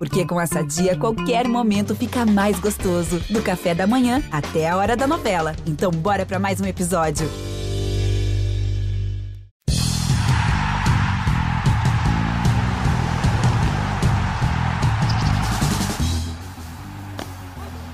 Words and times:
Porque 0.00 0.24
com 0.24 0.40
essa 0.40 0.62
dia, 0.62 0.96
qualquer 0.96 1.46
momento 1.46 1.94
fica 1.94 2.24
mais 2.24 2.58
gostoso. 2.58 3.20
Do 3.28 3.42
café 3.42 3.74
da 3.74 3.86
manhã 3.86 4.22
até 4.32 4.66
a 4.66 4.74
hora 4.78 4.96
da 4.96 5.06
novela. 5.06 5.54
Então, 5.66 5.90
bora 5.90 6.24
para 6.24 6.38
mais 6.38 6.58
um 6.58 6.64
episódio. 6.64 7.28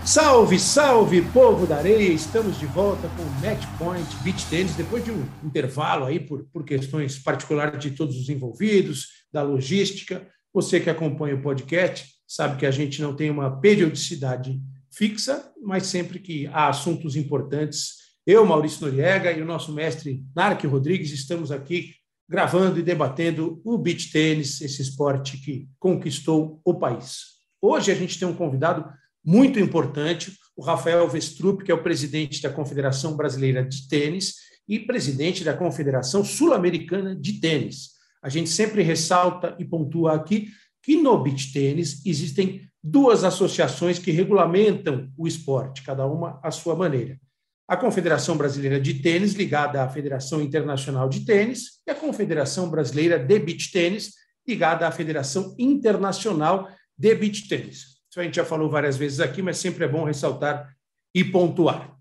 Salve, 0.05 0.61
salve, 0.61 1.23
povo 1.33 1.67
da 1.67 1.79
areia! 1.79 2.13
Estamos 2.13 2.57
de 2.57 2.67
volta 2.67 3.09
com 3.17 3.23
o 3.25 3.31
Match 3.45 3.67
Point 3.77 4.17
Beach 4.23 4.47
Tennis, 4.47 4.77
depois 4.77 5.05
de 5.05 5.11
um 5.11 5.25
intervalo 5.43 6.05
aí 6.05 6.21
por, 6.21 6.45
por 6.53 6.65
questões 6.65 7.19
particulares 7.19 7.81
de 7.81 7.91
todos 7.91 8.17
os 8.17 8.29
envolvidos, 8.29 9.09
da 9.33 9.43
logística. 9.43 10.25
Você 10.57 10.81
que 10.81 10.89
acompanha 10.89 11.35
o 11.35 11.43
podcast 11.43 12.15
sabe 12.27 12.57
que 12.57 12.65
a 12.65 12.71
gente 12.71 13.03
não 13.03 13.15
tem 13.15 13.29
uma 13.29 13.61
periodicidade 13.61 14.59
fixa, 14.91 15.53
mas 15.63 15.87
sempre 15.87 16.19
que 16.19 16.47
há 16.47 16.71
assuntos 16.71 17.15
importantes, 17.15 17.97
eu, 18.27 18.47
Maurício 18.47 18.81
Noriega 18.81 19.31
e 19.31 19.43
o 19.43 19.45
nosso 19.45 19.71
mestre 19.71 20.25
Narc 20.35 20.65
Rodrigues 20.65 21.13
estamos 21.13 21.53
aqui 21.53 21.91
gravando 22.27 22.81
e 22.81 22.83
debatendo 22.83 23.61
o 23.67 23.77
beach 23.77 24.11
tênis, 24.11 24.63
esse 24.63 24.81
esporte 24.81 25.37
que 25.37 25.69
conquistou 25.79 26.59
o 26.65 26.73
país. 26.73 27.19
Hoje 27.61 27.93
a 27.93 27.95
gente 27.95 28.19
tem 28.19 28.27
um 28.27 28.35
convidado 28.35 28.91
muito 29.23 29.61
importante, 29.61 30.33
o 30.57 30.63
Rafael 30.63 31.07
Vestrup, 31.07 31.65
que 31.65 31.71
é 31.71 31.75
o 31.75 31.83
presidente 31.83 32.41
da 32.41 32.49
Confederação 32.49 33.15
Brasileira 33.15 33.63
de 33.63 33.87
Tênis 33.89 34.37
e 34.67 34.79
presidente 34.79 35.45
da 35.45 35.55
Confederação 35.55 36.25
Sul-Americana 36.25 37.15
de 37.15 37.41
Tênis. 37.41 37.96
A 38.27 38.29
gente 38.29 38.51
sempre 38.51 38.83
ressalta 38.83 39.55
e 39.57 39.65
pontua 39.65 40.17
aqui 40.17 40.49
que 40.83 40.97
no 40.97 41.17
beach 41.23 41.53
tênis 41.53 42.05
existem 42.05 42.69
duas 42.83 43.23
associações 43.23 44.01
que 44.01 44.11
regulamentam 44.11 45.09
o 45.17 45.29
esporte, 45.29 45.85
cada 45.85 46.05
uma 46.07 46.41
à 46.43 46.51
sua 46.51 46.75
maneira. 46.75 47.21
A 47.69 47.77
Confederação 47.77 48.37
Brasileira 48.37 48.81
de 48.81 48.95
Tênis, 48.95 49.35
ligada 49.35 49.81
à 49.81 49.89
Federação 49.89 50.43
Internacional 50.43 51.09
de 51.09 51.21
Tênis, 51.25 51.81
e 51.87 51.91
a 51.93 51.95
Confederação 51.95 52.69
Brasileira 52.69 53.17
de 53.17 53.39
Beach 53.39 53.71
Tênis, 53.71 54.15
ligada 54.45 54.89
à 54.89 54.91
Federação 54.91 55.55
Internacional 55.57 56.69
de 56.99 57.15
Beach 57.15 57.47
Tênis. 57.47 58.01
Isso 58.11 58.19
a 58.19 58.25
gente 58.25 58.35
já 58.35 58.45
falou 58.45 58.69
várias 58.69 58.97
vezes 58.97 59.21
aqui, 59.21 59.41
mas 59.41 59.59
sempre 59.59 59.85
é 59.85 59.89
bom 59.89 60.03
ressaltar 60.03 60.75
e 61.15 61.23
pontuar. 61.23 61.97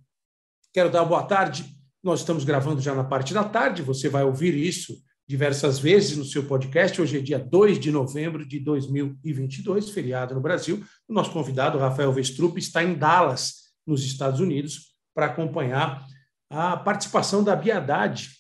Quero 0.74 0.90
dar 0.90 1.06
boa 1.06 1.22
tarde. 1.22 1.66
Nós 2.04 2.22
estamos 2.22 2.44
gravando 2.44 2.82
já 2.82 2.96
na 2.96 3.04
parte 3.04 3.32
da 3.32 3.44
tarde, 3.44 3.84
você 3.84 4.10
vai 4.10 4.24
ouvir 4.24 4.56
isso 4.56 5.05
diversas 5.28 5.80
vezes 5.80 6.16
no 6.16 6.24
seu 6.24 6.46
podcast. 6.46 7.02
Hoje 7.02 7.18
é 7.18 7.22
dia 7.22 7.40
2 7.40 7.80
de 7.80 7.92
novembro 7.92 8.46
de 8.46 8.60
2022, 8.60 9.90
feriado 9.90 10.36
no 10.36 10.42
Brasil. 10.42 10.84
O 11.08 11.14
nosso 11.14 11.32
convidado, 11.32 11.80
Rafael 11.80 12.12
Vestrup, 12.14 12.58
está 12.58 12.84
em 12.84 12.94
Dallas, 12.94 13.66
nos 13.86 14.04
Estados 14.04 14.40
Unidos, 14.40 14.96
para 15.14 15.28
acompanhar 15.28 16.06
a 16.50 16.78
participação 16.78 17.44
da 17.44 17.56
Biadade 17.56 18.32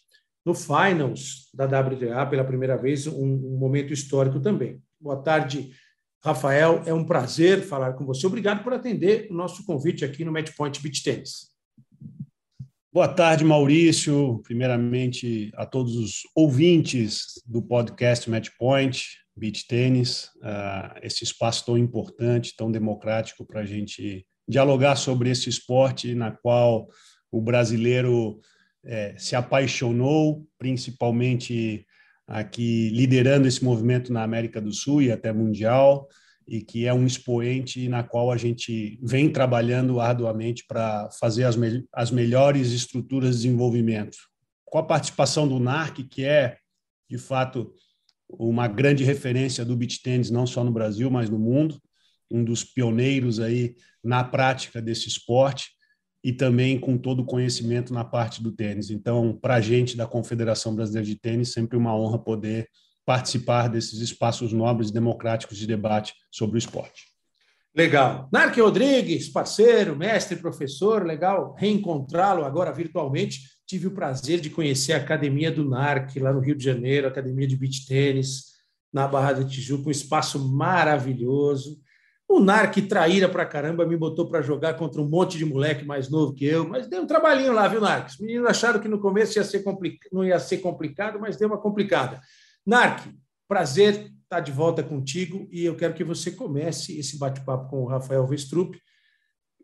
no 0.46 0.54
Finals 0.54 1.50
da 1.54 1.66
WTA 1.66 2.26
pela 2.28 2.44
primeira 2.44 2.78
vez, 2.78 3.08
um, 3.08 3.14
um 3.14 3.58
momento 3.58 3.92
histórico 3.92 4.40
também. 4.40 4.82
Boa 5.00 5.18
tarde, 5.18 5.72
Rafael, 6.24 6.84
é 6.86 6.94
um 6.94 7.04
prazer 7.04 7.64
falar 7.64 7.94
com 7.94 8.06
você. 8.06 8.28
Obrigado 8.28 8.64
por 8.64 8.74
atender 8.74 9.28
o 9.32 9.34
nosso 9.34 9.66
convite 9.66 10.06
aqui 10.06 10.24
no 10.24 10.32
Matchpoint 10.32 10.82
Beach 10.82 11.04
Tennis. 11.04 11.55
Boa 12.96 13.10
tarde, 13.10 13.44
Maurício. 13.44 14.40
Primeiramente, 14.46 15.52
a 15.56 15.66
todos 15.66 15.98
os 15.98 16.22
ouvintes 16.34 17.44
do 17.46 17.62
podcast 17.62 18.30
Matchpoint 18.30 19.18
Beach 19.36 19.68
Tennis, 19.68 20.30
uh, 20.38 20.98
esse 21.04 21.26
espaço 21.26 21.66
tão 21.66 21.78
importante, 21.78 22.56
tão 22.56 22.72
democrático 22.72 23.46
para 23.46 23.60
a 23.60 23.66
gente 23.66 24.26
dialogar 24.48 24.96
sobre 24.96 25.30
esse 25.30 25.50
esporte 25.50 26.16
na 26.16 26.32
qual 26.32 26.88
o 27.30 27.42
brasileiro 27.42 28.40
eh, 28.86 29.14
se 29.18 29.36
apaixonou, 29.36 30.48
principalmente 30.58 31.86
aqui 32.26 32.92
liderando 32.92 33.46
esse 33.46 33.62
movimento 33.62 34.14
na 34.14 34.24
América 34.24 34.62
do 34.62 34.72
Sul 34.72 35.02
e 35.02 35.12
até 35.12 35.34
mundial, 35.34 36.08
e 36.48 36.62
que 36.62 36.86
é 36.86 36.94
um 36.94 37.06
expoente 37.06 37.88
na 37.90 38.04
qual 38.04 38.32
a 38.32 38.38
gente 38.38 39.00
vem 39.02 39.30
trabalhando 39.30 40.00
arduamente 40.00 40.66
para 40.68 41.10
fazer 41.20 41.44
as, 41.44 41.56
me 41.56 41.84
as 41.92 42.12
melhores 42.12 42.72
estruturas 42.72 43.36
de 43.36 43.44
desenvolvimento. 43.44 44.18
Com 44.64 44.78
a 44.78 44.84
participação 44.84 45.48
do 45.48 45.60
NARC, 45.60 46.04
que 46.04 46.24
é, 46.24 46.58
de 47.10 47.18
fato, 47.18 47.74
uma 48.30 48.68
grande 48.68 49.04
referência 49.04 49.66
do 49.66 49.76
beach 49.76 50.02
tennis, 50.02 50.30
não 50.30 50.46
só 50.46 50.64
no 50.64 50.72
Brasil, 50.72 51.10
mas 51.10 51.30
no 51.30 51.40
mundo, 51.40 51.80
um 52.30 52.44
dos 52.44 52.64
pioneiros 52.64 53.40
aí 53.40 53.76
na 54.04 54.24
prática 54.24 54.82
desse 54.82 55.08
esporte, 55.08 55.76
e 56.26 56.34
também 56.34 56.80
com 56.80 56.98
todo 56.98 57.20
o 57.20 57.26
conhecimento 57.26 57.94
na 57.94 58.04
parte 58.04 58.42
do 58.42 58.52
tênis. 58.52 58.90
Então, 58.90 59.38
para 59.40 59.56
a 59.56 59.62
gente 59.62 59.96
da 59.96 60.08
Confederação 60.08 60.74
Brasileira 60.76 61.06
de 61.06 61.16
Tênis, 61.16 61.54
sempre 61.54 61.78
uma 61.78 61.96
honra 61.96 62.18
poder 62.18 62.68
participar 63.06 63.70
desses 63.70 64.00
espaços 64.00 64.52
nobres 64.52 64.92
democráticos 64.92 65.58
de 65.58 65.68
debate 65.68 66.14
sobre 66.32 66.58
o 66.58 66.60
esporte. 66.60 67.04
Legal. 67.76 68.30
Narque 68.32 68.62
Rodrigues, 68.62 69.28
parceiro, 69.28 69.98
mestre, 69.98 70.38
professor, 70.38 71.06
legal 71.06 71.54
reencontrá-lo 71.58 72.46
agora 72.46 72.72
virtualmente. 72.72 73.42
Tive 73.68 73.88
o 73.88 73.92
prazer 73.92 74.40
de 74.40 74.50
conhecer 74.50 74.94
a 74.94 74.98
Academia 74.98 75.52
do 75.52 75.68
NARC, 75.68 76.18
lá 76.20 76.32
no 76.32 76.40
Rio 76.40 76.56
de 76.56 76.64
Janeiro, 76.64 77.08
Academia 77.08 77.46
de 77.46 77.58
Beach 77.58 77.86
Tênis, 77.86 78.56
na 78.94 79.06
Barra 79.08 79.34
do 79.34 79.46
Tijuca, 79.46 79.90
um 79.90 79.92
espaço 79.92 80.40
maravilhoso. 80.40 81.78
O 82.30 82.40
Narc 82.40 82.78
traíra 82.88 83.28
pra 83.28 83.46
caramba, 83.46 83.86
me 83.86 83.98
botou 83.98 84.28
para 84.28 84.42
jogar 84.42 84.76
contra 84.76 85.02
um 85.02 85.10
monte 85.10 85.38
de 85.38 85.46
moleque 85.46 85.86
mais 85.86 86.10
novo 86.10 86.34
que 86.34 86.46
eu, 86.46 86.68
mas 86.68 86.88
deu 86.88 87.02
um 87.02 87.08
trabalhinho 87.08 87.52
lá, 87.52 87.68
viu, 87.68 87.82
Narc? 87.82 88.08
Os 88.08 88.18
meninos 88.18 88.48
acharam 88.50 88.80
que 88.80 88.88
no 88.88 89.00
começo 89.00 89.38
ia 89.38 89.44
ser 89.44 89.64
não 90.14 90.24
ia 90.24 90.40
ser 90.40 90.60
complicado, 90.60 91.20
mas 91.20 91.36
deu 91.36 91.50
uma 91.50 91.62
complicada. 91.62 92.22
Narc, 92.66 93.08
prazer 93.48 94.12
estar 94.24 94.40
de 94.40 94.52
volta 94.52 94.84
contigo 94.84 95.48
e 95.52 95.64
eu 95.64 95.76
quero 95.76 95.94
que 95.94 96.04
você 96.04 96.32
comece 96.32 96.98
esse 96.98 97.18
bate-papo 97.18 97.70
com 97.70 97.84
o 97.84 97.88
Rafael 97.88 98.26
Vestrup, 98.26 98.76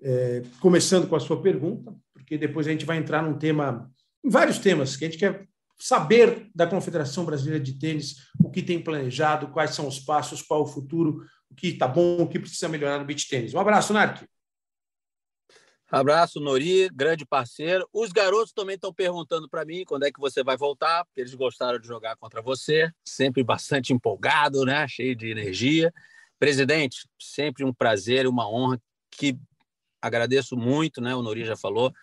é, 0.02 0.44
começando 0.60 1.08
com 1.08 1.16
a 1.16 1.20
sua 1.20 1.42
pergunta, 1.42 1.96
porque 2.14 2.38
depois 2.38 2.68
a 2.68 2.72
gente 2.72 2.86
vai 2.86 2.98
entrar 2.98 3.24
num 3.24 3.38
tema, 3.38 3.90
em 4.24 4.30
vários 4.30 4.60
temas 4.60 4.96
que 4.96 5.06
a 5.06 5.10
gente 5.10 5.20
quer 5.20 5.48
saber 5.80 6.50
da 6.54 6.68
Confederação 6.68 7.26
Brasileira 7.26 7.60
de 7.64 7.74
Tênis, 7.74 8.18
o 8.40 8.52
que 8.52 8.62
tem 8.62 8.80
planejado, 8.80 9.48
quais 9.48 9.72
são 9.72 9.88
os 9.88 10.00
passos, 10.00 10.42
qual 10.42 10.62
o 10.62 10.68
futuro, 10.68 11.26
o 11.50 11.56
que 11.56 11.70
está 11.70 11.88
bom, 11.88 12.22
o 12.22 12.28
que 12.28 12.40
precisa 12.40 12.70
melhorar 12.70 13.00
no 13.00 13.06
beach 13.06 13.28
tênis. 13.28 13.54
Um 13.54 13.60
abraço, 13.60 13.92
Narc. 13.92 14.24
Abraço, 15.92 16.40
Nori, 16.40 16.88
grande 16.88 17.26
parceiro. 17.26 17.86
Os 17.92 18.14
garotos 18.14 18.54
também 18.54 18.76
estão 18.76 18.94
perguntando 18.94 19.50
para 19.50 19.66
mim 19.66 19.84
quando 19.84 20.04
é 20.04 20.12
que 20.12 20.22
você 20.22 20.42
vai 20.42 20.56
voltar, 20.56 21.04
porque 21.04 21.20
eles 21.20 21.34
gostaram 21.34 21.78
de 21.78 21.86
jogar 21.86 22.16
contra 22.16 22.42
você, 22.42 22.90
sempre 23.04 23.44
bastante 23.44 23.92
empolgado, 23.92 24.64
né? 24.64 24.88
cheio 24.88 25.14
de 25.14 25.30
energia. 25.30 25.94
Presidente, 26.40 27.10
sempre 27.20 27.66
um 27.66 27.74
prazer 27.74 28.24
e 28.24 28.30
uma 28.30 28.50
honra 28.50 28.82
que 29.12 29.38
agradeço 30.02 30.56
muito, 30.56 31.02
né? 31.02 31.14
O 31.14 31.22
Nori 31.22 31.44
já 31.44 31.58
falou, 31.58 31.94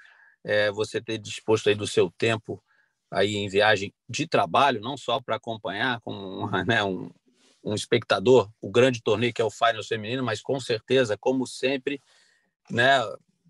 é, 0.44 0.71
você 0.71 1.00
ter 1.00 1.16
disposto 1.16 1.71
aí 1.71 1.75
do 1.75 1.87
seu 1.87 2.10
tempo 2.10 2.62
aí 3.10 3.37
em 3.37 3.48
viagem 3.48 3.94
de 4.06 4.27
trabalho, 4.27 4.82
não 4.82 4.98
só 4.98 5.19
para 5.19 5.37
acompanhar 5.37 5.98
como 6.03 6.47
né, 6.66 6.84
um, 6.84 7.10
um 7.65 7.75
espectador 7.75 8.50
o 8.60 8.71
grande 8.71 9.03
torneio 9.03 9.32
que 9.32 9.41
é 9.41 9.44
o 9.47 9.50
Finals 9.50 9.88
feminino, 9.88 10.22
mas 10.22 10.43
com 10.43 10.60
certeza, 10.60 11.16
como 11.16 11.47
sempre, 11.47 12.03
né, 12.71 13.00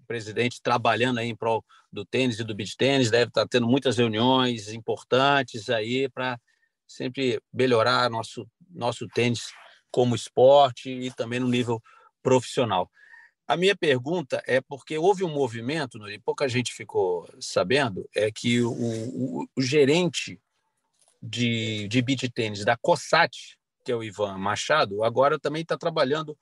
presidente 0.09 0.63
trabalhando 0.63 1.19
aí 1.19 1.29
em 1.29 1.37
prol 1.37 1.65
do 1.93 2.05
tênis 2.05 2.41
e 2.41 2.45
do 2.45 2.55
beach 2.55 2.77
tênis, 2.77 3.11
deve 3.11 3.29
estar 3.29 3.47
tendo 3.47 3.69
muitas 3.69 3.99
reuniões 3.99 4.73
importantes 4.73 5.69
aí 5.69 6.09
para 6.09 6.41
sempre 6.87 7.41
melhorar 7.53 8.11
nosso 8.11 8.49
nosso 8.71 9.07
tênis 9.09 9.53
como 9.91 10.15
esporte 10.15 10.91
e 10.91 11.11
também 11.13 11.41
no 11.41 11.49
nível 11.49 11.83
profissional. 12.23 12.91
A 13.47 13.57
minha 13.57 13.75
pergunta 13.75 14.43
é 14.47 14.61
porque 14.61 14.99
houve 14.99 15.25
um 15.25 15.33
movimento, 15.33 16.07
e 16.11 16.19
pouca 16.19 16.49
gente 16.49 16.73
ficou 16.75 17.27
sabendo, 17.41 18.07
é 18.15 18.31
que 18.31 18.61
o, 18.61 18.71
o, 18.71 19.49
o 19.57 19.63
gerente 19.63 20.39
de, 21.23 21.89
de 21.89 22.03
beach 22.03 22.29
tênis 22.29 22.65
da 22.65 22.77
COSAT, 22.77 23.59
que 23.85 23.91
é 23.91 23.97
o 23.97 24.05
Ivan 24.05 24.37
Machado, 24.37 25.03
agora 25.03 25.39
também 25.39 25.63
está 25.63 25.79
trabalhando 25.79 26.37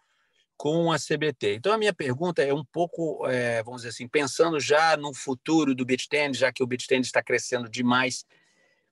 com 0.57 0.91
a 0.91 0.97
CBT. 0.99 1.55
Então, 1.55 1.73
a 1.73 1.79
minha 1.79 1.93
pergunta 1.93 2.43
é 2.43 2.53
um 2.53 2.65
pouco, 2.65 3.27
é, 3.29 3.63
vamos 3.63 3.83
dizer 3.83 3.91
assim, 3.91 4.09
pensando 4.09 4.59
já 4.59 4.97
no 4.97 5.13
futuro 5.13 5.75
do 5.75 5.85
beach 5.85 6.09
tennis, 6.09 6.39
já 6.39 6.53
que 6.53 6.63
o 6.63 6.67
beach 6.67 6.87
tennis 6.87 7.09
está 7.09 7.23
crescendo 7.23 7.69
demais, 7.69 8.25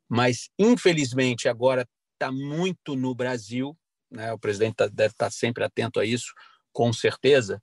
mas 0.08 0.50
infelizmente 0.58 1.48
agora 1.48 1.88
está 2.12 2.30
muito 2.30 2.94
no 2.94 3.14
Brasil, 3.14 3.76
né? 4.10 4.32
o 4.32 4.38
presidente 4.38 4.74
tá, 4.74 4.86
deve 4.86 5.12
estar 5.12 5.26
tá 5.26 5.30
sempre 5.30 5.64
atento 5.64 5.98
a 5.98 6.04
isso, 6.04 6.34
com 6.72 6.92
certeza, 6.92 7.62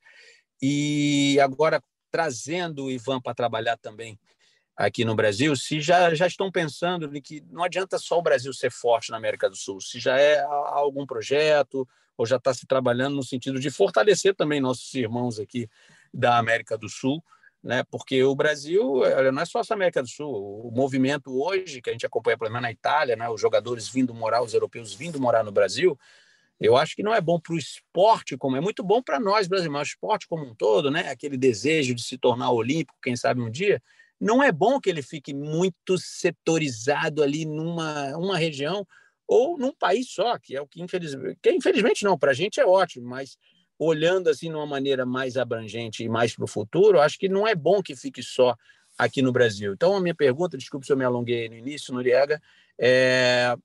e 0.61 1.39
agora 1.39 1.81
trazendo 2.11 2.85
o 2.85 2.91
Ivan 2.91 3.21
para 3.21 3.33
trabalhar 3.33 3.77
também 3.77 4.19
aqui 4.75 5.05
no 5.05 5.15
Brasil, 5.15 5.55
se 5.55 5.79
já, 5.79 6.13
já 6.13 6.27
estão 6.27 6.51
pensando 6.51 7.09
que 7.21 7.43
não 7.49 7.63
adianta 7.63 7.97
só 7.97 8.17
o 8.17 8.21
Brasil 8.21 8.53
ser 8.53 8.71
forte 8.71 9.11
na 9.11 9.17
América 9.17 9.49
do 9.49 9.55
Sul, 9.55 9.79
se 9.81 9.99
já 9.99 10.17
é 10.19 10.41
algum 10.41 11.05
projeto 11.05 11.87
ou 12.17 12.25
já 12.25 12.37
está 12.37 12.53
se 12.53 12.65
trabalhando 12.65 13.15
no 13.15 13.23
sentido 13.23 13.59
de 13.59 13.69
fortalecer 13.69 14.35
também 14.35 14.59
nossos 14.59 14.93
irmãos 14.93 15.39
aqui 15.39 15.69
da 16.13 16.37
América 16.37 16.77
do 16.77 16.89
Sul, 16.89 17.23
né? 17.63 17.83
Porque 17.89 18.23
o 18.23 18.35
Brasil 18.35 19.01
não 19.31 19.41
é 19.41 19.45
só 19.45 19.59
essa 19.59 19.73
América 19.73 20.01
do 20.01 20.09
Sul, 20.09 20.67
o 20.67 20.71
movimento 20.71 21.31
hoje 21.41 21.81
que 21.81 21.89
a 21.89 21.93
gente 21.93 22.05
acompanha, 22.05 22.37
pelo 22.37 22.51
menos 22.51 22.63
na 22.63 22.71
Itália, 22.71 23.15
né? 23.15 23.29
Os 23.29 23.39
jogadores 23.39 23.87
vindo 23.87 24.13
morar, 24.13 24.41
os 24.41 24.53
europeus 24.53 24.93
vindo 24.93 25.19
morar 25.19 25.43
no 25.43 25.51
Brasil, 25.51 25.97
eu 26.59 26.77
acho 26.77 26.95
que 26.95 27.03
não 27.03 27.13
é 27.13 27.19
bom 27.19 27.39
para 27.39 27.53
o 27.53 27.57
esporte, 27.57 28.37
como 28.37 28.55
é 28.55 28.61
muito 28.61 28.83
bom 28.83 29.01
para 29.01 29.19
nós 29.19 29.47
brasileiros, 29.47 29.73
mas 29.73 29.87
o 29.87 29.91
esporte 29.91 30.27
como 30.27 30.45
um 30.45 30.53
todo, 30.53 30.91
né? 30.91 31.09
Aquele 31.09 31.37
desejo 31.37 31.95
de 31.95 32.03
se 32.03 32.17
tornar 32.17 32.51
olímpico, 32.51 32.97
quem 33.01 33.15
sabe 33.15 33.41
um 33.41 33.49
dia, 33.49 33.81
não 34.21 34.43
é 34.43 34.51
bom 34.51 34.79
que 34.79 34.89
ele 34.89 35.01
fique 35.01 35.33
muito 35.33 35.97
setorizado 35.97 37.23
ali 37.23 37.43
numa 37.43 38.15
uma 38.15 38.37
região 38.37 38.87
ou 39.27 39.57
num 39.57 39.73
país 39.73 40.11
só, 40.11 40.37
que 40.37 40.55
é 40.55 40.61
o 40.61 40.67
que 40.67 40.81
infelizmente, 40.81 41.39
que 41.41 41.51
infelizmente 41.51 42.03
não, 42.03 42.17
para 42.17 42.31
a 42.31 42.33
gente 42.33 42.59
é 42.59 42.65
ótimo, 42.65 43.09
mas 43.09 43.37
olhando 43.79 44.29
assim 44.29 44.49
de 44.49 44.55
uma 44.55 44.65
maneira 44.65 45.05
mais 45.05 45.37
abrangente 45.37 46.03
e 46.03 46.09
mais 46.09 46.35
para 46.35 46.45
o 46.45 46.47
futuro, 46.47 47.01
acho 47.01 47.17
que 47.17 47.27
não 47.27 47.47
é 47.47 47.55
bom 47.55 47.81
que 47.81 47.95
fique 47.95 48.21
só 48.21 48.55
aqui 48.95 49.23
no 49.23 49.31
Brasil. 49.31 49.73
Então, 49.73 49.95
a 49.95 50.01
minha 50.01 50.13
pergunta, 50.13 50.57
desculpe 50.57 50.85
se 50.85 50.93
eu 50.93 50.97
me 50.97 51.03
alonguei 51.03 51.49
no 51.49 51.55
início, 51.55 51.91
Noriega, 51.91 52.39
é 52.77 53.55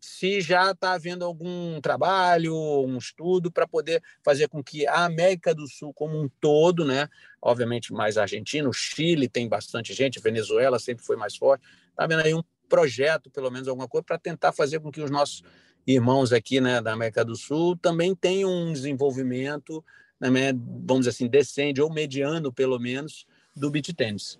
se 0.00 0.40
já 0.40 0.70
está 0.70 0.92
havendo 0.92 1.24
algum 1.24 1.80
trabalho, 1.80 2.54
um 2.54 2.98
estudo 2.98 3.50
para 3.50 3.66
poder 3.66 4.02
fazer 4.22 4.48
com 4.48 4.62
que 4.62 4.86
a 4.86 5.04
América 5.04 5.54
do 5.54 5.66
Sul 5.66 5.92
como 5.92 6.20
um 6.20 6.28
todo, 6.40 6.84
né, 6.84 7.08
obviamente 7.40 7.92
mais 7.92 8.16
a 8.16 8.22
Argentina, 8.22 8.68
o 8.68 8.72
Chile 8.72 9.28
tem 9.28 9.48
bastante 9.48 9.92
gente, 9.92 10.20
Venezuela 10.20 10.78
sempre 10.78 11.04
foi 11.04 11.16
mais 11.16 11.36
forte, 11.36 11.66
está 11.90 12.06
vendo 12.06 12.22
aí 12.22 12.34
um 12.34 12.42
projeto, 12.68 13.30
pelo 13.30 13.50
menos 13.50 13.68
alguma 13.68 13.88
coisa, 13.88 14.04
para 14.04 14.18
tentar 14.18 14.52
fazer 14.52 14.80
com 14.80 14.90
que 14.90 15.00
os 15.00 15.10
nossos 15.10 15.42
irmãos 15.86 16.32
aqui 16.32 16.60
né, 16.60 16.80
da 16.80 16.92
América 16.92 17.24
do 17.24 17.36
Sul 17.36 17.76
também 17.76 18.14
tenham 18.14 18.50
um 18.50 18.72
desenvolvimento, 18.72 19.84
né, 20.20 20.30
vamos 20.52 21.06
dizer 21.06 21.10
assim, 21.10 21.28
decente 21.28 21.80
ou 21.80 21.92
mediano, 21.92 22.52
pelo 22.52 22.78
menos, 22.78 23.26
do 23.54 23.70
beat 23.70 23.94
tênis. 23.94 24.38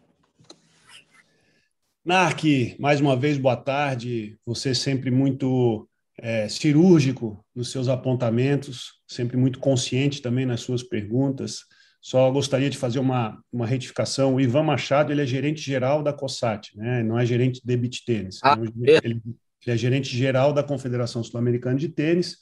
Nark, 2.06 2.44
mais 2.78 3.00
uma 3.00 3.16
vez, 3.16 3.36
boa 3.36 3.56
tarde. 3.56 4.38
Você 4.46 4.72
sempre 4.76 5.10
muito 5.10 5.88
é, 6.16 6.48
cirúrgico 6.48 7.44
nos 7.52 7.72
seus 7.72 7.88
apontamentos, 7.88 8.92
sempre 9.08 9.36
muito 9.36 9.58
consciente 9.58 10.22
também 10.22 10.46
nas 10.46 10.60
suas 10.60 10.84
perguntas. 10.84 11.62
Só 12.00 12.30
gostaria 12.30 12.70
de 12.70 12.78
fazer 12.78 13.00
uma, 13.00 13.42
uma 13.52 13.66
retificação. 13.66 14.36
O 14.36 14.40
Ivan 14.40 14.62
Machado 14.62 15.12
ele 15.12 15.20
é 15.20 15.26
gerente 15.26 15.60
geral 15.60 16.00
da 16.00 16.12
COSAT, 16.12 16.76
né? 16.76 17.02
não 17.02 17.18
é 17.18 17.26
gerente 17.26 17.60
de 17.64 17.76
beach 17.76 18.04
tênis. 18.04 18.38
Ah, 18.40 18.56
ele, 18.56 19.00
ele 19.02 19.22
é 19.66 19.76
gerente 19.76 20.16
geral 20.16 20.52
da 20.52 20.62
Confederação 20.62 21.24
Sul-Americana 21.24 21.76
de 21.76 21.88
Tênis 21.88 22.36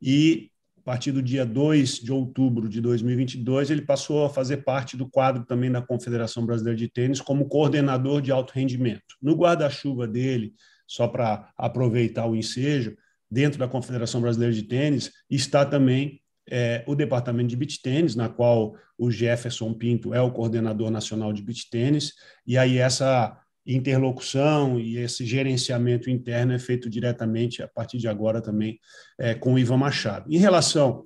e 0.00 0.49
a 0.80 0.82
partir 0.82 1.12
do 1.12 1.22
dia 1.22 1.44
2 1.44 2.00
de 2.00 2.10
outubro 2.10 2.66
de 2.66 2.80
2022, 2.80 3.70
ele 3.70 3.82
passou 3.82 4.24
a 4.24 4.30
fazer 4.30 4.58
parte 4.58 4.96
do 4.96 5.08
quadro 5.08 5.44
também 5.44 5.70
da 5.70 5.82
Confederação 5.82 6.46
Brasileira 6.46 6.76
de 6.76 6.88
Tênis 6.88 7.20
como 7.20 7.48
coordenador 7.48 8.22
de 8.22 8.32
alto 8.32 8.52
rendimento. 8.54 9.14
No 9.20 9.34
guarda-chuva 9.34 10.08
dele, 10.08 10.54
só 10.86 11.06
para 11.06 11.52
aproveitar 11.56 12.26
o 12.26 12.34
ensejo, 12.34 12.96
dentro 13.30 13.58
da 13.58 13.68
Confederação 13.68 14.22
Brasileira 14.22 14.54
de 14.54 14.62
Tênis, 14.62 15.12
está 15.28 15.66
também 15.66 16.20
é, 16.50 16.82
o 16.86 16.94
Departamento 16.94 17.48
de 17.48 17.56
Beach 17.56 17.80
Tênis, 17.82 18.16
na 18.16 18.30
qual 18.30 18.74
o 18.96 19.10
Jefferson 19.10 19.74
Pinto 19.74 20.14
é 20.14 20.20
o 20.20 20.32
coordenador 20.32 20.90
nacional 20.90 21.32
de 21.32 21.42
beach 21.42 21.68
tênis, 21.70 22.14
e 22.46 22.56
aí 22.56 22.78
essa 22.78 23.38
interlocução 23.74 24.78
e 24.78 24.98
esse 24.98 25.24
gerenciamento 25.24 26.10
interno 26.10 26.52
é 26.52 26.58
feito 26.58 26.88
diretamente, 26.88 27.62
a 27.62 27.68
partir 27.68 27.98
de 27.98 28.08
agora 28.08 28.40
também, 28.40 28.78
é, 29.18 29.34
com 29.34 29.54
o 29.54 29.58
Ivan 29.58 29.76
Machado. 29.76 30.32
Em 30.32 30.38
relação 30.38 31.04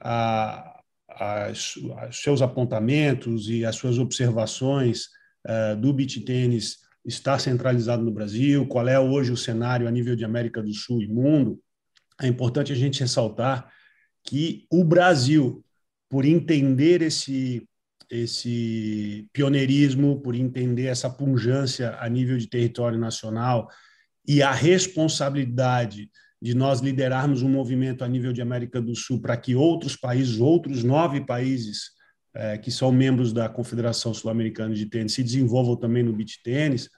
a, 0.00 0.80
a, 1.08 1.46
a 1.46 2.12
seus 2.12 2.42
apontamentos 2.42 3.48
e 3.48 3.64
as 3.64 3.76
suas 3.76 3.98
observações 3.98 5.06
uh, 5.46 5.76
do 5.76 5.92
beat 5.92 6.24
tênis 6.24 6.78
está 7.04 7.38
centralizado 7.38 8.02
no 8.02 8.10
Brasil, 8.10 8.66
qual 8.66 8.86
é 8.88 8.98
hoje 8.98 9.32
o 9.32 9.36
cenário 9.36 9.88
a 9.88 9.90
nível 9.90 10.14
de 10.14 10.24
América 10.24 10.62
do 10.62 10.72
Sul 10.72 11.02
e 11.02 11.08
mundo, 11.08 11.60
é 12.20 12.26
importante 12.26 12.72
a 12.72 12.76
gente 12.76 13.00
ressaltar 13.00 13.70
que 14.22 14.66
o 14.70 14.84
Brasil, 14.84 15.64
por 16.08 16.24
entender 16.24 17.00
esse 17.00 17.66
esse 18.10 19.28
pioneirismo, 19.32 20.20
por 20.20 20.34
entender 20.34 20.86
essa 20.86 21.08
pungência 21.08 21.96
a 22.00 22.08
nível 22.08 22.36
de 22.36 22.48
território 22.48 22.98
nacional 22.98 23.68
e 24.26 24.42
a 24.42 24.52
responsabilidade 24.52 26.10
de 26.42 26.54
nós 26.54 26.80
liderarmos 26.80 27.42
um 27.42 27.48
movimento 27.48 28.02
a 28.02 28.08
nível 28.08 28.32
de 28.32 28.42
América 28.42 28.80
do 28.80 28.96
Sul 28.96 29.20
para 29.20 29.36
que 29.36 29.54
outros 29.54 29.94
países, 29.94 30.40
outros 30.40 30.82
nove 30.82 31.24
países 31.24 31.90
é, 32.34 32.56
que 32.56 32.70
são 32.70 32.90
membros 32.90 33.32
da 33.32 33.48
Confederação 33.48 34.14
Sul-Americana 34.14 34.74
de 34.74 34.86
Tênis 34.86 35.14
se 35.14 35.22
desenvolvam 35.22 35.76
também 35.76 36.02
no 36.02 36.12
beach 36.12 36.40
tênis, 36.42 36.88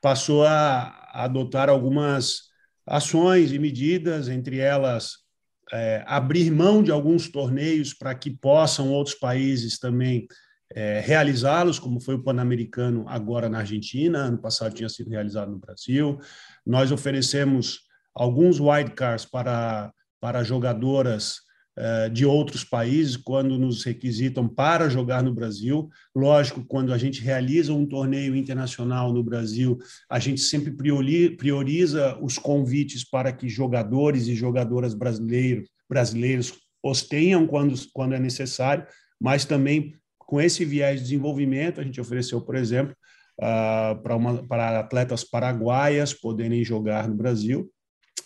passou 0.00 0.44
a, 0.44 0.88
a 1.12 1.24
adotar 1.24 1.68
algumas 1.68 2.48
ações 2.86 3.52
e 3.52 3.58
medidas, 3.58 4.28
entre 4.28 4.58
elas 4.58 5.18
é, 5.72 6.02
abrir 6.06 6.50
mão 6.50 6.82
de 6.82 6.90
alguns 6.90 7.28
torneios 7.28 7.92
para 7.92 8.14
que 8.14 8.30
possam 8.30 8.90
outros 8.90 9.14
países 9.14 9.78
também 9.78 10.26
é, 10.78 11.00
realizá-los, 11.00 11.80
como 11.80 11.98
foi 11.98 12.14
o 12.14 12.22
Pan-Americano 12.22 13.04
agora 13.08 13.48
na 13.48 13.58
Argentina, 13.58 14.20
ano 14.20 14.38
passado 14.38 14.72
tinha 14.72 14.88
sido 14.88 15.10
realizado 15.10 15.50
no 15.50 15.58
Brasil. 15.58 16.20
Nós 16.64 16.92
oferecemos 16.92 17.80
alguns 18.14 18.60
wildcards 18.60 19.24
para, 19.24 19.92
para 20.20 20.44
jogadoras 20.44 21.40
é, 21.76 22.08
de 22.08 22.24
outros 22.24 22.62
países 22.62 23.16
quando 23.16 23.58
nos 23.58 23.82
requisitam 23.82 24.46
para 24.46 24.88
jogar 24.88 25.20
no 25.20 25.34
Brasil. 25.34 25.88
Lógico, 26.14 26.64
quando 26.64 26.92
a 26.92 26.98
gente 26.98 27.22
realiza 27.22 27.72
um 27.72 27.84
torneio 27.84 28.36
internacional 28.36 29.12
no 29.12 29.24
Brasil, 29.24 29.78
a 30.08 30.20
gente 30.20 30.40
sempre 30.40 30.70
prioriza 31.36 32.16
os 32.22 32.38
convites 32.38 33.02
para 33.02 33.32
que 33.32 33.48
jogadores 33.48 34.28
e 34.28 34.34
jogadoras 34.36 34.94
brasileiros, 34.94 35.68
brasileiros 35.90 36.52
os 36.84 37.02
tenham 37.02 37.48
quando, 37.48 37.74
quando 37.92 38.14
é 38.14 38.20
necessário, 38.20 38.86
mas 39.20 39.44
também 39.44 39.98
com 40.28 40.38
esse 40.38 40.62
viés 40.62 40.98
de 40.98 41.04
desenvolvimento, 41.04 41.80
a 41.80 41.82
gente 41.82 41.98
ofereceu, 41.98 42.38
por 42.38 42.54
exemplo, 42.54 42.94
uh, 43.40 43.98
para, 44.02 44.14
uma, 44.14 44.46
para 44.46 44.78
atletas 44.78 45.24
paraguaias 45.24 46.12
poderem 46.12 46.62
jogar 46.62 47.08
no 47.08 47.14
Brasil. 47.14 47.72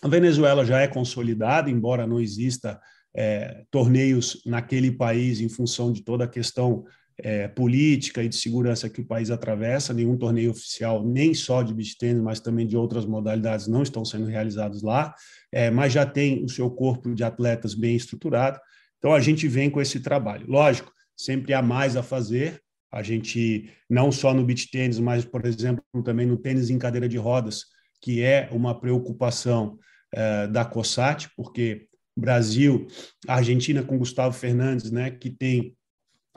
A 0.02 0.08
Venezuela 0.08 0.64
já 0.64 0.80
é 0.80 0.88
consolidada, 0.88 1.70
embora 1.70 2.04
não 2.04 2.20
exista 2.20 2.80
é, 3.14 3.62
torneios 3.70 4.42
naquele 4.44 4.90
país 4.90 5.40
em 5.40 5.48
função 5.48 5.92
de 5.92 6.02
toda 6.02 6.24
a 6.24 6.28
questão 6.28 6.82
é, 7.16 7.46
política 7.46 8.20
e 8.20 8.28
de 8.28 8.34
segurança 8.34 8.90
que 8.90 9.00
o 9.00 9.06
país 9.06 9.30
atravessa. 9.30 9.94
Nenhum 9.94 10.18
torneio 10.18 10.50
oficial, 10.50 11.06
nem 11.06 11.32
só 11.32 11.62
de 11.62 11.72
beach 11.72 11.96
tennis, 11.96 12.20
mas 12.20 12.40
também 12.40 12.66
de 12.66 12.76
outras 12.76 13.06
modalidades, 13.06 13.68
não 13.68 13.84
estão 13.84 14.04
sendo 14.04 14.26
realizados 14.26 14.82
lá, 14.82 15.14
é, 15.52 15.70
mas 15.70 15.92
já 15.92 16.04
tem 16.04 16.42
o 16.42 16.48
seu 16.48 16.68
corpo 16.68 17.14
de 17.14 17.22
atletas 17.22 17.76
bem 17.76 17.94
estruturado. 17.94 18.58
Então, 18.98 19.14
a 19.14 19.20
gente 19.20 19.46
vem 19.46 19.70
com 19.70 19.80
esse 19.80 20.00
trabalho. 20.00 20.50
Lógico, 20.50 20.92
sempre 21.16 21.54
há 21.54 21.62
mais 21.62 21.96
a 21.96 22.02
fazer. 22.02 22.60
A 22.90 23.02
gente, 23.02 23.70
não 23.88 24.12
só 24.12 24.34
no 24.34 24.44
beach 24.44 24.70
tênis, 24.70 24.98
mas, 24.98 25.24
por 25.24 25.46
exemplo, 25.46 25.82
também 26.04 26.26
no 26.26 26.36
tênis 26.36 26.68
em 26.68 26.78
cadeira 26.78 27.08
de 27.08 27.16
rodas, 27.16 27.64
que 28.00 28.20
é 28.20 28.48
uma 28.52 28.78
preocupação 28.78 29.78
uh, 30.14 30.50
da 30.52 30.64
COSAT, 30.64 31.30
porque 31.36 31.86
Brasil, 32.16 32.86
Argentina 33.26 33.82
com 33.82 33.98
Gustavo 33.98 34.34
Fernandes, 34.34 34.90
né, 34.90 35.10
que 35.10 35.30
tem 35.30 35.74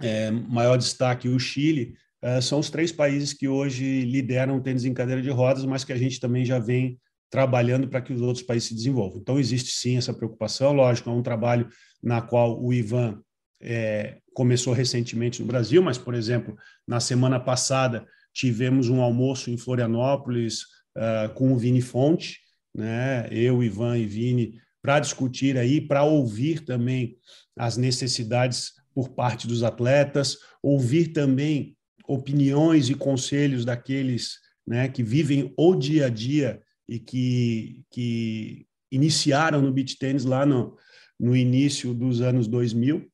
é, 0.02 0.32
maior 0.32 0.78
destaque, 0.78 1.28
e 1.28 1.32
o 1.32 1.40
Chile, 1.40 1.96
uh, 2.24 2.42
são 2.42 2.60
os 2.60 2.70
três 2.70 2.92
países 2.92 3.34
que 3.34 3.48
hoje 3.48 4.02
lideram 4.02 4.58
o 4.58 4.62
tênis 4.62 4.86
em 4.86 4.94
cadeira 4.94 5.22
de 5.22 5.30
rodas, 5.30 5.66
mas 5.66 5.84
que 5.84 5.92
a 5.92 5.98
gente 5.98 6.20
também 6.20 6.46
já 6.46 6.60
vem 6.60 6.98
trabalhando 7.30 7.90
para 7.90 8.02
que 8.02 8.14
os 8.14 8.22
outros 8.22 8.46
países 8.46 8.70
se 8.70 8.76
desenvolvam. 8.76 9.20
Então, 9.20 9.38
existe 9.38 9.72
sim 9.72 9.98
essa 9.98 10.14
preocupação, 10.14 10.72
lógico, 10.72 11.10
é 11.10 11.14
um 11.14 11.24
trabalho 11.24 11.68
na 12.02 12.22
qual 12.22 12.64
o 12.64 12.72
Ivan 12.72 13.22
é, 13.62 14.18
começou 14.34 14.74
recentemente 14.74 15.42
no 15.42 15.48
Brasil, 15.48 15.82
mas, 15.82 15.98
por 15.98 16.14
exemplo, 16.14 16.58
na 16.88 17.00
semana 17.00 17.40
passada 17.40 18.06
tivemos 18.34 18.90
um 18.90 19.02
almoço 19.02 19.50
em 19.50 19.58
Florianópolis 19.58 20.64
uh, 20.98 21.34
com 21.34 21.54
o 21.54 21.58
Vini 21.58 21.82
Fonte, 21.82 22.40
né? 22.74 23.28
eu, 23.32 23.64
Ivan 23.64 23.98
e 23.98 24.06
Vini, 24.06 24.60
para 24.82 25.00
discutir 25.00 25.58
aí, 25.58 25.80
para 25.80 26.04
ouvir 26.04 26.66
também 26.66 27.18
as 27.58 27.78
necessidades 27.78 28.74
por 28.94 29.10
parte 29.10 29.48
dos 29.48 29.64
atletas, 29.64 30.38
ouvir 30.62 31.08
também 31.08 31.76
opiniões 32.08 32.90
e 32.90 32.94
conselhos 32.94 33.66
daqueles 33.66 34.40
né, 34.68 34.88
que 34.88 35.02
vivem 35.02 35.54
o 35.58 35.76
dia 35.76 36.08
a 36.08 36.10
dia 36.10 36.62
e 36.88 37.00
que, 37.00 37.84
que 37.90 38.68
iniciaram 38.92 39.62
no 39.62 39.72
beach 39.72 39.98
tennis 39.98 40.24
lá 40.24 40.46
no, 40.46 40.78
no 41.20 41.36
início 41.36 41.94
dos 41.94 42.22
anos 42.22 42.48
2000 42.48 43.10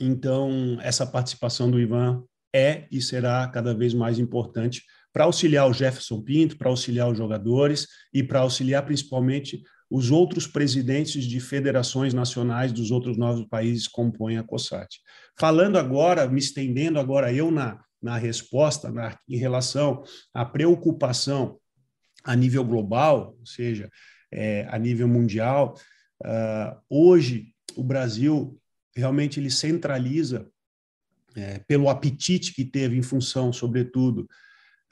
então, 0.00 0.78
essa 0.80 1.06
participação 1.06 1.70
do 1.70 1.80
Ivan 1.80 2.22
é 2.54 2.86
e 2.90 3.00
será 3.00 3.46
cada 3.48 3.74
vez 3.74 3.92
mais 3.92 4.18
importante 4.18 4.82
para 5.12 5.24
auxiliar 5.24 5.68
o 5.68 5.72
Jefferson 5.72 6.22
Pinto, 6.22 6.56
para 6.56 6.68
auxiliar 6.68 7.10
os 7.10 7.18
jogadores 7.18 7.86
e 8.12 8.22
para 8.22 8.40
auxiliar 8.40 8.84
principalmente 8.84 9.62
os 9.90 10.10
outros 10.10 10.46
presidentes 10.46 11.24
de 11.24 11.40
federações 11.40 12.12
nacionais 12.12 12.72
dos 12.72 12.90
outros 12.90 13.16
nove 13.16 13.48
países 13.48 13.86
que 13.86 13.94
compõem 13.94 14.36
a 14.36 14.42
COSAT. 14.42 15.00
Falando 15.38 15.78
agora, 15.78 16.28
me 16.28 16.38
estendendo 16.38 16.98
agora 16.98 17.32
eu 17.32 17.50
na, 17.50 17.80
na 18.00 18.16
resposta 18.16 18.90
na, 18.92 19.18
em 19.28 19.36
relação 19.36 20.02
à 20.34 20.44
preocupação 20.44 21.58
a 22.22 22.36
nível 22.36 22.64
global, 22.64 23.34
ou 23.38 23.46
seja, 23.46 23.88
é, 24.30 24.66
a 24.70 24.78
nível 24.78 25.08
mundial, 25.08 25.74
uh, 26.22 26.78
hoje 26.90 27.54
o 27.74 27.82
Brasil 27.82 28.60
realmente 28.98 29.38
ele 29.38 29.50
centraliza 29.50 30.46
é, 31.36 31.60
pelo 31.60 31.88
apetite 31.88 32.52
que 32.52 32.64
teve 32.64 32.96
em 32.96 33.02
função, 33.02 33.52
sobretudo, 33.52 34.28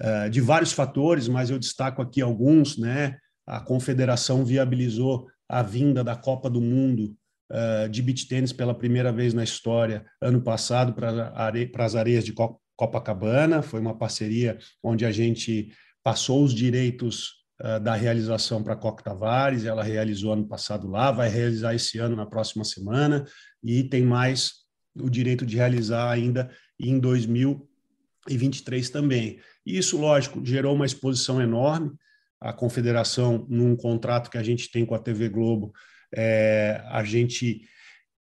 uh, 0.01 0.31
de 0.31 0.41
vários 0.41 0.73
fatores, 0.73 1.29
mas 1.29 1.51
eu 1.51 1.59
destaco 1.59 2.01
aqui 2.01 2.21
alguns, 2.21 2.79
né? 2.79 3.19
a 3.47 3.61
confederação 3.61 4.45
viabilizou 4.45 5.29
a 5.49 5.63
vinda 5.63 6.03
da 6.03 6.17
Copa 6.17 6.51
do 6.51 6.61
Mundo 6.61 7.17
uh, 7.51 7.89
de 7.89 8.03
beach 8.03 8.27
tênis 8.27 8.53
pela 8.53 8.75
primeira 8.75 9.13
vez 9.13 9.33
na 9.33 9.45
história 9.45 10.05
ano 10.21 10.43
passado 10.43 10.93
para 10.93 11.33
are 11.35 11.71
as 11.77 11.95
areias 11.95 12.25
de 12.25 12.35
Copacabana. 12.77 13.63
Foi 13.63 13.81
uma 13.81 13.97
parceria 13.97 14.59
onde 14.83 15.05
a 15.07 15.13
gente 15.13 15.73
passou 16.03 16.43
os 16.45 16.53
direitos 16.53 17.46
da 17.83 17.95
realização 17.95 18.63
para 18.63 18.77
Coca 18.77 19.03
Tavares. 19.03 19.65
Ela 19.65 19.83
realizou 19.83 20.33
ano 20.33 20.47
passado 20.47 20.89
lá, 20.89 21.11
vai 21.11 21.29
realizar 21.29 21.75
esse 21.75 21.99
ano 21.99 22.15
na 22.15 22.27
próxima 22.27 22.65
semana 22.65 23.25
e 23.63 23.83
tem 23.85 24.03
mais 24.03 24.67
o 24.95 25.09
direito 25.09 25.47
de 25.47 25.57
realizar 25.57 26.11
ainda 26.11 26.51
em 26.79 26.99
2023 26.99 28.91
também. 28.91 29.41
Isso, 29.65 29.99
lógico, 29.99 30.45
gerou 30.45 30.75
uma 30.75 30.87
exposição 30.87 31.41
enorme 31.41 31.93
a 32.41 32.53
confederação, 32.53 33.47
num 33.49 33.75
contrato 33.75 34.31
que 34.31 34.39
a 34.39 34.43
gente 34.43 34.71
tem 34.71 34.85
com 34.85 34.95
a 34.95 34.99
TV 34.99 35.29
Globo, 35.29 35.73
é, 36.15 36.83
a 36.87 37.03
gente 37.03 37.63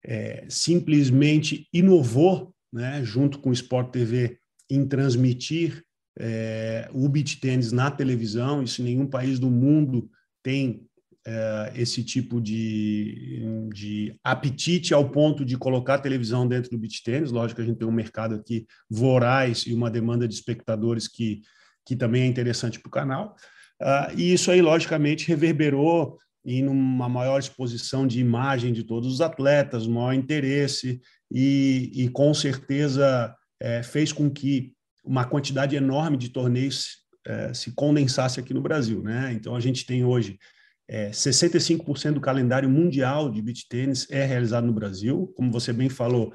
é, 0.04 0.46
simplesmente 0.48 1.68
inovou, 1.72 2.54
né, 2.72 3.02
junto 3.04 3.38
com 3.38 3.50
o 3.50 3.52
Sport 3.52 3.90
TV, 3.92 4.38
em 4.70 4.86
transmitir 4.86 5.84
é, 6.18 6.88
o 6.92 7.08
beach 7.08 7.40
tênis 7.40 7.72
na 7.72 7.90
televisão. 7.90 8.62
Isso 8.62 8.82
nenhum 8.82 9.06
país 9.06 9.38
do 9.38 9.50
mundo 9.50 10.10
tem 10.42 10.86
é, 11.26 11.72
esse 11.76 12.02
tipo 12.02 12.40
de, 12.40 13.68
de 13.72 14.18
apetite 14.24 14.92
ao 14.92 15.08
ponto 15.08 15.44
de 15.44 15.56
colocar 15.56 15.94
a 15.94 16.00
televisão 16.00 16.46
dentro 16.46 16.70
do 16.70 16.78
beach 16.78 17.02
tênis. 17.02 17.30
Lógico 17.30 17.56
que 17.56 17.62
a 17.62 17.66
gente 17.66 17.78
tem 17.78 17.88
um 17.88 17.92
mercado 17.92 18.34
aqui 18.34 18.66
voraz 18.90 19.64
e 19.66 19.72
uma 19.72 19.90
demanda 19.90 20.26
de 20.26 20.34
espectadores 20.34 21.06
que, 21.06 21.42
que 21.86 21.94
também 21.94 22.22
é 22.22 22.26
interessante 22.26 22.80
para 22.80 22.88
o 22.88 22.92
canal. 22.92 23.36
Uh, 23.80 24.18
e 24.18 24.32
isso 24.32 24.50
aí, 24.50 24.60
logicamente, 24.60 25.28
reverberou 25.28 26.18
em 26.44 26.66
uma 26.66 27.08
maior 27.08 27.38
exposição 27.38 28.06
de 28.06 28.20
imagem 28.20 28.72
de 28.72 28.82
todos 28.82 29.12
os 29.12 29.20
atletas, 29.20 29.86
maior 29.86 30.14
interesse, 30.14 31.00
e, 31.30 31.92
e 31.94 32.08
com 32.08 32.32
certeza 32.32 33.34
é, 33.60 33.82
fez 33.82 34.12
com 34.12 34.30
que 34.30 34.72
uma 35.08 35.24
quantidade 35.24 35.74
enorme 35.74 36.16
de 36.16 36.28
torneios 36.28 36.98
é, 37.26 37.52
se 37.54 37.72
condensasse 37.72 38.38
aqui 38.38 38.52
no 38.52 38.60
Brasil. 38.60 39.02
Né? 39.02 39.32
Então, 39.32 39.56
a 39.56 39.60
gente 39.60 39.86
tem 39.86 40.04
hoje 40.04 40.38
é, 40.88 41.10
65% 41.10 42.12
do 42.12 42.20
calendário 42.20 42.68
mundial 42.68 43.30
de 43.30 43.42
beach 43.42 43.66
tênis 43.68 44.06
é 44.10 44.24
realizado 44.24 44.66
no 44.66 44.72
Brasil. 44.72 45.32
Como 45.36 45.50
você 45.50 45.72
bem 45.72 45.88
falou, 45.88 46.32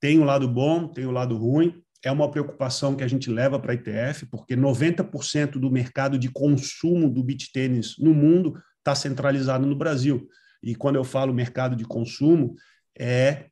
tem 0.00 0.18
o 0.18 0.24
lado 0.24 0.48
bom, 0.48 0.88
tem 0.88 1.06
o 1.06 1.10
lado 1.10 1.36
ruim 1.36 1.82
é 2.06 2.10
uma 2.10 2.30
preocupação 2.30 2.94
que 2.94 3.02
a 3.02 3.08
gente 3.08 3.30
leva 3.30 3.58
para 3.58 3.72
a 3.72 3.74
ITF, 3.74 4.26
porque 4.26 4.56
90% 4.56 5.58
do 5.58 5.70
mercado 5.70 6.16
de 6.16 6.30
consumo 6.30 7.10
do 7.10 7.22
beach 7.22 7.50
tênis 7.52 7.96
no 7.98 8.14
mundo 8.14 8.54
está 8.78 8.94
centralizado 8.94 9.66
no 9.66 9.74
Brasil. 9.74 10.28
E 10.62 10.74
quando 10.74 10.96
eu 10.96 11.04
falo 11.04 11.34
mercado 11.34 11.74
de 11.74 11.84
consumo, 11.84 12.54
é 12.96 13.46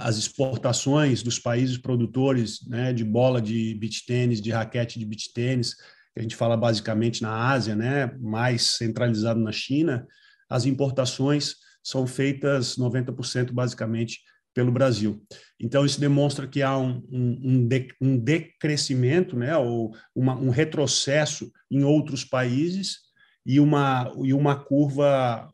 as 0.00 0.16
exportações 0.16 1.22
dos 1.22 1.38
países 1.38 1.76
produtores 1.76 2.66
né, 2.66 2.92
de 2.92 3.04
bola 3.04 3.40
de 3.40 3.74
beach 3.74 4.04
tênis, 4.06 4.40
de 4.40 4.50
raquete 4.50 4.98
de 4.98 5.04
beach 5.04 5.32
tênis, 5.32 5.74
que 5.74 6.18
a 6.18 6.22
gente 6.22 6.36
fala 6.36 6.56
basicamente 6.56 7.22
na 7.22 7.50
Ásia, 7.50 7.76
né, 7.76 8.10
mais 8.18 8.76
centralizado 8.76 9.40
na 9.40 9.52
China, 9.52 10.06
as 10.48 10.64
importações 10.64 11.56
são 11.82 12.06
feitas 12.06 12.76
90% 12.76 13.52
basicamente 13.52 14.20
pelo 14.54 14.72
Brasil. 14.72 15.22
Então, 15.60 15.84
isso 15.84 16.00
demonstra 16.00 16.46
que 16.46 16.62
há 16.62 16.76
um, 16.76 17.02
um, 17.10 17.68
um 18.00 18.18
decrescimento, 18.18 19.36
né, 19.36 19.56
ou 19.56 19.94
uma, 20.14 20.34
um 20.34 20.50
retrocesso 20.50 21.50
em 21.70 21.84
outros 21.84 22.24
países 22.24 22.98
e 23.46 23.60
uma, 23.60 24.12
e 24.24 24.32
uma 24.32 24.56
curva 24.56 25.48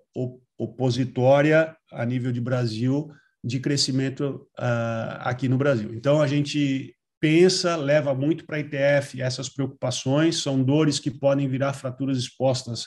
opositória 0.57 1.77
a 1.93 2.05
nível 2.07 2.33
de 2.33 2.41
Brasil 2.41 3.11
de 3.45 3.61
crescimento 3.61 4.49
uh, 4.59 5.21
aqui 5.21 5.49
no 5.49 5.59
Brasil. 5.59 5.93
Então, 5.93 6.23
a 6.23 6.27
gente 6.27 6.97
pensa, 7.21 7.77
leva 7.77 8.15
muito 8.15 8.45
para 8.45 8.57
a 8.57 8.61
ITF 8.61 9.21
essas 9.21 9.49
preocupações, 9.49 10.43
são 10.43 10.63
dores 10.63 10.99
que 10.99 11.11
podem 11.11 11.49
virar 11.49 11.73
fraturas 11.73 12.19
expostas 12.19 12.85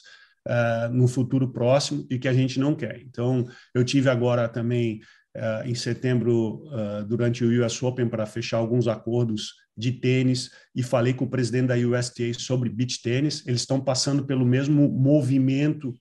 uh, 0.48 0.92
no 0.92 1.08
futuro 1.08 1.52
próximo 1.52 2.06
e 2.10 2.18
que 2.18 2.28
a 2.28 2.34
gente 2.34 2.60
não 2.60 2.76
quer. 2.76 3.02
Então, 3.02 3.46
eu 3.74 3.84
tive 3.84 4.10
agora 4.10 4.48
também 4.48 5.00
uh, 5.36 5.68
em 5.68 5.76
setembro, 5.76 6.64
uh, 6.68 7.06
durante 7.08 7.44
o 7.44 7.66
US 7.66 7.82
Open, 7.84 8.08
para 8.08 8.26
fechar 8.26 8.58
alguns 8.58 8.88
acordos 8.88 9.54
de 9.76 9.92
tênis 9.92 10.50
e 10.76 10.82
falei 10.82 11.14
com 11.14 11.26
o 11.26 11.30
presidente 11.30 11.68
da 11.68 11.76
USTA 11.76 12.34
sobre 12.34 12.70
beach 12.70 13.02
tênis. 13.02 13.46
Eles 13.46 13.62
estão 13.62 13.80
passando 13.80 14.26
pelo 14.26 14.46
mesmo 14.46 14.90
movimento 14.90 15.94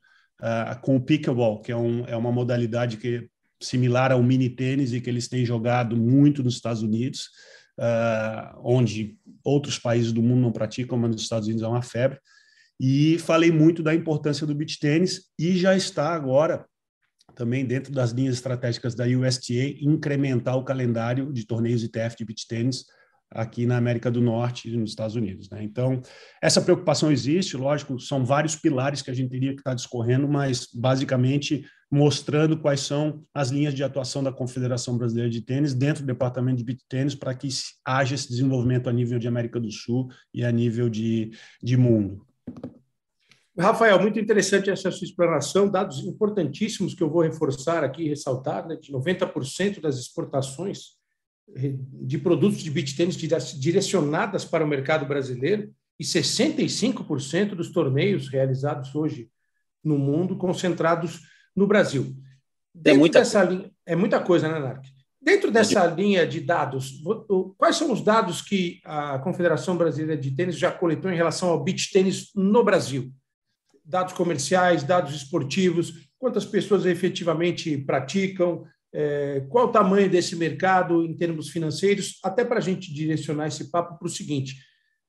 com 0.83 0.97
o 0.97 1.01
pickleball, 1.01 1.63
que 1.63 1.73
é, 1.73 1.77
um, 1.77 2.05
é 2.05 2.15
uma 2.15 2.31
modalidade 2.31 2.99
que 2.99 3.27
similar 3.63 4.13
ao 4.13 4.23
mini 4.23 4.51
tênis 4.51 4.93
e 4.93 5.01
que 5.01 5.09
eles 5.09 5.29
têm 5.29 5.45
jogado 5.45 5.97
muito 5.97 6.43
nos 6.43 6.55
Estados 6.55 6.83
Unidos, 6.83 7.31
onde 8.63 9.19
outros 9.45 9.79
países 9.79 10.13
do 10.13 10.23
mundo 10.23 10.41
não 10.41 10.53
praticam, 10.53 10.99
mas 10.99 11.11
nos 11.11 11.23
Estados 11.23 11.47
Unidos 11.47 11.63
é 11.63 11.69
uma 11.69 11.83
febre. 11.83 12.19
E 12.79 13.19
falei 13.19 13.51
muito 13.51 13.83
da 13.83 13.95
importância 13.95 14.47
do 14.47 14.55
beach 14.55 14.79
tênis 14.79 15.31
e 15.39 15.57
já 15.57 15.75
está 15.75 16.15
agora 16.15 16.67
também 17.35 17.65
dentro 17.67 17.93
das 17.93 18.13
linhas 18.13 18.35
estratégicas 18.37 18.95
da 18.95 19.05
USTA, 19.05 19.77
incrementar 19.81 20.57
o 20.57 20.65
calendário 20.65 21.33
de 21.33 21.47
torneios 21.47 21.83
ITF 21.83 22.17
de 22.17 22.25
beach 22.25 22.47
tennis 22.47 22.85
aqui 23.31 23.67
na 23.67 23.77
América 23.77 24.11
do 24.11 24.21
Norte 24.21 24.69
e 24.69 24.77
nos 24.77 24.91
Estados 24.91 25.17
Unidos. 25.17 25.51
Né? 25.51 25.63
Então, 25.63 26.01
essa 26.43 26.61
preocupação 26.61 27.11
existe, 27.11 27.57
lógico, 27.57 27.99
são 27.99 28.25
vários 28.25 28.57
pilares 28.57 29.03
que 29.03 29.11
a 29.11 29.15
gente 29.15 29.31
teria 29.31 29.53
que 29.53 29.61
estar 29.61 29.75
discorrendo, 29.75 30.29
mas 30.29 30.69
basicamente 30.73 31.65
mostrando 31.91 32.59
quais 32.59 32.81
são 32.81 33.25
as 33.33 33.51
linhas 33.51 33.75
de 33.75 33.85
atuação 33.85 34.23
da 34.23 34.33
Confederação 34.33 34.99
Brasileira 34.99 35.31
de 35.31 35.41
Tênis 35.41 35.73
dentro 35.73 36.03
do 36.03 36.07
departamento 36.07 36.59
de 36.59 36.65
beach 36.65 36.85
tênis 36.89 37.15
para 37.15 37.35
que 37.35 37.49
haja 37.85 38.15
esse 38.15 38.29
desenvolvimento 38.29 38.89
a 38.89 38.93
nível 38.93 39.19
de 39.19 39.29
América 39.29 39.61
do 39.61 39.71
Sul 39.71 40.09
e 40.35 40.45
a 40.45 40.51
nível 40.51 40.89
de, 40.89 41.31
de 41.63 41.77
mundo. 41.77 42.27
Rafael, 43.59 43.99
muito 44.01 44.19
interessante 44.19 44.69
essa 44.69 44.91
sua 44.91 45.07
explanação, 45.07 45.71
dados 45.71 46.01
importantíssimos 46.01 46.93
que 46.93 47.03
eu 47.03 47.11
vou 47.11 47.23
reforçar 47.23 47.83
aqui 47.83 48.03
e 48.03 48.09
ressaltar, 48.09 48.67
né, 48.67 48.77
de 48.77 48.93
90% 48.93 49.81
das 49.81 49.99
exportações 49.99 50.97
de 51.49 52.19
produtos 52.19 52.61
de 52.61 52.71
beach 52.71 52.97
tênis 52.97 53.17
direcionadas 53.17 54.45
para 54.45 54.65
o 54.65 54.69
mercado 54.69 55.07
brasileiro 55.07 55.73
e 55.99 56.05
65% 56.05 57.55
dos 57.55 57.71
torneios 57.71 58.29
realizados 58.29 58.95
hoje 58.95 59.31
no 59.83 59.97
mundo 59.97 60.37
concentrados 60.37 61.23
no 61.55 61.67
Brasil. 61.67 62.17
É 62.75 62.79
Dentro 62.79 62.91
é 62.91 62.99
muita 62.99 63.19
dessa 63.21 63.43
linha, 63.45 63.71
é 63.87 63.97
muita 63.97 64.21
coisa, 64.21 64.49
né, 64.49 64.59
Narc? 64.59 64.85
Dentro 65.21 65.51
dessa 65.51 65.87
linha 65.87 66.27
de 66.27 66.41
dados, 66.41 67.01
quais 67.57 67.77
são 67.77 67.91
os 67.91 68.01
dados 68.01 68.43
que 68.43 68.81
a 68.85 69.19
Confederação 69.19 69.77
Brasileira 69.77 70.21
de 70.21 70.31
Tênis 70.31 70.57
já 70.57 70.71
coletou 70.71 71.11
em 71.11 71.17
relação 71.17 71.49
ao 71.49 71.65
beach 71.65 71.91
tênis 71.91 72.31
no 72.35 72.63
Brasil? 72.63 73.13
dados 73.87 74.13
comerciais, 74.13 74.83
dados 74.83 75.15
esportivos, 75.15 76.11
quantas 76.19 76.45
pessoas 76.45 76.85
efetivamente 76.85 77.79
praticam, 77.79 78.65
é, 78.99 79.41
qual 79.51 79.67
o 79.67 79.71
tamanho 79.73 80.09
desse 80.09 80.35
mercado 80.35 81.05
em 81.05 81.15
termos 81.15 81.51
financeiros, 81.51 82.19
até 82.25 82.47
para 82.47 82.57
a 82.57 82.63
gente 82.63 82.91
direcionar 82.91 83.47
esse 83.47 83.71
papo 83.71 83.99
para 83.99 84.07
o 84.07 84.11
seguinte: 84.11 84.57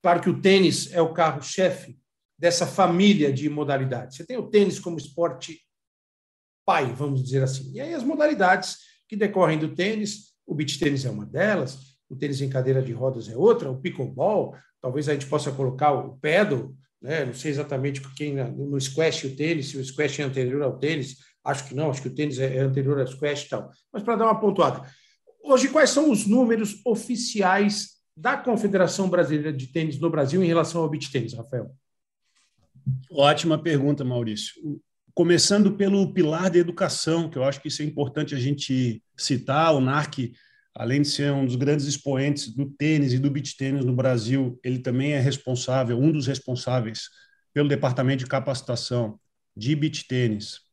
claro 0.01 0.19
que 0.19 0.29
o 0.29 0.41
tênis 0.41 0.91
é 0.91 1.01
o 1.01 1.13
carro-chefe 1.13 1.97
dessa 2.37 2.67
família 2.67 3.31
de 3.31 3.49
modalidades. 3.49 4.17
Você 4.17 4.25
tem 4.25 4.35
o 4.35 4.49
tênis 4.49 4.77
como 4.77 4.97
esporte 4.97 5.61
pai, 6.65 6.93
vamos 6.93 7.23
dizer 7.23 7.41
assim. 7.41 7.71
E 7.73 7.79
aí 7.79 7.93
as 7.93 8.03
modalidades 8.03 8.75
que 9.07 9.15
decorrem 9.15 9.57
do 9.57 9.73
tênis, 9.73 10.33
o 10.45 10.53
beach 10.53 10.77
tênis 10.77 11.05
é 11.05 11.09
uma 11.09 11.25
delas, 11.25 11.79
o 12.09 12.15
tênis 12.15 12.41
em 12.41 12.49
cadeira 12.49 12.81
de 12.81 12.91
rodas 12.91 13.29
é 13.29 13.37
outra, 13.37 13.71
o 13.71 13.79
pickleball, 13.79 14.53
talvez 14.81 15.07
a 15.07 15.13
gente 15.13 15.27
possa 15.27 15.49
colocar 15.49 15.93
o 15.93 16.17
pedal, 16.17 16.75
né? 17.01 17.23
Não 17.23 17.33
sei 17.33 17.51
exatamente 17.51 18.01
quem 18.15 18.35
no 18.35 18.79
squash 18.81 19.23
o 19.23 19.33
tênis, 19.33 19.69
se 19.69 19.77
o 19.77 19.85
squash 19.85 20.19
é 20.19 20.23
anterior 20.23 20.61
ao 20.61 20.77
tênis, 20.77 21.15
acho 21.47 21.65
que 21.67 21.73
não, 21.73 21.89
acho 21.89 22.01
que 22.01 22.09
o 22.09 22.13
tênis 22.13 22.37
é, 22.39 22.57
é 22.57 22.59
anterior 22.59 22.99
ao 22.99 23.07
squash 23.07 23.45
e 23.45 23.49
tal. 23.49 23.71
Mas 23.91 24.03
para 24.03 24.17
dar 24.17 24.25
uma 24.25 24.39
pontuada, 24.39 24.83
hoje 25.41 25.69
quais 25.69 25.89
são 25.89 26.11
os 26.11 26.27
números 26.27 26.81
oficiais 26.85 27.97
da 28.15 28.35
Confederação 28.35 29.09
Brasileira 29.09 29.53
de 29.53 29.67
Tênis 29.67 29.97
no 29.97 30.09
Brasil 30.09 30.43
em 30.43 30.47
relação 30.47 30.81
ao 30.81 30.89
beach 30.89 31.09
tênis, 31.09 31.33
Rafael? 31.33 31.71
Ótima 33.11 33.57
pergunta, 33.57 34.03
Maurício. 34.03 34.53
Começando 35.13 35.73
pelo 35.73 36.13
pilar 36.13 36.49
da 36.49 36.57
educação, 36.57 37.29
que 37.29 37.37
eu 37.37 37.43
acho 37.43 37.61
que 37.61 37.69
isso 37.69 37.81
é 37.81 37.85
importante 37.85 38.35
a 38.35 38.39
gente 38.39 39.01
citar. 39.15 39.73
O 39.73 39.79
NARC, 39.79 40.33
além 40.75 41.01
de 41.01 41.07
ser 41.07 41.31
um 41.31 41.45
dos 41.45 41.55
grandes 41.55 41.85
expoentes 41.85 42.53
do 42.53 42.65
tênis 42.65 43.13
e 43.13 43.19
do 43.19 43.31
beach 43.31 43.55
tênis 43.55 43.85
no 43.85 43.95
Brasil, 43.95 44.59
ele 44.63 44.79
também 44.79 45.13
é 45.13 45.19
responsável, 45.19 45.97
um 45.97 46.11
dos 46.11 46.27
responsáveis 46.27 47.09
pelo 47.53 47.69
departamento 47.69 48.23
de 48.23 48.29
capacitação 48.29 49.19
de 49.55 49.75
beach 49.75 50.07
tênis 50.07 50.66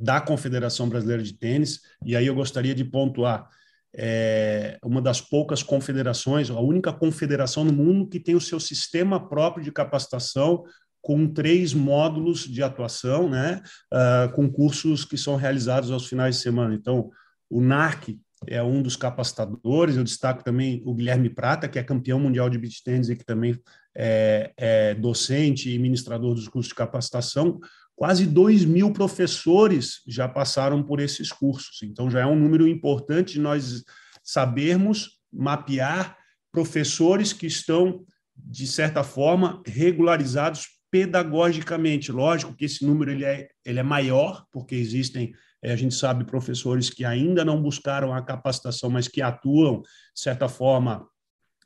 da 0.00 0.20
Confederação 0.20 0.88
Brasileira 0.88 1.22
de 1.22 1.34
Tênis. 1.34 1.80
E 2.04 2.16
aí 2.16 2.26
eu 2.26 2.34
gostaria 2.34 2.74
de 2.74 2.84
pontuar 2.84 3.48
é 3.94 4.78
uma 4.84 5.02
das 5.02 5.20
poucas 5.20 5.62
confederações, 5.62 6.50
a 6.50 6.60
única 6.60 6.92
confederação 6.92 7.64
no 7.64 7.72
mundo 7.72 8.08
que 8.08 8.20
tem 8.20 8.34
o 8.34 8.40
seu 8.40 8.60
sistema 8.60 9.28
próprio 9.28 9.64
de 9.64 9.72
capacitação 9.72 10.64
com 11.02 11.26
três 11.26 11.72
módulos 11.72 12.40
de 12.44 12.62
atuação, 12.62 13.28
né, 13.28 13.62
uh, 13.92 14.32
com 14.32 14.50
cursos 14.50 15.04
que 15.04 15.16
são 15.16 15.34
realizados 15.34 15.90
aos 15.90 16.06
finais 16.06 16.36
de 16.36 16.42
semana. 16.42 16.74
Então, 16.74 17.10
o 17.48 17.60
NARC 17.60 18.18
é 18.46 18.62
um 18.62 18.82
dos 18.82 18.96
capacitadores, 18.96 19.96
eu 19.96 20.04
destaco 20.04 20.44
também 20.44 20.82
o 20.84 20.94
Guilherme 20.94 21.28
Prata, 21.28 21.68
que 21.68 21.78
é 21.78 21.82
campeão 21.82 22.20
mundial 22.20 22.48
de 22.48 22.58
beach 22.58 22.82
tennis 22.84 23.08
e 23.08 23.16
que 23.16 23.24
também 23.24 23.58
é, 23.94 24.52
é 24.56 24.94
docente 24.94 25.70
e 25.70 25.78
ministrador 25.78 26.34
dos 26.34 26.48
cursos 26.48 26.68
de 26.68 26.74
capacitação. 26.74 27.58
Quase 28.00 28.24
2 28.24 28.64
mil 28.64 28.94
professores 28.94 30.00
já 30.08 30.26
passaram 30.26 30.82
por 30.82 31.00
esses 31.00 31.30
cursos, 31.30 31.82
então 31.82 32.10
já 32.10 32.20
é 32.20 32.26
um 32.26 32.34
número 32.34 32.66
importante 32.66 33.34
de 33.34 33.40
nós 33.40 33.84
sabermos 34.24 35.20
mapear 35.30 36.16
professores 36.50 37.34
que 37.34 37.46
estão, 37.46 38.02
de 38.34 38.66
certa 38.66 39.04
forma, 39.04 39.62
regularizados 39.66 40.66
pedagogicamente. 40.90 42.10
Lógico 42.10 42.56
que 42.56 42.64
esse 42.64 42.86
número 42.86 43.10
ele 43.10 43.26
é, 43.26 43.48
ele 43.66 43.80
é 43.80 43.82
maior, 43.82 44.46
porque 44.50 44.74
existem, 44.74 45.34
é, 45.62 45.70
a 45.70 45.76
gente 45.76 45.94
sabe, 45.94 46.24
professores 46.24 46.88
que 46.88 47.04
ainda 47.04 47.44
não 47.44 47.60
buscaram 47.60 48.14
a 48.14 48.22
capacitação, 48.22 48.88
mas 48.88 49.08
que 49.08 49.20
atuam, 49.20 49.82
de 49.82 50.22
certa 50.22 50.48
forma, 50.48 51.06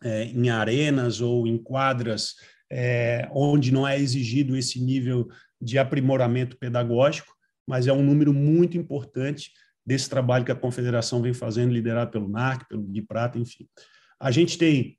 é, 0.03 0.25
em 0.25 0.51
arenas 0.51 1.21
ou 1.21 1.47
em 1.47 1.57
quadras 1.57 2.35
é, 2.73 3.29
onde 3.33 3.73
não 3.73 3.87
é 3.87 3.97
exigido 3.97 4.57
esse 4.57 4.83
nível 4.83 5.29
de 5.65 5.79
aprimoramento 5.79 6.57
pedagógico, 6.59 7.35
mas 7.67 7.87
é 7.87 7.93
um 7.93 8.03
número 8.03 8.33
muito 8.33 8.77
importante 8.77 9.51
desse 9.87 10.09
trabalho 10.09 10.45
que 10.45 10.53
a 10.53 10.57
Confederação 10.57 11.23
vem 11.23 11.33
fazendo, 11.33 11.73
liderado 11.73 12.11
pelo 12.11 12.29
NARC, 12.29 12.69
pelo 12.69 12.83
Gui 12.83 13.03
Prata, 13.03 13.39
enfim. 13.39 13.67
A 14.21 14.31
gente 14.31 14.57
tem 14.57 14.99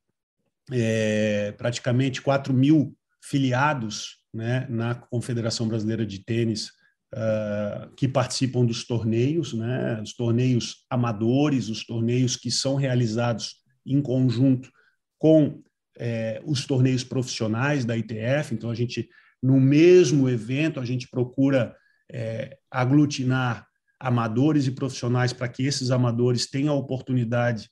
é, 0.71 1.53
praticamente 1.57 2.21
4 2.21 2.53
mil 2.53 2.95
filiados 3.21 4.19
né, 4.33 4.67
na 4.69 4.95
Confederação 4.95 5.67
Brasileira 5.67 6.05
de 6.05 6.19
Tênis 6.19 6.69
uh, 7.13 7.93
que 7.95 8.07
participam 8.07 8.65
dos 8.65 8.85
torneios, 8.85 9.53
né, 9.53 10.01
os 10.01 10.13
torneios 10.13 10.85
amadores, 10.89 11.69
os 11.69 11.85
torneios 11.85 12.35
que 12.35 12.51
são 12.51 12.75
realizados 12.75 13.55
em 13.85 14.01
conjunto 14.01 14.69
com 15.17 15.63
eh, 15.97 16.41
os 16.45 16.65
torneios 16.65 17.03
profissionais 17.03 17.85
da 17.85 17.95
ITF. 17.95 18.53
Então, 18.53 18.69
a 18.69 18.75
gente, 18.75 19.07
no 19.41 19.59
mesmo 19.59 20.29
evento, 20.29 20.79
a 20.79 20.85
gente 20.85 21.07
procura 21.09 21.75
eh, 22.11 22.57
aglutinar 22.69 23.67
amadores 23.99 24.67
e 24.67 24.71
profissionais 24.71 25.33
para 25.33 25.47
que 25.47 25.63
esses 25.63 25.91
amadores 25.91 26.49
tenham 26.49 26.73
a 26.73 26.77
oportunidade 26.77 27.69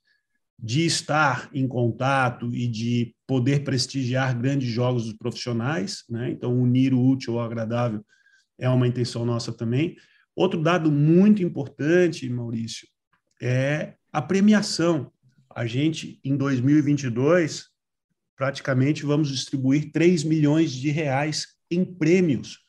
de 0.58 0.86
estar 0.86 1.50
em 1.54 1.68
contato 1.68 2.54
e 2.56 2.68
de 2.68 3.16
poder 3.28 3.64
prestigiar 3.64 4.38
grandes 4.40 4.70
jogos 4.70 5.06
dos 5.06 5.14
profissionais, 5.14 6.04
né? 6.10 6.32
Então, 6.32 6.58
unir 6.58 6.94
o 6.94 7.04
útil 7.04 7.40
ao 7.40 7.46
agradável 7.46 8.06
é 8.58 8.70
uma 8.70 8.88
intenção 8.88 9.26
nossa 9.26 9.52
também. 9.52 9.96
Outro 10.36 10.62
dado 10.62 10.92
muito 10.92 11.44
importante, 11.44 12.30
Maurício, 12.30 12.88
é 13.42 13.96
a 14.12 14.22
premiação. 14.22 15.12
A 15.54 15.66
gente, 15.66 16.20
em 16.24 16.36
2022, 16.38 17.68
praticamente 18.36 19.06
vamos 19.06 19.30
distribuir 19.30 19.92
3 19.92 20.24
milhões 20.24 20.72
de 20.72 20.90
reais 20.90 21.48
em 21.76 21.86
prêmios 21.86 22.60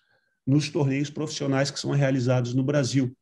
nos 0.47 0.69
torneios 0.69 1.11
profissionais 1.11 1.71
que 1.71 1.81
são 1.81 1.91
realizados 1.91 2.55
no 2.55 2.63
Brasil. 2.63 3.17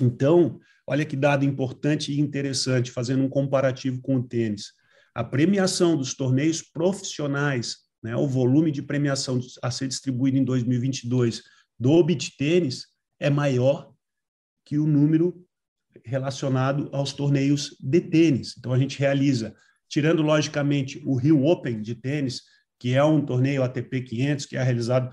Então, 0.00 0.60
Olha 0.86 1.04
que 1.04 1.16
dado 1.16 1.44
importante 1.44 2.12
e 2.12 2.20
interessante, 2.20 2.90
fazendo 2.90 3.24
um 3.24 3.28
comparativo 3.28 4.00
com 4.02 4.16
o 4.16 4.22
tênis. 4.22 4.72
A 5.14 5.24
premiação 5.24 5.96
dos 5.96 6.14
torneios 6.14 6.60
profissionais, 6.60 7.78
né, 8.02 8.14
o 8.16 8.26
volume 8.26 8.70
de 8.70 8.82
premiação 8.82 9.40
a 9.62 9.70
ser 9.70 9.88
distribuído 9.88 10.36
em 10.36 10.44
2022 10.44 11.42
do 11.78 12.02
beach 12.02 12.36
tênis 12.36 12.86
é 13.18 13.30
maior 13.30 13.92
que 14.64 14.78
o 14.78 14.86
número 14.86 15.42
relacionado 16.04 16.90
aos 16.92 17.12
torneios 17.12 17.76
de 17.80 18.00
tênis. 18.00 18.54
Então 18.58 18.72
a 18.72 18.78
gente 18.78 18.98
realiza, 18.98 19.54
tirando 19.88 20.22
logicamente 20.22 21.00
o 21.06 21.14
Rio 21.14 21.44
Open 21.46 21.80
de 21.80 21.94
tênis, 21.94 22.42
que 22.78 22.94
é 22.94 23.02
um 23.04 23.24
torneio 23.24 23.62
ATP 23.62 24.02
500 24.02 24.46
que 24.46 24.56
é 24.56 24.62
realizado 24.62 25.10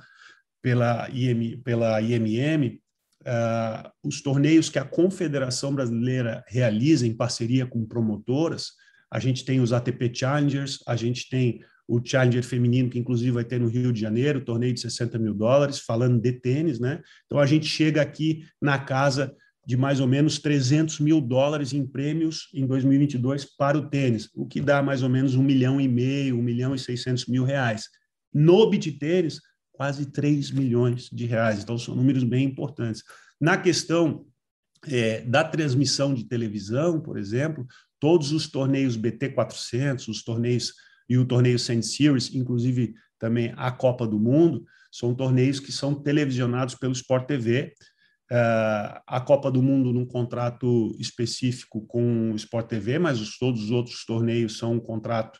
pela, 0.61 1.09
IM, 1.09 1.57
pela 1.63 2.01
IMM, 2.01 2.79
uh, 3.21 3.89
os 4.03 4.21
torneios 4.21 4.69
que 4.69 4.79
a 4.79 4.85
Confederação 4.85 5.73
Brasileira 5.73 6.43
realiza 6.47 7.07
em 7.07 7.15
parceria 7.15 7.65
com 7.65 7.85
promotoras, 7.85 8.71
a 9.11 9.19
gente 9.19 9.43
tem 9.43 9.59
os 9.59 9.73
ATP 9.73 10.11
Challengers, 10.13 10.79
a 10.87 10.95
gente 10.95 11.29
tem 11.29 11.61
o 11.87 11.99
Challenger 12.03 12.43
feminino, 12.43 12.89
que 12.89 12.97
inclusive 12.97 13.31
vai 13.31 13.43
ter 13.43 13.59
no 13.59 13.67
Rio 13.67 13.91
de 13.91 13.99
Janeiro, 13.99 14.45
torneio 14.45 14.73
de 14.73 14.79
60 14.79 15.19
mil 15.19 15.33
dólares, 15.33 15.79
falando 15.79 16.21
de 16.21 16.31
tênis, 16.31 16.79
né? 16.79 17.01
Então 17.25 17.37
a 17.37 17.45
gente 17.45 17.65
chega 17.65 18.01
aqui 18.01 18.45
na 18.61 18.79
casa 18.79 19.35
de 19.65 19.77
mais 19.77 19.99
ou 19.99 20.07
menos 20.07 20.39
300 20.39 20.99
mil 20.99 21.21
dólares 21.21 21.71
em 21.73 21.85
prêmios 21.85 22.49
em 22.53 22.65
2022 22.65 23.45
para 23.57 23.77
o 23.77 23.89
tênis, 23.89 24.29
o 24.33 24.45
que 24.45 24.59
dá 24.59 24.81
mais 24.81 25.03
ou 25.03 25.09
menos 25.09 25.35
um 25.35 25.43
milhão 25.43 25.79
e 25.79 25.87
meio, 25.87 26.37
um 26.37 26.41
milhão 26.41 26.73
e 26.73 26.79
seiscentos 26.79 27.25
mil 27.27 27.43
reais. 27.43 27.87
No 28.33 28.69
beat 28.69 28.97
tênis, 28.97 29.39
quase 29.71 30.11
3 30.11 30.51
milhões 30.51 31.09
de 31.11 31.25
reais. 31.25 31.63
Então, 31.63 31.77
são 31.77 31.95
números 31.95 32.23
bem 32.23 32.45
importantes. 32.45 33.03
Na 33.39 33.57
questão 33.57 34.25
é, 34.87 35.21
da 35.21 35.43
transmissão 35.43 36.13
de 36.13 36.25
televisão, 36.25 36.99
por 36.99 37.17
exemplo, 37.17 37.65
todos 37.99 38.31
os 38.31 38.47
torneios 38.47 38.97
BT400, 38.97 40.07
os 40.07 40.23
torneios 40.23 40.73
e 41.09 41.17
o 41.17 41.25
torneio 41.25 41.59
Sand 41.59 41.81
Series, 41.81 42.33
inclusive 42.33 42.93
também 43.19 43.53
a 43.57 43.71
Copa 43.71 44.07
do 44.07 44.19
Mundo, 44.19 44.63
são 44.91 45.13
torneios 45.13 45.59
que 45.59 45.71
são 45.71 45.93
televisionados 45.93 46.75
pelo 46.75 46.93
Sport 46.93 47.27
TV. 47.27 47.73
A 49.05 49.19
Copa 49.19 49.51
do 49.51 49.61
Mundo 49.61 49.91
num 49.91 50.05
contrato 50.05 50.95
específico 50.97 51.85
com 51.85 52.31
o 52.31 52.35
Sport 52.35 52.67
TV, 52.67 52.97
mas 52.97 53.19
os, 53.19 53.37
todos 53.37 53.63
os 53.63 53.71
outros 53.71 54.05
torneios 54.05 54.57
são 54.57 54.75
um 54.75 54.79
contrato 54.79 55.39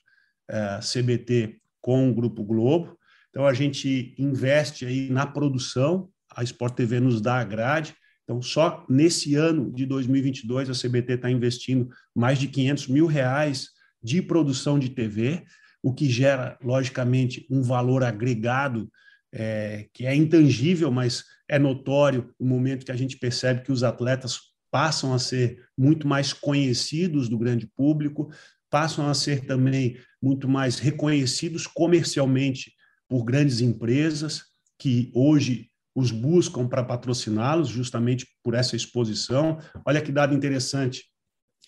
é, 0.49 0.79
CBT 0.79 1.57
com 1.79 2.09
o 2.09 2.13
Grupo 2.13 2.43
Globo. 2.43 2.97
Então, 3.29 3.47
a 3.47 3.53
gente 3.53 4.13
investe 4.17 4.85
aí 4.85 5.09
na 5.09 5.25
produção, 5.25 6.09
a 6.35 6.43
Sport 6.43 6.75
TV 6.75 6.99
nos 6.99 7.21
dá 7.21 7.35
a 7.35 7.43
grade. 7.45 7.95
Então, 8.23 8.41
só 8.41 8.85
nesse 8.89 9.35
ano 9.35 9.71
de 9.71 9.85
2022, 9.85 10.69
a 10.69 10.73
CBT 10.73 11.13
está 11.13 11.31
investindo 11.31 11.89
mais 12.13 12.39
de 12.39 12.47
500 12.47 12.87
mil 12.87 13.05
reais 13.05 13.69
de 14.03 14.21
produção 14.21 14.77
de 14.77 14.89
TV, 14.89 15.43
o 15.81 15.93
que 15.93 16.09
gera, 16.09 16.57
logicamente, 16.61 17.47
um 17.49 17.61
valor 17.61 18.03
agregado 18.03 18.91
é, 19.33 19.87
que 19.93 20.05
é 20.05 20.15
intangível, 20.15 20.91
mas 20.91 21.23
é 21.47 21.57
notório 21.57 22.33
o 22.39 22.45
momento 22.45 22.85
que 22.85 22.91
a 22.91 22.97
gente 22.97 23.17
percebe 23.17 23.61
que 23.61 23.71
os 23.71 23.83
atletas 23.83 24.39
passam 24.69 25.13
a 25.13 25.19
ser 25.19 25.65
muito 25.77 26.07
mais 26.07 26.31
conhecidos 26.31 27.27
do 27.27 27.37
grande 27.37 27.67
público, 27.67 28.31
passam 28.69 29.07
a 29.07 29.13
ser 29.13 29.45
também 29.45 29.97
muito 30.21 30.47
mais 30.47 30.79
reconhecidos 30.79 31.67
comercialmente 31.67 32.73
por 33.07 33.23
grandes 33.23 33.59
empresas 33.59 34.43
que 34.79 35.11
hoje 35.13 35.69
os 35.93 36.09
buscam 36.09 36.67
para 36.67 36.83
patrociná-los 36.83 37.67
justamente 37.67 38.25
por 38.41 38.53
essa 38.53 38.77
exposição. 38.77 39.59
Olha 39.85 40.01
que 40.01 40.11
dado 40.11 40.33
interessante 40.33 41.03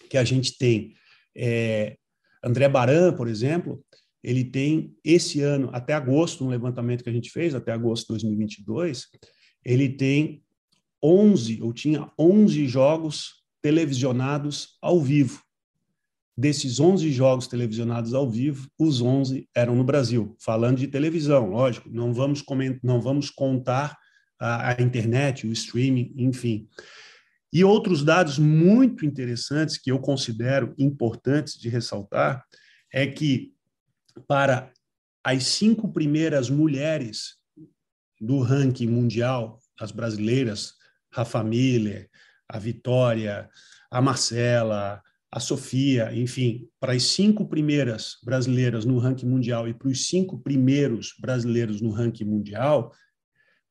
que 0.09 0.17
a 0.17 0.23
gente 0.23 0.57
tem. 0.57 0.95
É, 1.35 1.97
André 2.41 2.69
Baran, 2.69 3.13
por 3.13 3.27
exemplo, 3.27 3.83
ele 4.23 4.45
tem 4.45 4.95
esse 5.03 5.41
ano, 5.41 5.69
até 5.73 5.93
agosto, 5.93 6.45
um 6.45 6.49
levantamento 6.49 7.03
que 7.03 7.09
a 7.09 7.13
gente 7.13 7.29
fez, 7.29 7.53
até 7.53 7.71
agosto 7.73 8.07
de 8.07 8.13
2022, 8.13 9.07
ele 9.65 9.89
tem 9.89 10.43
11, 11.03 11.61
ou 11.61 11.73
tinha 11.73 12.09
11 12.17 12.67
jogos 12.67 13.43
televisionados 13.61 14.77
ao 14.81 15.01
vivo. 15.01 15.41
Desses 16.35 16.79
11 16.79 17.11
jogos 17.11 17.47
televisionados 17.47 18.13
ao 18.13 18.29
vivo, 18.29 18.67
os 18.79 19.01
11 19.01 19.47
eram 19.53 19.75
no 19.75 19.83
Brasil, 19.83 20.35
falando 20.39 20.77
de 20.77 20.87
televisão, 20.87 21.49
lógico, 21.49 21.89
não 21.89 22.13
vamos, 22.13 22.41
comentar, 22.41 22.79
não 22.81 23.01
vamos 23.01 23.29
contar 23.29 23.95
a, 24.39 24.71
a 24.71 24.81
internet, 24.81 25.45
o 25.45 25.51
streaming, 25.51 26.13
enfim. 26.17 26.67
E 27.51 27.63
outros 27.63 28.03
dados 28.03 28.39
muito 28.39 29.05
interessantes 29.05 29.77
que 29.77 29.91
eu 29.91 29.99
considero 29.99 30.73
importantes 30.77 31.59
de 31.59 31.69
ressaltar 31.69 32.43
é 32.91 33.05
que 33.05 33.52
para 34.27 34.71
as 35.23 35.45
cinco 35.45 35.91
primeiras 35.91 36.49
mulheres 36.49 37.37
do 38.19 38.39
ranking 38.39 38.87
mundial, 38.87 39.59
as 39.79 39.91
brasileiras, 39.91 40.73
Rafa 41.11 41.43
Miller, 41.43 42.09
a 42.47 42.59
Vitória, 42.59 43.49
a 43.89 44.01
Marcela, 44.01 45.01
a 45.31 45.39
Sofia, 45.39 46.13
enfim, 46.13 46.67
para 46.79 46.93
as 46.93 47.03
cinco 47.03 47.47
primeiras 47.47 48.17
brasileiras 48.23 48.85
no 48.85 48.99
ranking 48.99 49.25
mundial 49.25 49.67
e 49.67 49.73
para 49.73 49.87
os 49.87 50.07
cinco 50.07 50.37
primeiros 50.39 51.15
brasileiros 51.19 51.81
no 51.81 51.89
ranking 51.89 52.25
mundial, 52.25 52.93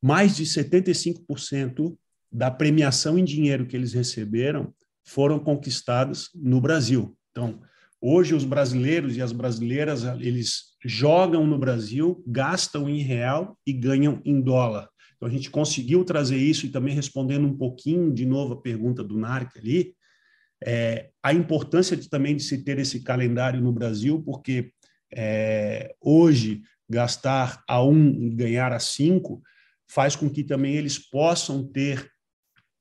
mais 0.01 0.37
de 0.37 0.45
75% 0.45 1.97
da 2.31 2.51
premiação 2.51 3.17
em 3.17 3.25
dinheiro 3.25 3.67
que 3.67 3.77
eles 3.77 3.93
receberam 3.93 4.75
foram 5.05 5.39
conquistadas 5.39 6.31
no 6.35 6.61
Brasil. 6.61 7.17
Então, 7.31 7.61
hoje 8.03 8.35
os 8.35 8.45
brasileiros 8.45 9.17
e 9.17 9.23
as 9.23 9.31
brasileiras, 9.31 10.03
eles 10.21 10.73
jogam 10.85 11.47
no 11.47 11.57
Brasil, 11.57 12.23
gastam 12.27 12.89
em 12.89 12.99
real 12.99 13.57
e 13.65 13.73
ganham 13.73 14.21
em 14.25 14.41
dólar. 14.41 14.89
Então, 15.15 15.29
a 15.29 15.33
gente 15.33 15.51
conseguiu 15.51 16.05
trazer 16.05 16.37
isso 16.37 16.67
e 16.67 16.71
também 16.71 16.95
respondendo 16.97 17.47
um 17.47 17.57
pouquinho 17.57 18.13
de 18.13 18.27
novo 18.27 18.55
a 18.55 18.61
pergunta 18.61 19.05
do 19.05 19.17
Narc 19.17 19.57
ali, 19.57 19.95
é, 20.65 21.11
a 21.23 21.33
importância 21.33 21.97
de, 21.97 22.11
também 22.11 22.35
de 22.35 22.43
se 22.43 22.65
ter 22.65 22.79
esse 22.81 23.01
calendário 23.05 23.61
no 23.61 23.73
Brasil, 23.73 24.21
porque 24.21 24.73
é, 25.15 25.95
hoje 26.01 26.63
gastar 26.91 27.63
a 27.69 27.83
um 27.85 28.11
e 28.11 28.31
ganhar 28.31 28.73
a 28.73 28.81
cinco 28.81 29.41
faz 29.89 30.17
com 30.17 30.29
que 30.29 30.43
também 30.43 30.75
eles 30.75 30.99
possam 30.99 31.65
ter 31.65 32.11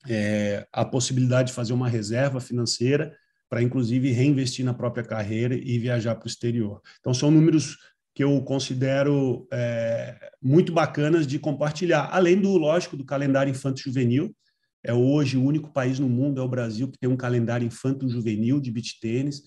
é, 0.10 0.66
a 0.74 0.84
possibilidade 0.84 1.50
de 1.50 1.54
fazer 1.54 1.74
uma 1.74 1.88
reserva 1.88 2.40
financeira 2.40 3.16
para, 3.52 3.62
inclusive, 3.62 4.14
reinvestir 4.14 4.64
na 4.64 4.74
própria 4.74 5.04
carreira 5.04 5.54
e 5.54 5.78
viajar 5.78 6.16
para 6.16 6.26
o 6.26 6.30
exterior. 6.30 6.82
Então, 7.02 7.14
são 7.14 7.30
números 7.30 7.78
que 8.16 8.24
eu 8.24 8.42
considero 8.44 9.46
é, 9.52 10.32
muito 10.42 10.72
bacanas 10.72 11.28
de 11.28 11.38
compartilhar, 11.38 12.08
além 12.14 12.40
do, 12.40 12.56
lógico, 12.56 12.96
do 12.96 13.04
calendário 13.04 13.52
infanto-juvenil. 13.52 14.34
É 14.82 14.94
hoje 14.94 15.36
o 15.36 15.44
único 15.44 15.70
país 15.74 16.00
no 16.00 16.08
mundo, 16.08 16.40
é 16.40 16.44
o 16.44 16.48
Brasil, 16.48 16.88
que 16.88 16.98
tem 16.98 17.10
um 17.10 17.18
calendário 17.18 17.68
infanto-juvenil 17.68 18.62
de 18.62 18.72
beach 18.72 18.98
tênis, 19.02 19.42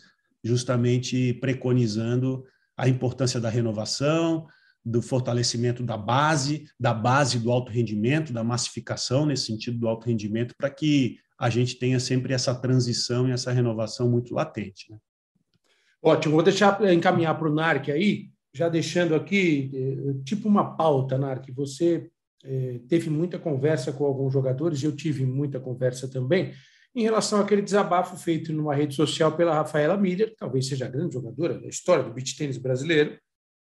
justamente 0.44 1.32
preconizando 1.40 2.44
a 2.76 2.86
importância 2.86 3.40
da 3.40 3.48
renovação, 3.48 4.46
do 4.84 5.00
fortalecimento 5.00 5.82
da 5.82 5.96
base, 5.96 6.66
da 6.78 6.92
base 6.92 7.38
do 7.38 7.50
alto 7.50 7.72
rendimento, 7.72 8.34
da 8.34 8.44
massificação 8.44 9.24
nesse 9.24 9.46
sentido 9.46 9.78
do 9.78 9.88
alto 9.88 10.06
rendimento, 10.06 10.54
para 10.58 10.68
que 10.68 11.16
a 11.44 11.50
gente 11.50 11.78
tenha 11.78 12.00
sempre 12.00 12.32
essa 12.32 12.54
transição 12.54 13.28
e 13.28 13.30
essa 13.30 13.52
renovação 13.52 14.08
muito 14.08 14.34
latente. 14.34 14.90
Né? 14.90 14.96
Ótimo, 16.02 16.36
vou 16.36 16.42
deixar 16.42 16.80
encaminhar 16.90 17.38
para 17.38 17.46
o 17.46 17.54
NARC 17.54 17.90
aí, 17.90 18.30
já 18.54 18.66
deixando 18.66 19.14
aqui, 19.14 19.70
eh, 19.74 20.22
tipo 20.24 20.48
uma 20.48 20.74
pauta, 20.74 21.18
NARC. 21.18 21.52
Você 21.52 22.10
eh, 22.42 22.80
teve 22.88 23.10
muita 23.10 23.38
conversa 23.38 23.92
com 23.92 24.06
alguns 24.06 24.32
jogadores, 24.32 24.82
eu 24.82 24.96
tive 24.96 25.26
muita 25.26 25.60
conversa 25.60 26.08
também, 26.08 26.54
em 26.94 27.02
relação 27.02 27.38
àquele 27.38 27.60
desabafo 27.60 28.16
feito 28.16 28.50
numa 28.50 28.74
rede 28.74 28.94
social 28.94 29.36
pela 29.36 29.52
Rafaela 29.52 29.98
Miller, 29.98 30.30
que 30.30 30.36
talvez 30.36 30.66
seja 30.66 30.86
a 30.86 30.88
grande 30.88 31.12
jogadora 31.12 31.60
da 31.60 31.68
história 31.68 32.04
do 32.04 32.10
beach 32.14 32.38
tênis 32.38 32.56
brasileiro, 32.56 33.18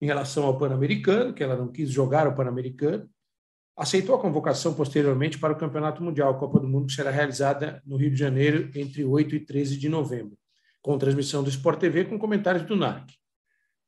em 0.01 0.07
relação 0.07 0.43
ao 0.43 0.57
Pan-Americano, 0.57 1.33
que 1.33 1.41
ela 1.41 1.55
não 1.55 1.71
quis 1.71 1.89
jogar 1.89 2.27
o 2.27 2.35
Pan-Americano, 2.35 3.09
aceitou 3.81 4.13
a 4.13 4.21
convocação 4.21 4.75
posteriormente 4.75 5.39
para 5.39 5.53
o 5.53 5.57
Campeonato 5.57 6.03
Mundial, 6.03 6.37
Copa 6.37 6.59
do 6.59 6.67
Mundo, 6.67 6.85
que 6.85 6.93
será 6.93 7.09
realizada 7.09 7.81
no 7.83 7.97
Rio 7.97 8.11
de 8.11 8.15
Janeiro 8.15 8.69
entre 8.75 9.03
8 9.03 9.35
e 9.35 9.39
13 9.39 9.75
de 9.75 9.89
novembro, 9.89 10.37
com 10.83 10.99
transmissão 10.99 11.41
do 11.41 11.49
Sport 11.49 11.79
TV 11.79 12.05
com 12.05 12.19
comentários 12.19 12.63
do 12.63 12.75
NARC. 12.75 13.09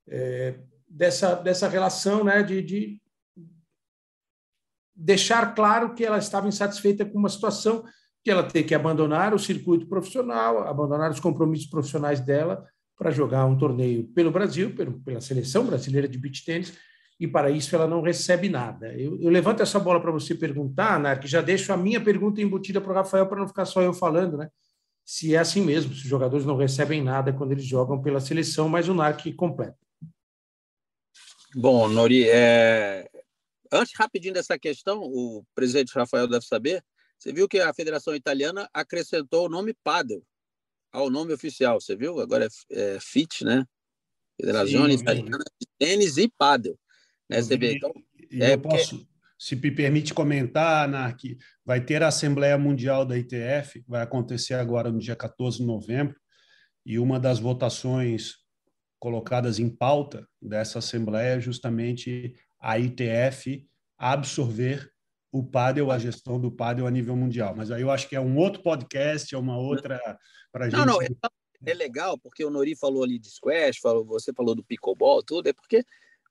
É, 0.09 0.55
dessa, 0.89 1.35
dessa 1.35 1.69
relação 1.69 2.23
né, 2.23 2.41
de, 2.41 2.63
de 2.63 3.01
deixar 4.95 5.53
claro 5.53 5.93
que 5.93 6.03
ela 6.03 6.17
estava 6.17 6.47
insatisfeita 6.47 7.05
com 7.05 7.19
uma 7.19 7.29
situação 7.29 7.85
que 8.23 8.31
ela 8.31 8.43
ter 8.43 8.63
que 8.63 8.73
abandonar 8.73 9.31
o 9.31 9.39
circuito 9.39 9.87
profissional, 9.87 10.67
abandonar 10.67 11.11
os 11.11 11.19
compromissos 11.19 11.67
profissionais 11.67 12.19
dela 12.19 12.65
para 12.97 13.11
jogar 13.11 13.45
um 13.45 13.57
torneio 13.57 14.05
pelo 14.07 14.31
Brasil, 14.31 14.73
pela 15.05 15.21
seleção 15.21 15.67
brasileira 15.67 16.07
de 16.07 16.17
beach 16.17 16.43
tênis, 16.43 16.73
e 17.23 17.27
para 17.27 17.49
isso 17.49 17.73
ela 17.73 17.87
não 17.87 18.01
recebe 18.01 18.49
nada. 18.49 18.93
Eu, 18.99 19.17
eu 19.21 19.29
levanto 19.29 19.63
essa 19.63 19.79
bola 19.79 20.01
para 20.01 20.11
você 20.11 20.35
perguntar, 20.35 20.99
Narc, 20.99 21.25
já 21.25 21.39
deixo 21.39 21.71
a 21.71 21.77
minha 21.77 22.03
pergunta 22.03 22.41
embutida 22.41 22.81
para 22.81 22.91
o 22.91 22.93
Rafael, 22.93 23.25
para 23.25 23.39
não 23.39 23.47
ficar 23.47 23.63
só 23.63 23.81
eu 23.81 23.93
falando, 23.93 24.35
né? 24.35 24.49
Se 25.05 25.33
é 25.33 25.37
assim 25.37 25.61
mesmo, 25.61 25.93
se 25.93 26.01
os 26.01 26.07
jogadores 26.07 26.45
não 26.45 26.57
recebem 26.57 27.01
nada 27.01 27.31
quando 27.31 27.53
eles 27.53 27.63
jogam 27.63 28.01
pela 28.01 28.19
seleção, 28.19 28.67
mas 28.67 28.89
o 28.89 28.93
Narc 28.93 29.25
completa. 29.37 29.77
Bom, 31.55 31.87
Nori, 31.87 32.27
é... 32.27 33.09
antes 33.71 33.93
rapidinho 33.97 34.33
dessa 34.33 34.59
questão, 34.59 35.01
o 35.01 35.45
presidente 35.55 35.95
Rafael 35.95 36.27
deve 36.27 36.45
saber, 36.45 36.83
você 37.17 37.31
viu 37.31 37.47
que 37.47 37.59
a 37.59 37.73
Federação 37.73 38.13
Italiana 38.13 38.69
acrescentou 38.73 39.45
o 39.45 39.49
nome 39.49 39.73
Padel 39.81 40.21
ao 40.91 41.09
nome 41.09 41.31
oficial, 41.31 41.79
você 41.79 41.95
viu? 41.95 42.19
Agora 42.19 42.49
é, 42.69 42.95
é 42.95 42.99
FIT, 42.99 43.45
né? 43.45 43.65
Federação 44.37 44.89
Italiana 44.89 45.37
de 45.61 45.67
Tênis 45.79 46.17
e 46.17 46.27
Pádel. 46.27 46.77
Né? 47.29 47.41
Você 47.41 47.57
vê, 47.57 47.75
então, 47.75 47.91
é 48.31 48.53
eu 48.53 48.59
porque... 48.59 48.77
posso, 48.77 49.07
se 49.37 49.55
me 49.55 49.71
permite 49.71 50.13
comentar, 50.13 50.87
Nark, 50.87 51.37
vai 51.65 51.81
ter 51.81 52.01
a 52.03 52.07
Assembleia 52.07 52.57
Mundial 52.57 53.05
da 53.05 53.17
ITF, 53.17 53.83
vai 53.87 54.01
acontecer 54.01 54.53
agora 54.53 54.91
no 54.91 54.99
dia 54.99 55.15
14 55.15 55.57
de 55.57 55.65
novembro, 55.65 56.15
e 56.85 56.99
uma 56.99 57.19
das 57.19 57.39
votações 57.39 58.35
colocadas 58.99 59.59
em 59.59 59.69
pauta 59.69 60.27
dessa 60.41 60.79
Assembleia 60.79 61.35
é 61.35 61.39
justamente 61.39 62.33
a 62.59 62.79
ITF 62.79 63.67
absorver 63.97 64.89
o 65.31 65.43
Padel, 65.43 65.91
a 65.91 65.97
gestão 65.97 66.39
do 66.39 66.51
Padel 66.51 66.85
a 66.85 66.91
nível 66.91 67.15
mundial. 67.15 67.55
Mas 67.55 67.71
aí 67.71 67.81
eu 67.81 67.89
acho 67.89 68.07
que 68.07 68.15
é 68.15 68.21
um 68.21 68.37
outro 68.37 68.61
podcast, 68.61 69.33
é 69.33 69.37
uma 69.37 69.57
outra 69.57 69.99
para 70.51 70.69
gente. 70.69 70.77
Não, 70.77 70.85
não, 70.85 71.01
é, 71.01 71.07
é, 71.65 71.73
legal 71.73 72.17
porque 72.17 72.45
o 72.45 72.49
Nori 72.49 72.75
falou 72.75 73.03
ali 73.03 73.17
de 73.17 73.29
squash, 73.29 73.79
falou, 73.81 74.05
você 74.05 74.31
falou 74.31 74.53
do 74.53 74.63
pickleball, 74.63 75.23
tudo, 75.23 75.49
é 75.49 75.53
porque 75.53 75.83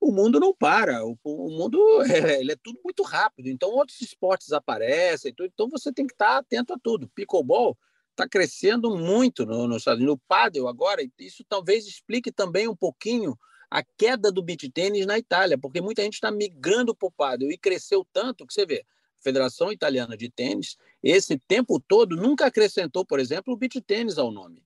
o 0.03 0.11
mundo 0.11 0.41
não 0.41 0.53
para, 0.53 1.07
o, 1.07 1.17
o 1.23 1.49
mundo 1.49 1.79
é, 2.03 2.41
ele 2.41 2.53
é 2.53 2.57
tudo 2.57 2.81
muito 2.85 3.05
rápido. 3.05 3.49
Então 3.49 3.71
outros 3.71 4.01
esportes 4.01 4.53
aparecem, 4.53 5.33
tudo, 5.33 5.51
então 5.55 5.71
você 5.71 5.93
tem 5.93 6.07
que 6.07 6.13
estar 6.13 6.39
atento 6.39 6.75
a 6.75 6.79
tudo. 6.79 7.09
Pickleball 7.15 7.79
está 8.11 8.29
crescendo 8.29 8.97
muito 8.97 9.47
no, 9.47 9.69
no, 9.69 9.77
no 10.01 10.19
Padel 10.19 10.67
agora, 10.67 11.03
isso 11.19 11.45
talvez 11.49 11.87
explique 11.87 12.33
também 12.33 12.69
um 12.69 12.77
pouquinho 12.77 13.39
a 13.71 13.83
queda 13.83 14.31
do 14.31 14.43
beach 14.43 14.69
tênis 14.71 15.07
na 15.07 15.17
Itália, 15.17 15.57
porque 15.57 15.81
muita 15.81 16.03
gente 16.03 16.15
está 16.15 16.31
migrando 16.31 16.95
para 16.95 17.07
o 17.07 17.11
paddle 17.11 17.51
e 17.51 17.57
cresceu 17.57 18.07
tanto 18.13 18.47
que 18.47 18.53
você 18.53 18.67
vê, 18.67 18.85
a 19.19 19.23
Federação 19.23 19.73
Italiana 19.73 20.15
de 20.15 20.29
Tênis, 20.29 20.77
esse 21.03 21.39
tempo 21.39 21.81
todo 21.81 22.15
nunca 22.15 22.47
acrescentou, 22.47 23.07
por 23.07 23.19
exemplo, 23.19 23.55
o 23.55 23.57
beach 23.57 23.81
tênis 23.81 24.19
ao 24.19 24.31
nome. 24.31 24.63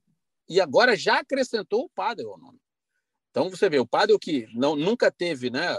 E 0.49 0.61
agora 0.61 0.96
já 0.96 1.20
acrescentou 1.20 1.85
o 1.85 1.88
paddle 1.88 2.33
ao 2.33 2.38
nome. 2.38 2.59
Então 3.37 3.51
você 3.51 3.68
vê, 3.68 3.79
o 3.79 3.87
paddle 3.87 4.18
que 4.18 4.49
não, 4.55 4.75
nunca 4.75 5.11
teve, 5.11 5.51
né? 5.51 5.77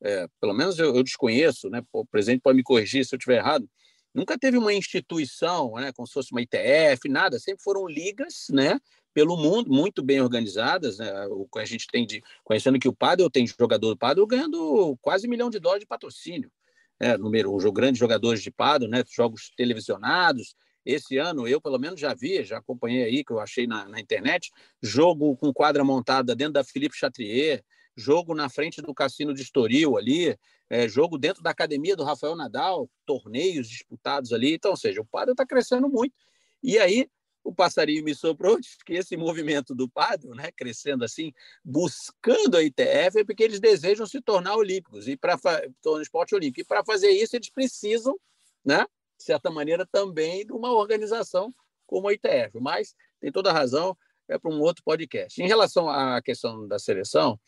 É, 0.00 0.28
pelo 0.40 0.54
menos 0.54 0.78
eu, 0.78 0.94
eu, 0.94 1.02
desconheço, 1.02 1.68
né? 1.68 1.82
O 1.92 2.06
presidente 2.06 2.42
pode 2.42 2.56
me 2.56 2.62
corrigir 2.62 3.04
se 3.04 3.12
eu 3.12 3.16
estiver 3.16 3.38
errado. 3.38 3.68
Nunca 4.14 4.38
teve 4.38 4.56
uma 4.56 4.72
instituição, 4.72 5.74
né, 5.74 5.90
como 5.92 6.06
se 6.06 6.12
fosse 6.12 6.30
uma 6.30 6.42
ITF, 6.42 7.08
nada. 7.08 7.40
Sempre 7.40 7.64
foram 7.64 7.88
ligas, 7.88 8.46
né, 8.50 8.78
pelo 9.12 9.36
mundo, 9.36 9.72
muito 9.72 10.00
bem 10.00 10.20
organizadas. 10.20 10.98
Né? 10.98 11.26
O 11.26 11.48
que 11.52 11.58
a 11.58 11.64
gente 11.64 11.88
tem 11.88 12.06
de. 12.06 12.22
Conhecendo 12.44 12.78
que 12.78 12.88
o 12.88 12.94
Padel 12.94 13.28
tem 13.28 13.48
jogador 13.48 13.88
do 13.88 13.98
Padel 13.98 14.24
ganhando 14.24 14.96
quase 15.00 15.26
um 15.26 15.30
milhão 15.30 15.50
de 15.50 15.58
dólares 15.58 15.80
de 15.80 15.88
patrocínio. 15.88 16.52
Né? 17.00 17.16
Número 17.16 17.52
um, 17.52 17.72
grandes 17.72 17.98
jogadores 17.98 18.44
de 18.44 18.50
Padel, 18.52 18.88
né? 18.88 19.02
jogos 19.12 19.50
televisionados. 19.56 20.54
Esse 20.84 21.16
ano 21.16 21.46
eu, 21.46 21.60
pelo 21.60 21.78
menos, 21.78 22.00
já 22.00 22.14
vi, 22.14 22.42
já 22.44 22.58
acompanhei 22.58 23.04
aí, 23.04 23.24
que 23.24 23.32
eu 23.32 23.40
achei 23.40 23.66
na, 23.66 23.88
na 23.88 24.00
internet, 24.00 24.50
jogo 24.82 25.36
com 25.36 25.52
quadra 25.52 25.84
montada 25.84 26.34
dentro 26.34 26.54
da 26.54 26.64
Philippe 26.64 26.96
Chatrier, 26.96 27.64
jogo 27.96 28.34
na 28.34 28.48
frente 28.48 28.80
do 28.80 28.94
Cassino 28.94 29.34
de 29.34 29.42
Estoril 29.42 29.96
ali, 29.96 30.36
é, 30.68 30.88
jogo 30.88 31.18
dentro 31.18 31.42
da 31.42 31.50
academia 31.50 31.94
do 31.94 32.04
Rafael 32.04 32.34
Nadal, 32.34 32.88
torneios 33.04 33.68
disputados 33.68 34.32
ali. 34.32 34.54
Então, 34.54 34.70
ou 34.70 34.76
seja, 34.76 35.00
o 35.00 35.04
Padel 35.04 35.32
está 35.32 35.46
crescendo 35.46 35.88
muito. 35.88 36.14
E 36.62 36.78
aí, 36.78 37.08
o 37.44 37.52
passarinho 37.52 38.04
me 38.04 38.14
soprou 38.14 38.58
que 38.86 38.94
esse 38.94 39.16
movimento 39.16 39.74
do 39.74 39.88
Padre, 39.88 40.30
né, 40.30 40.50
crescendo 40.52 41.04
assim, 41.04 41.32
buscando 41.64 42.56
a 42.56 42.62
ITF, 42.62 43.18
é 43.18 43.24
porque 43.24 43.42
eles 43.42 43.60
desejam 43.60 44.06
se 44.06 44.20
tornar 44.20 44.56
olímpicos 44.56 45.08
e 45.08 45.16
para 45.16 45.38
tornar 45.80 46.02
esporte 46.02 46.34
olímpico. 46.34 46.60
E 46.60 46.64
para 46.64 46.84
fazer 46.84 47.10
isso, 47.10 47.36
eles 47.36 47.50
precisam, 47.50 48.18
né, 48.64 48.86
de 49.22 49.26
certa 49.26 49.50
maneira, 49.50 49.86
também 49.86 50.44
de 50.44 50.52
uma 50.52 50.72
organização 50.72 51.54
como 51.86 52.08
a 52.08 52.12
ITF. 52.12 52.58
Mas 52.60 52.94
tem 53.20 53.30
toda 53.30 53.52
razão, 53.52 53.96
é 54.28 54.38
para 54.38 54.50
um 54.50 54.60
outro 54.60 54.82
podcast. 54.84 55.40
Em 55.40 55.46
relação 55.46 55.88
à 55.88 56.20
questão 56.20 56.66
da 56.66 56.78
seleção, 56.78 57.38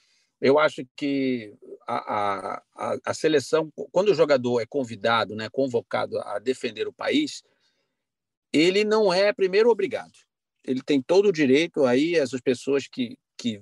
eu 0.40 0.58
acho 0.58 0.82
que 0.96 1.54
a, 1.86 2.62
a, 2.74 2.98
a 3.04 3.14
seleção, 3.14 3.72
quando 3.90 4.10
o 4.10 4.14
jogador 4.14 4.60
é 4.60 4.66
convidado, 4.66 5.34
né, 5.34 5.48
convocado 5.50 6.18
a 6.20 6.38
defender 6.38 6.86
o 6.86 6.92
país, 6.92 7.42
ele 8.52 8.84
não 8.84 9.12
é, 9.12 9.32
primeiro, 9.32 9.70
obrigado. 9.70 10.12
Ele 10.64 10.82
tem 10.82 11.02
todo 11.02 11.28
o 11.28 11.32
direito 11.32 11.84
aí, 11.84 12.14
essas 12.14 12.40
pessoas 12.40 12.86
que, 12.86 13.18
que 13.36 13.60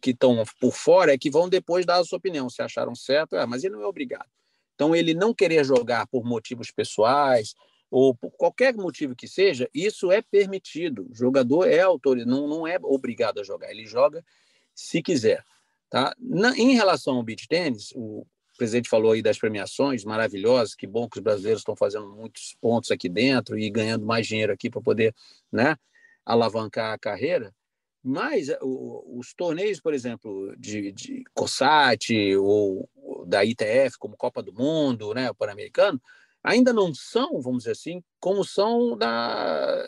que 0.00 0.10
estão 0.10 0.42
por 0.60 0.72
fora 0.72 1.12
é 1.12 1.18
que 1.18 1.28
vão 1.28 1.48
depois 1.48 1.84
dar 1.84 1.98
a 1.98 2.04
sua 2.04 2.18
opinião, 2.18 2.48
se 2.48 2.62
acharam 2.62 2.94
certo, 2.94 3.34
é, 3.34 3.44
mas 3.44 3.64
ele 3.64 3.74
não 3.74 3.82
é 3.82 3.86
obrigado. 3.86 4.30
Então, 4.78 4.94
ele 4.94 5.12
não 5.12 5.34
querer 5.34 5.64
jogar 5.64 6.06
por 6.06 6.24
motivos 6.24 6.70
pessoais 6.70 7.56
ou 7.90 8.14
por 8.14 8.30
qualquer 8.30 8.72
motivo 8.76 9.16
que 9.16 9.26
seja, 9.26 9.68
isso 9.74 10.12
é 10.12 10.22
permitido. 10.22 11.08
O 11.10 11.14
jogador 11.16 11.66
é 11.66 11.80
autorizado, 11.80 12.30
não, 12.30 12.46
não 12.46 12.64
é 12.64 12.78
obrigado 12.80 13.40
a 13.40 13.42
jogar, 13.42 13.72
ele 13.72 13.84
joga 13.84 14.24
se 14.72 15.02
quiser. 15.02 15.44
Tá? 15.90 16.14
Na, 16.16 16.56
em 16.56 16.74
relação 16.74 17.16
ao 17.16 17.24
beach 17.24 17.48
tênis, 17.48 17.92
o 17.96 18.24
presidente 18.56 18.88
falou 18.88 19.10
aí 19.10 19.20
das 19.20 19.36
premiações 19.36 20.04
maravilhosas, 20.04 20.76
que 20.76 20.86
bom 20.86 21.08
que 21.08 21.18
os 21.18 21.24
brasileiros 21.24 21.62
estão 21.62 21.74
fazendo 21.74 22.08
muitos 22.14 22.56
pontos 22.60 22.92
aqui 22.92 23.08
dentro 23.08 23.58
e 23.58 23.68
ganhando 23.70 24.06
mais 24.06 24.28
dinheiro 24.28 24.52
aqui 24.52 24.70
para 24.70 24.80
poder 24.80 25.12
né, 25.50 25.76
alavancar 26.24 26.92
a 26.92 26.98
carreira. 26.98 27.52
Mas 28.00 28.48
eh, 28.48 28.58
o, 28.62 29.18
os 29.18 29.34
torneios, 29.34 29.80
por 29.80 29.92
exemplo, 29.92 30.54
de, 30.56 30.92
de 30.92 31.24
COSAT 31.34 32.36
ou 32.36 32.88
da 33.26 33.44
ITF, 33.44 33.98
como 33.98 34.16
Copa 34.16 34.42
do 34.42 34.52
Mundo, 34.52 35.14
né, 35.14 35.30
o 35.30 35.34
Pan-Americano, 35.34 36.00
ainda 36.42 36.72
não 36.72 36.94
são, 36.94 37.40
vamos 37.40 37.60
dizer 37.60 37.72
assim, 37.72 38.02
como 38.20 38.44
são 38.44 38.96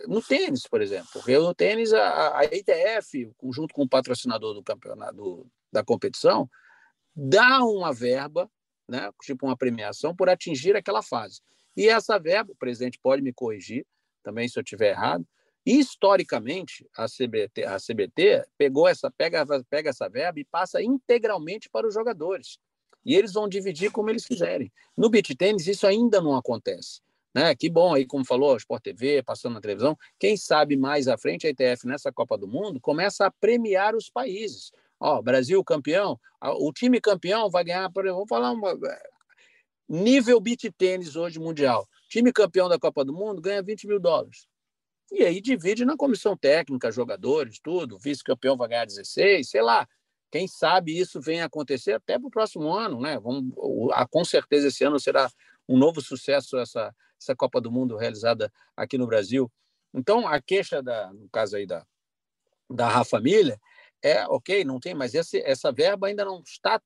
no 0.07 0.23
tênis, 0.23 0.67
por 0.67 0.83
exemplo. 0.83 1.09
Porque 1.13 1.37
no 1.39 1.55
tênis, 1.55 1.93
a, 1.93 2.39
a 2.39 2.45
ITF, 2.45 3.33
junto 3.53 3.75
com 3.75 3.83
o 3.83 3.89
patrocinador 3.89 4.55
do 4.55 4.63
campeonato 4.63 5.47
da 5.73 5.85
competição, 5.85 6.49
dá 7.15 7.65
uma 7.65 7.93
verba, 7.93 8.51
né, 8.89 9.11
tipo 9.23 9.47
uma 9.47 9.57
premiação, 9.57 10.15
por 10.15 10.29
atingir 10.29 10.77
aquela 10.77 11.03
fase. 11.03 11.41
E 11.77 11.89
essa 11.89 12.19
verba, 12.19 12.53
o 12.53 12.57
presidente 12.57 12.99
pode 13.01 13.23
me 13.23 13.33
corrigir 13.33 13.87
também 14.23 14.49
se 14.49 14.59
eu 14.59 14.63
estiver 14.63 14.91
errado, 14.91 15.27
historicamente 15.65 16.89
a 16.97 17.07
CBT, 17.07 17.65
a 17.65 17.77
CBT 17.77 18.45
pegou 18.57 18.89
essa 18.89 19.11
pega, 19.11 19.47
pega 19.69 19.91
essa 19.91 20.09
verba 20.09 20.41
e 20.41 20.45
passa 20.45 20.83
integralmente 20.83 21.69
para 21.69 21.87
os 21.87 21.95
jogadores. 21.95 22.59
E 23.05 23.15
eles 23.15 23.33
vão 23.33 23.49
dividir 23.49 23.91
como 23.91 24.11
eles 24.11 24.27
quiserem. 24.27 24.73
No 24.97 25.09
beach 25.09 25.35
tênis 25.35 25.67
isso 25.67 25.87
ainda 25.87 26.21
não 26.21 26.37
acontece. 26.37 27.01
Né? 27.35 27.55
Que 27.55 27.71
bom 27.71 27.95
aí, 27.95 28.05
como 28.05 28.25
falou, 28.25 28.57
Sport 28.57 28.83
TV, 28.83 29.23
passando 29.23 29.55
na 29.55 29.61
televisão. 29.61 29.97
Quem 30.19 30.37
sabe 30.37 30.77
mais 30.77 31.09
à 31.09 31.17
frente 31.17 31.47
a 31.47 31.51
ITF 31.51 31.87
nessa 31.87 32.13
Copa 32.13 32.37
do 32.37 32.49
Mundo 32.49 32.81
começa 32.81 33.27
a 33.27 33.31
premiar 33.31 33.95
os 33.95 34.11
países. 34.11 34.73
Ó, 34.99 35.23
Brasil 35.23 35.63
campeão, 35.65 36.19
o 36.43 36.73
time 36.73 37.01
campeão 37.01 37.49
vai 37.49 37.65
ganhar, 37.65 37.91
por 37.91 38.05
exemplo, 38.05 38.27
falar 38.29 38.51
uma, 38.51 38.77
nível 39.89 40.41
beach 40.41 40.71
tênis 40.73 41.17
hoje 41.17 41.41
mundial. 41.41 41.89
Time 42.09 42.33
campeão 42.33 42.69
da 42.69 42.79
Copa 42.79 43.05
do 43.05 43.13
Mundo 43.13 43.41
ganha 43.41 43.63
20 43.63 43.87
mil 43.87 43.99
dólares. 43.99 44.47
E 45.11 45.25
aí 45.25 45.41
divide 45.41 45.85
na 45.85 45.97
comissão 45.97 46.37
técnica, 46.37 46.93
jogadores, 46.93 47.59
tudo. 47.61 47.99
Vice-campeão 47.99 48.57
vai 48.57 48.69
ganhar 48.69 48.85
16, 48.85 49.49
sei 49.49 49.61
lá. 49.61 49.89
Quem 50.31 50.47
sabe 50.47 50.99
isso 50.99 51.21
venha 51.21 51.45
a 51.45 51.47
acontecer 51.47 51.93
até 51.93 52.19
para 52.19 52.29
o 52.29 52.31
próximo 52.31 52.73
ano, 52.73 53.01
né? 53.01 53.19
Vamos, 53.19 53.53
com 54.11 54.25
certeza 54.25 54.69
esse 54.69 54.85
ano 54.85 54.99
será 55.01 55.31
um 55.69 55.77
novo 55.77 56.01
sucesso 56.01 56.59
essa, 56.59 56.95
essa 57.21 57.35
Copa 57.35 57.61
do 57.61 57.71
Mundo 57.71 57.97
realizada 57.97 58.53
aqui 58.77 58.97
no 58.97 59.07
Brasil. 59.07 59.51
Então, 59.93 60.27
a 60.27 60.41
queixa, 60.41 60.83
da, 60.83 61.13
no 61.13 61.29
caso 61.31 61.57
aí 61.57 61.67
da, 61.67 61.85
da 62.69 62.89
Rafa 62.89 63.21
Milha, 63.21 63.61
é 64.03 64.27
ok, 64.27 64.65
não 64.65 64.81
tem, 64.81 64.95
mas 64.95 65.15
esse, 65.15 65.41
essa 65.41 65.73
verba 65.73 66.07
ainda 66.07 66.25
não 66.25 66.41
está 66.41 66.81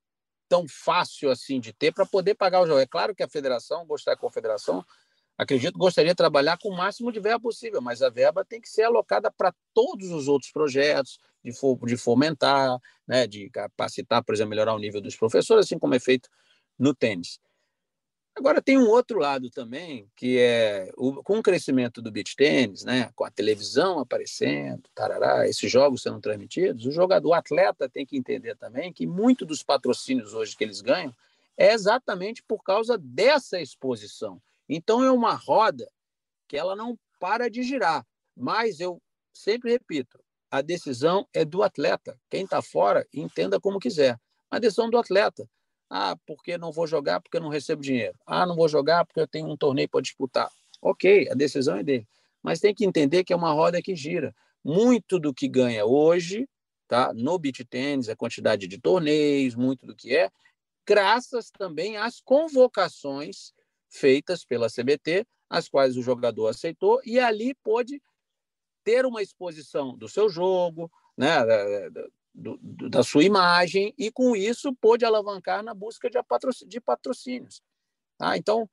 tão 0.48 0.66
fácil 0.68 1.30
assim 1.30 1.60
de 1.60 1.72
ter 1.72 1.92
para 1.92 2.06
poder 2.06 2.34
pagar 2.34 2.60
o 2.60 2.66
jogo. 2.66 2.80
É 2.80 2.86
claro 2.86 3.14
que 3.14 3.22
a 3.22 3.28
federação, 3.28 3.86
gostar 3.86 4.12
da 4.12 4.20
confederação, 4.20 4.84
acredito, 5.36 5.78
gostaria 5.78 6.12
de 6.12 6.16
trabalhar 6.16 6.58
com 6.58 6.68
o 6.68 6.76
máximo 6.76 7.12
de 7.12 7.20
verba 7.20 7.40
possível, 7.40 7.80
mas 7.80 8.02
a 8.02 8.08
verba 8.08 8.44
tem 8.44 8.60
que 8.60 8.68
ser 8.68 8.82
alocada 8.82 9.30
para 9.30 9.54
todos 9.72 10.10
os 10.10 10.28
outros 10.28 10.50
projetos, 10.52 11.18
de, 11.44 11.52
de 11.86 11.96
fomentar, 11.96 12.78
né, 13.06 13.26
de 13.26 13.50
capacitar, 13.50 14.24
por 14.24 14.34
exemplo, 14.34 14.50
melhorar 14.50 14.74
o 14.74 14.78
nível 14.78 15.00
dos 15.00 15.16
professores, 15.16 15.66
assim 15.66 15.78
como 15.78 15.94
é 15.94 16.00
feito 16.00 16.28
no 16.78 16.94
tênis. 16.94 17.38
Agora 18.36 18.60
tem 18.60 18.76
um 18.76 18.88
outro 18.88 19.20
lado 19.20 19.48
também, 19.48 20.10
que 20.16 20.38
é 20.40 20.90
o, 20.96 21.22
com 21.22 21.38
o 21.38 21.42
crescimento 21.42 22.02
do 22.02 22.10
beach 22.10 22.34
tênis, 22.34 22.82
né, 22.82 23.10
com 23.14 23.24
a 23.24 23.30
televisão 23.30 24.00
aparecendo, 24.00 24.82
tarará, 24.92 25.48
esses 25.48 25.70
jogos 25.70 26.02
sendo 26.02 26.20
transmitidos, 26.20 26.84
o 26.84 26.90
jogador, 26.90 27.28
o 27.28 27.34
atleta 27.34 27.88
tem 27.88 28.04
que 28.04 28.16
entender 28.16 28.56
também 28.56 28.92
que 28.92 29.06
muito 29.06 29.46
dos 29.46 29.62
patrocínios 29.62 30.34
hoje 30.34 30.56
que 30.56 30.64
eles 30.64 30.80
ganham 30.80 31.14
é 31.56 31.72
exatamente 31.72 32.42
por 32.42 32.64
causa 32.64 32.98
dessa 32.98 33.60
exposição. 33.60 34.42
Então 34.68 35.02
é 35.02 35.10
uma 35.10 35.34
roda 35.34 35.90
que 36.48 36.56
ela 36.56 36.74
não 36.76 36.98
para 37.18 37.48
de 37.48 37.62
girar. 37.62 38.06
Mas 38.36 38.80
eu 38.80 39.00
sempre 39.32 39.70
repito, 39.70 40.18
a 40.50 40.60
decisão 40.60 41.26
é 41.32 41.44
do 41.44 41.62
atleta. 41.62 42.18
Quem 42.30 42.44
está 42.44 42.62
fora, 42.62 43.06
entenda 43.12 43.60
como 43.60 43.78
quiser. 43.78 44.18
A 44.50 44.58
decisão 44.58 44.88
do 44.88 44.98
atleta. 44.98 45.48
Ah, 45.90 46.16
porque 46.26 46.56
não 46.56 46.72
vou 46.72 46.86
jogar 46.86 47.20
porque 47.20 47.40
não 47.40 47.48
recebo 47.48 47.82
dinheiro. 47.82 48.18
Ah, 48.26 48.46
não 48.46 48.56
vou 48.56 48.68
jogar 48.68 49.04
porque 49.04 49.20
eu 49.20 49.26
tenho 49.26 49.48
um 49.48 49.56
torneio 49.56 49.88
para 49.88 50.00
disputar. 50.00 50.50
Ok, 50.80 51.28
a 51.30 51.34
decisão 51.34 51.76
é 51.76 51.82
dele. 51.82 52.06
Mas 52.42 52.60
tem 52.60 52.74
que 52.74 52.84
entender 52.84 53.24
que 53.24 53.32
é 53.32 53.36
uma 53.36 53.52
roda 53.52 53.80
que 53.80 53.96
gira. 53.96 54.34
Muito 54.62 55.18
do 55.18 55.32
que 55.32 55.48
ganha 55.48 55.84
hoje, 55.84 56.48
tá? 56.86 57.12
no 57.14 57.38
beach 57.38 57.64
tênis, 57.64 58.08
a 58.08 58.16
quantidade 58.16 58.66
de 58.66 58.78
torneios, 58.78 59.54
muito 59.54 59.86
do 59.86 59.94
que 59.94 60.14
é, 60.14 60.30
graças 60.86 61.50
também 61.50 61.96
às 61.96 62.20
convocações 62.20 63.52
feitas 63.94 64.44
pela 64.44 64.68
CBT, 64.68 65.26
as 65.48 65.68
quais 65.68 65.96
o 65.96 66.02
jogador 66.02 66.48
aceitou, 66.48 67.00
e 67.04 67.18
ali 67.18 67.54
pôde 67.54 68.02
ter 68.82 69.06
uma 69.06 69.22
exposição 69.22 69.96
do 69.96 70.08
seu 70.08 70.28
jogo, 70.28 70.90
né, 71.16 71.44
da, 71.44 71.88
do, 72.34 72.58
da 72.88 73.02
sua 73.02 73.22
imagem, 73.22 73.94
e 73.96 74.10
com 74.10 74.34
isso 74.34 74.74
pôde 74.74 75.04
alavancar 75.04 75.62
na 75.62 75.72
busca 75.72 76.10
de, 76.10 76.18
de 76.66 76.80
patrocínios. 76.80 77.62
Tá? 78.18 78.36
Então, 78.36 78.68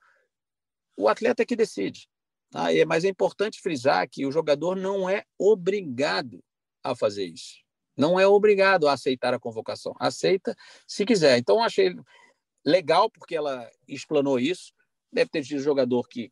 o 0.98 1.08
atleta 1.08 1.44
é 1.44 1.46
que 1.46 1.56
decide. 1.56 2.10
Tá? 2.50 2.66
Mas 2.88 3.06
é 3.06 3.08
importante 3.08 3.62
frisar 3.62 4.10
que 4.10 4.26
o 4.26 4.32
jogador 4.32 4.76
não 4.76 5.10
é 5.10 5.24
obrigado 5.38 6.44
a 6.84 6.96
fazer 6.96 7.26
isso. 7.26 7.62
Não 7.96 8.20
é 8.20 8.26
obrigado 8.26 8.88
a 8.88 8.94
aceitar 8.94 9.34
a 9.34 9.40
convocação. 9.40 9.94
Aceita 10.00 10.56
se 10.88 11.06
quiser. 11.06 11.38
Então, 11.38 11.62
achei 11.64 11.96
legal 12.66 13.10
porque 13.10 13.36
ela 13.36 13.70
explanou 13.88 14.40
isso. 14.40 14.74
Deve 15.12 15.30
ter 15.30 15.44
tido 15.44 15.62
jogador 15.62 16.08
que, 16.08 16.32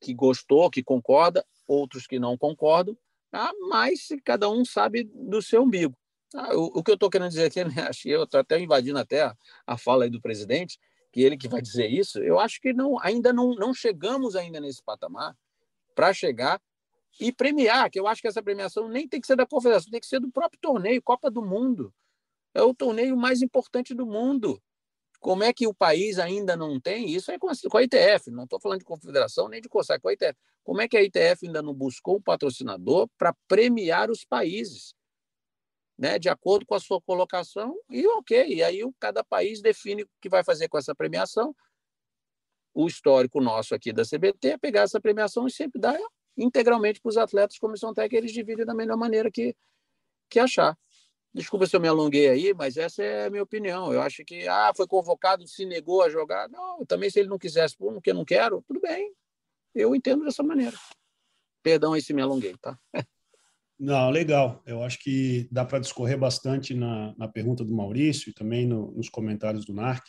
que 0.00 0.14
gostou, 0.14 0.70
que 0.70 0.82
concorda, 0.82 1.44
outros 1.66 2.06
que 2.06 2.18
não 2.18 2.36
concordam, 2.36 2.96
tá? 3.30 3.52
mas 3.68 4.08
cada 4.24 4.48
um 4.48 4.64
sabe 4.64 5.04
do 5.04 5.42
seu 5.42 5.62
umbigo. 5.62 5.96
Ah, 6.34 6.56
o, 6.56 6.78
o, 6.78 6.82
que 6.82 6.90
eu 6.90 6.94
estou 6.94 7.10
querendo 7.10 7.28
dizer 7.28 7.44
aqui, 7.44 7.64
né? 7.64 7.82
acho 7.88 8.02
que 8.02 8.10
eu 8.10 8.24
estou 8.24 8.40
até 8.40 8.58
invadindo 8.58 8.98
até 8.98 9.22
a, 9.22 9.36
a 9.66 9.76
fala 9.76 10.08
do 10.08 10.20
presidente, 10.20 10.78
que 11.12 11.20
ele 11.20 11.36
que 11.36 11.48
vai 11.48 11.60
dizer 11.60 11.88
isso, 11.88 12.18
eu 12.20 12.38
acho 12.38 12.60
que 12.60 12.72
não, 12.72 12.98
ainda 13.02 13.32
não, 13.32 13.54
não 13.54 13.74
chegamos 13.74 14.34
ainda 14.34 14.58
nesse 14.60 14.82
patamar 14.82 15.36
para 15.94 16.12
chegar 16.14 16.60
e 17.20 17.30
premiar, 17.30 17.90
que 17.90 18.00
eu 18.00 18.06
acho 18.06 18.22
que 18.22 18.28
essa 18.28 18.42
premiação 18.42 18.88
nem 18.88 19.06
tem 19.06 19.20
que 19.20 19.26
ser 19.26 19.36
da 19.36 19.46
confederação, 19.46 19.90
tem 19.90 20.00
que 20.00 20.06
ser 20.06 20.20
do 20.20 20.30
próprio 20.30 20.58
torneio, 20.60 21.02
Copa 21.02 21.30
do 21.30 21.42
Mundo. 21.42 21.92
É 22.54 22.62
o 22.62 22.74
torneio 22.74 23.16
mais 23.16 23.42
importante 23.42 23.94
do 23.94 24.06
mundo. 24.06 24.62
Como 25.22 25.44
é 25.44 25.52
que 25.52 25.68
o 25.68 25.72
país 25.72 26.18
ainda 26.18 26.56
não 26.56 26.80
tem? 26.80 27.08
Isso 27.08 27.30
é 27.30 27.38
com 27.38 27.48
a 27.48 27.82
ITF, 27.82 28.28
não 28.32 28.42
estou 28.42 28.60
falando 28.60 28.80
de 28.80 28.84
confederação 28.84 29.48
nem 29.48 29.62
de 29.62 29.68
COSAC, 29.68 30.02
com 30.02 30.08
a 30.08 30.12
ITF. 30.12 30.36
Como 30.64 30.80
é 30.80 30.88
que 30.88 30.96
a 30.96 31.02
ITF 31.02 31.46
ainda 31.46 31.62
não 31.62 31.72
buscou 31.72 32.16
um 32.16 32.20
patrocinador 32.20 33.08
para 33.16 33.32
premiar 33.46 34.10
os 34.10 34.24
países? 34.24 34.94
Né, 35.96 36.18
de 36.18 36.28
acordo 36.28 36.66
com 36.66 36.74
a 36.74 36.80
sua 36.80 37.00
colocação, 37.00 37.78
e 37.88 38.04
ok, 38.04 38.48
e 38.48 38.64
aí 38.64 38.80
cada 38.98 39.22
país 39.22 39.60
define 39.62 40.02
o 40.02 40.08
que 40.20 40.28
vai 40.28 40.42
fazer 40.42 40.68
com 40.68 40.76
essa 40.76 40.92
premiação. 40.92 41.54
O 42.74 42.88
histórico 42.88 43.40
nosso 43.40 43.76
aqui 43.76 43.92
da 43.92 44.02
CBT 44.02 44.48
é 44.48 44.58
pegar 44.58 44.80
essa 44.80 45.00
premiação 45.00 45.46
e 45.46 45.52
sempre 45.52 45.80
dar 45.80 45.96
integralmente 46.36 47.00
para 47.00 47.10
os 47.10 47.16
atletas, 47.16 47.58
comissão 47.58 47.94
técnica, 47.94 48.16
eles 48.16 48.32
dividem 48.32 48.66
da 48.66 48.74
melhor 48.74 48.96
maneira 48.96 49.30
que, 49.30 49.54
que 50.28 50.40
achar. 50.40 50.76
Desculpa 51.34 51.66
se 51.66 51.74
eu 51.74 51.80
me 51.80 51.88
alonguei 51.88 52.28
aí, 52.28 52.52
mas 52.52 52.76
essa 52.76 53.02
é 53.02 53.26
a 53.26 53.30
minha 53.30 53.42
opinião. 53.42 53.92
Eu 53.92 54.02
acho 54.02 54.22
que, 54.24 54.46
ah, 54.46 54.72
foi 54.76 54.86
convocado, 54.86 55.46
se 55.48 55.64
negou 55.64 56.02
a 56.02 56.10
jogar. 56.10 56.48
Não, 56.50 56.84
também 56.84 57.08
se 57.08 57.20
ele 57.20 57.28
não 57.28 57.38
quisesse, 57.38 57.76
porque 57.76 58.12
não 58.12 58.24
quero, 58.24 58.62
tudo 58.68 58.80
bem. 58.80 59.12
Eu 59.74 59.94
entendo 59.94 60.24
dessa 60.24 60.42
maneira. 60.42 60.76
Perdão 61.62 61.94
aí 61.94 62.02
se 62.02 62.12
me 62.12 62.20
alonguei, 62.20 62.54
tá? 62.60 62.78
Não, 63.78 64.10
legal. 64.10 64.62
Eu 64.64 64.80
acho 64.84 64.96
que 65.00 65.48
dá 65.50 65.64
para 65.64 65.80
discorrer 65.80 66.16
bastante 66.16 66.72
na, 66.72 67.16
na 67.18 67.26
pergunta 67.26 67.64
do 67.64 67.74
Maurício 67.74 68.30
e 68.30 68.32
também 68.32 68.64
no, 68.64 68.92
nos 68.92 69.08
comentários 69.08 69.64
do 69.64 69.74
NARC. 69.74 70.04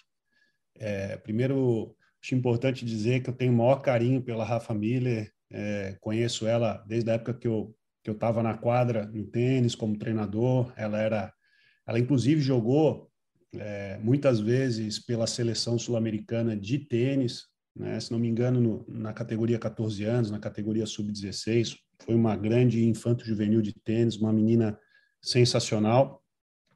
É, 0.76 1.18
primeiro, 1.18 1.96
acho 2.22 2.36
importante 2.36 2.86
dizer 2.86 3.24
que 3.24 3.32
eu 3.32 3.34
tenho 3.34 3.52
o 3.52 3.56
maior 3.56 3.82
carinho 3.82 4.22
pela 4.22 4.46
Rafa 4.46 4.76
Miller. 4.76 5.32
É, 5.52 5.98
conheço 6.02 6.46
ela 6.46 6.84
desde 6.86 7.10
a 7.10 7.14
época 7.16 7.34
que 7.34 7.48
eu 7.48 7.76
que 8.04 8.10
eu 8.10 8.14
estava 8.14 8.44
na 8.44 8.56
quadra 8.56 9.06
no 9.08 9.26
tênis 9.26 9.76
como 9.76 9.98
treinador. 9.98 10.74
Ela 10.76 11.00
era, 11.00 11.34
ela 11.88 11.98
inclusive 11.98 12.42
jogou 12.42 13.10
é, 13.54 13.98
muitas 14.00 14.40
vezes 14.40 15.00
pela 15.00 15.26
seleção 15.26 15.80
sul-americana 15.80 16.56
de 16.56 16.80
tênis, 16.80 17.46
né? 17.76 18.00
Se 18.00 18.12
não 18.12 18.20
me 18.20 18.28
engano, 18.28 18.60
no, 18.60 18.86
na 18.88 19.14
categoria 19.14 19.58
14 19.58 20.04
anos, 20.04 20.30
na 20.30 20.40
categoria 20.40 20.86
sub-16, 20.86 21.78
foi 22.04 22.14
uma 22.14 22.36
grande 22.36 22.86
infanto 22.86 23.26
juvenil 23.26 23.62
de 23.62 23.74
tênis, 23.74 24.18
uma 24.18 24.34
menina 24.34 24.78
sensacional. 25.22 26.22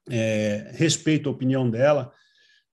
É, 0.09 0.71
respeito 0.73 1.27
a 1.27 1.31
opinião 1.33 1.69
dela, 1.69 2.13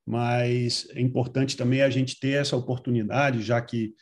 mas 0.06 0.88
é 0.90 1.00
importante 1.00 1.56
também 1.56 1.82
a 1.82 1.90
gente 1.90 2.18
ter 2.20 2.40
essa 2.40 2.56
oportunidade, 2.56 3.42
já 3.42 3.60
que, 3.60 3.92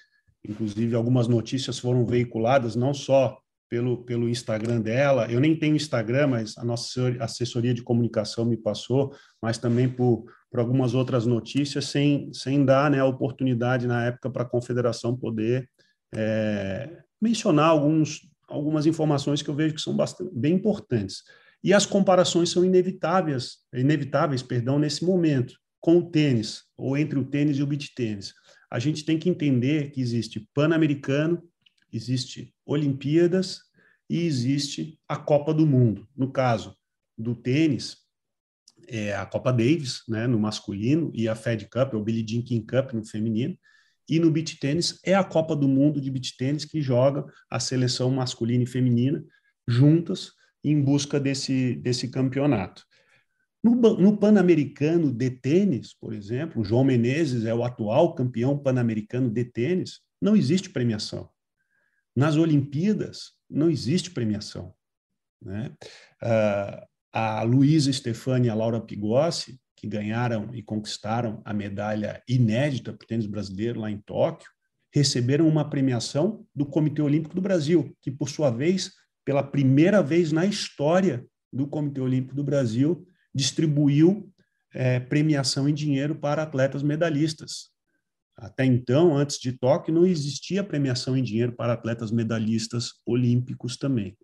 inclusive, 0.47 0.95
algumas 0.95 1.27
notícias 1.27 1.79
foram 1.79 2.05
veiculadas, 2.05 2.77
não 2.77 2.93
só 2.93 3.38
pelo, 3.73 4.05
pelo 4.05 4.29
Instagram 4.29 4.83
dela. 4.83 5.33
Eu 5.33 5.41
nem 5.41 5.59
tenho 5.59 5.75
Instagram, 5.75 6.27
mas 6.27 6.59
a 6.59 6.65
nossa 6.65 7.09
assessoria 7.21 7.73
de 7.73 7.81
comunicação 7.83 8.45
me 8.45 8.55
passou, 8.55 9.15
mas 9.41 9.57
também 9.57 9.89
por, 9.89 10.27
por 10.51 10.61
algumas 10.61 10.93
outras 10.93 11.25
notícias, 11.25 11.87
sem, 11.87 12.31
sem 12.35 12.67
dar 12.67 12.91
né, 12.91 13.01
a 13.01 13.07
oportunidade 13.07 13.87
na 13.87 14.05
época 14.05 14.29
para 14.29 14.43
a 14.43 14.49
confederação 14.49 15.17
poder 15.17 15.67
é, 16.15 16.99
mencionar 17.19 17.71
alguns, 17.71 18.29
algumas 18.47 18.85
informações 18.85 19.41
que 19.41 19.49
eu 19.49 19.55
vejo 19.55 19.75
que 19.75 19.81
são 19.81 19.97
bastante, 19.97 20.31
bem 20.35 20.53
importantes. 20.53 21.23
E 21.65 21.73
as 21.73 21.87
comparações 21.87 22.51
são 22.51 22.63
inevitáveis, 22.63 23.61
inevitáveis, 23.73 24.43
perdão, 24.43 24.79
nesse 24.79 25.03
momento, 25.03 25.55
com 25.81 25.97
o 25.97 26.11
tênis, 26.11 26.65
ou 26.77 26.95
entre 26.95 27.19
o 27.19 27.25
tênis 27.25 27.57
e 27.57 27.63
o 27.63 27.67
beach 27.67 27.95
tênis. 27.95 28.35
A 28.71 28.79
gente 28.79 29.03
tem 29.03 29.19
que 29.19 29.31
entender 29.31 29.93
que 29.93 30.01
existe 30.03 30.47
Pan-Americano, 30.53 31.43
existe 31.92 32.55
Olimpíadas 32.64 33.61
e 34.09 34.20
existe 34.20 34.98
a 35.09 35.16
Copa 35.16 35.52
do 35.52 35.66
Mundo. 35.66 36.09
No 36.16 36.31
caso 36.33 36.76
do 37.16 37.35
tênis, 37.35 37.98
é 38.88 39.14
a 39.14 39.24
Copa 39.24 39.52
Davis, 39.52 40.02
né, 40.09 40.26
no 40.26 40.38
masculino, 40.38 41.11
e 41.14 41.28
a 41.28 41.35
Fed 41.35 41.68
Cup, 41.68 41.94
é 41.94 41.96
o 41.96 42.02
Billie 42.02 42.26
Jean 42.26 42.42
King 42.42 42.66
Cup 42.66 42.92
no 42.92 43.05
feminino. 43.05 43.57
E 44.09 44.18
no 44.18 44.31
beach 44.31 44.59
tênis 44.59 44.98
é 45.05 45.14
a 45.14 45.24
Copa 45.24 45.55
do 45.55 45.68
Mundo 45.68 46.00
de 46.00 46.11
beach 46.11 46.37
tênis 46.37 46.64
que 46.64 46.83
joga 46.83 47.24
a 47.48 47.61
seleção 47.61 48.11
masculina 48.11 48.64
e 48.64 48.66
feminina 48.66 49.24
juntas 49.66 50.33
em 50.64 50.81
busca 50.81 51.18
desse, 51.18 51.76
desse 51.76 52.09
campeonato. 52.09 52.85
No, 53.62 53.76
no 53.76 54.16
Pan-Americano 54.16 55.12
de 55.12 55.31
tênis, 55.31 55.94
por 55.94 56.12
exemplo, 56.12 56.61
o 56.61 56.64
João 56.64 56.83
Menezes 56.83 57.44
é 57.44 57.55
o 57.55 57.62
atual 57.62 58.14
campeão 58.14 58.59
pan-americano 58.59 59.31
de 59.31 59.44
tênis, 59.44 60.00
não 60.20 60.35
existe 60.35 60.68
premiação. 60.68 61.28
Nas 62.14 62.37
Olimpíadas, 62.37 63.33
não 63.48 63.70
existe 63.70 64.11
premiação. 64.11 64.75
Né? 65.40 65.72
Uh, 66.22 66.87
a 67.12 67.42
Luísa 67.42 67.92
Stefani 67.92 68.46
e 68.46 68.51
a 68.51 68.55
Laura 68.55 68.81
Pigossi, 68.81 69.61
que 69.77 69.87
ganharam 69.87 70.55
e 70.55 70.62
conquistaram 70.62 71.42
a 71.44 71.53
medalha 71.53 72.22
inédita 72.29 72.92
para 72.92 73.05
o 73.05 73.07
tênis 73.07 73.27
brasileiro 73.27 73.81
lá 73.81 73.90
em 73.90 73.98
Tóquio, 73.98 74.48
receberam 74.94 75.48
uma 75.48 75.68
premiação 75.68 76.46
do 76.55 76.64
Comitê 76.64 77.03
Olímpico 77.03 77.35
do 77.35 77.40
Brasil, 77.40 77.96
que, 78.01 78.11
por 78.11 78.29
sua 78.29 78.51
vez, 78.51 78.92
pela 79.25 79.42
primeira 79.42 80.03
vez 80.03 80.31
na 80.31 80.46
história 80.46 81.27
do 81.53 81.66
Comitê 81.66 82.01
Olímpico 82.01 82.35
do 82.35 82.44
Brasil, 82.44 83.07
distribuiu 83.35 84.31
é, 84.75 85.01
premiação 85.01 85.68
em 85.68 85.75
dinheiro 85.75 86.14
para 86.14 86.42
atletas 86.42 86.83
medalhistas. 86.83 87.72
Até 88.37 88.64
então, 88.64 89.16
antes 89.16 89.38
de 89.38 89.53
Tóquio, 89.53 89.95
não 89.95 90.07
existia 90.07 90.64
premiação 90.64 91.16
em 91.16 91.23
dinheiro 91.23 91.53
para 91.53 91.75
atletas 91.75 92.11
medalhistas 92.11 92.95
olímpicos 93.07 93.77
também. 93.77 94.16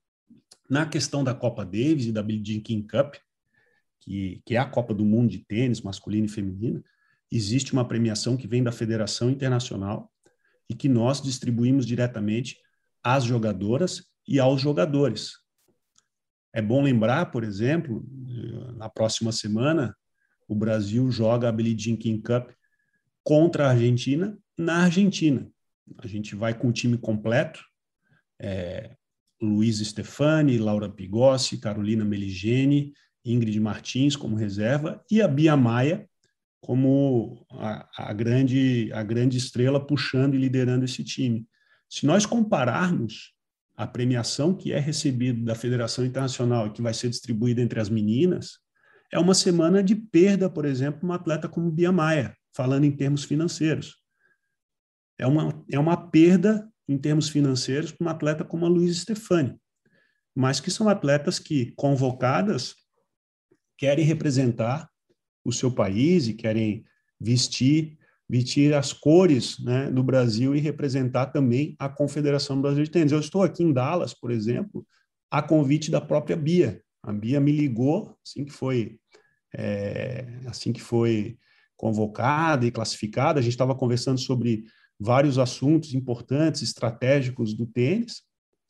Na 0.68 0.86
questão 0.86 1.22
da 1.22 1.34
Copa 1.34 1.64
Davis 1.64 2.06
e 2.06 2.12
da 2.12 2.22
Billie 2.22 2.44
Jean 2.44 2.60
King 2.60 2.86
Cup, 2.86 3.14
que, 4.00 4.42
que 4.44 4.54
é 4.54 4.58
a 4.58 4.68
Copa 4.68 4.94
do 4.94 5.04
Mundo 5.04 5.30
de 5.30 5.38
tênis 5.38 5.80
masculino 5.80 6.26
e 6.26 6.30
feminino, 6.30 6.82
existe 7.30 7.72
uma 7.72 7.86
premiação 7.86 8.36
que 8.36 8.48
vem 8.48 8.62
da 8.62 8.72
Federação 8.72 9.30
Internacional 9.30 10.10
e 10.68 10.74
que 10.74 10.88
nós 10.88 11.20
distribuímos 11.20 11.86
diretamente 11.86 12.56
às 13.02 13.24
jogadoras 13.24 14.04
e 14.26 14.38
aos 14.38 14.60
jogadores. 14.60 15.32
É 16.52 16.62
bom 16.62 16.82
lembrar, 16.82 17.30
por 17.30 17.44
exemplo, 17.44 18.04
na 18.76 18.88
próxima 18.88 19.32
semana, 19.32 19.96
o 20.46 20.54
Brasil 20.54 21.10
joga 21.10 21.48
a 21.48 21.52
Billie 21.52 21.78
Jean 21.78 21.96
King 21.96 22.22
Cup 22.22 22.50
contra 23.28 23.66
a 23.66 23.70
Argentina 23.72 24.38
na 24.56 24.84
Argentina. 24.84 25.46
A 25.98 26.06
gente 26.06 26.34
vai 26.34 26.54
com 26.54 26.68
o 26.68 26.72
time 26.72 26.96
completo, 26.96 27.62
é, 28.40 28.96
Luiz 29.38 29.86
Stefani, 29.86 30.56
Laura 30.56 30.88
Pigossi, 30.88 31.58
Carolina 31.58 32.06
Meligeni, 32.06 32.94
Ingrid 33.22 33.60
Martins 33.60 34.16
como 34.16 34.34
reserva 34.34 35.04
e 35.10 35.20
a 35.20 35.28
Bia 35.28 35.54
Maia 35.58 36.08
como 36.62 37.46
a, 37.50 38.08
a, 38.08 38.12
grande, 38.14 38.90
a 38.94 39.02
grande 39.02 39.36
estrela 39.36 39.78
puxando 39.78 40.34
e 40.34 40.38
liderando 40.38 40.86
esse 40.86 41.04
time. 41.04 41.46
Se 41.86 42.06
nós 42.06 42.24
compararmos 42.24 43.34
a 43.76 43.86
premiação 43.86 44.54
que 44.54 44.72
é 44.72 44.78
recebida 44.78 45.44
da 45.44 45.54
Federação 45.54 46.02
Internacional 46.02 46.68
e 46.68 46.72
que 46.72 46.80
vai 46.80 46.94
ser 46.94 47.10
distribuída 47.10 47.60
entre 47.60 47.78
as 47.78 47.90
meninas, 47.90 48.52
é 49.12 49.18
uma 49.18 49.34
semana 49.34 49.82
de 49.82 49.94
perda, 49.94 50.48
por 50.48 50.64
exemplo, 50.64 51.00
uma 51.02 51.16
atleta 51.16 51.46
como 51.46 51.70
Bia 51.70 51.92
Maia, 51.92 52.34
falando 52.58 52.82
em 52.82 52.90
termos 52.90 53.22
financeiros. 53.22 54.02
É 55.16 55.28
uma, 55.28 55.64
é 55.70 55.78
uma 55.78 56.10
perda 56.10 56.68
em 56.88 56.98
termos 56.98 57.28
financeiros 57.28 57.92
para 57.92 58.04
uma 58.04 58.10
atleta 58.10 58.44
como 58.44 58.66
a 58.66 58.68
Luísa 58.68 59.02
Stefani, 59.02 59.56
mas 60.34 60.58
que 60.58 60.68
são 60.68 60.88
atletas 60.88 61.38
que, 61.38 61.72
convocadas, 61.76 62.74
querem 63.76 64.04
representar 64.04 64.90
o 65.44 65.52
seu 65.52 65.70
país 65.70 66.26
e 66.26 66.34
querem 66.34 66.84
vestir 67.20 67.96
vestir 68.30 68.74
as 68.74 68.92
cores 68.92 69.58
né, 69.60 69.90
do 69.90 70.02
Brasil 70.02 70.54
e 70.54 70.60
representar 70.60 71.26
também 71.26 71.74
a 71.78 71.88
Confederação 71.88 72.60
Brasileira 72.60 72.84
de 72.84 72.90
Tênis. 72.90 73.12
Eu 73.12 73.20
estou 73.20 73.42
aqui 73.42 73.62
em 73.62 73.72
Dallas, 73.72 74.12
por 74.12 74.30
exemplo, 74.30 74.86
a 75.30 75.40
convite 75.40 75.90
da 75.90 75.98
própria 75.98 76.36
Bia. 76.36 76.82
A 77.02 77.10
Bia 77.10 77.40
me 77.40 77.52
ligou 77.52 78.14
assim 78.22 78.44
que 78.44 78.52
foi 78.52 79.00
é, 79.56 80.26
assim 80.44 80.74
que 80.74 80.82
foi 80.82 81.38
convocada 81.78 82.66
e 82.66 82.70
classificada. 82.70 83.38
A 83.38 83.42
gente 83.42 83.52
estava 83.52 83.74
conversando 83.74 84.18
sobre 84.18 84.64
vários 85.00 85.38
assuntos 85.38 85.94
importantes, 85.94 86.60
estratégicos 86.60 87.54
do 87.54 87.64
tênis. 87.64 88.22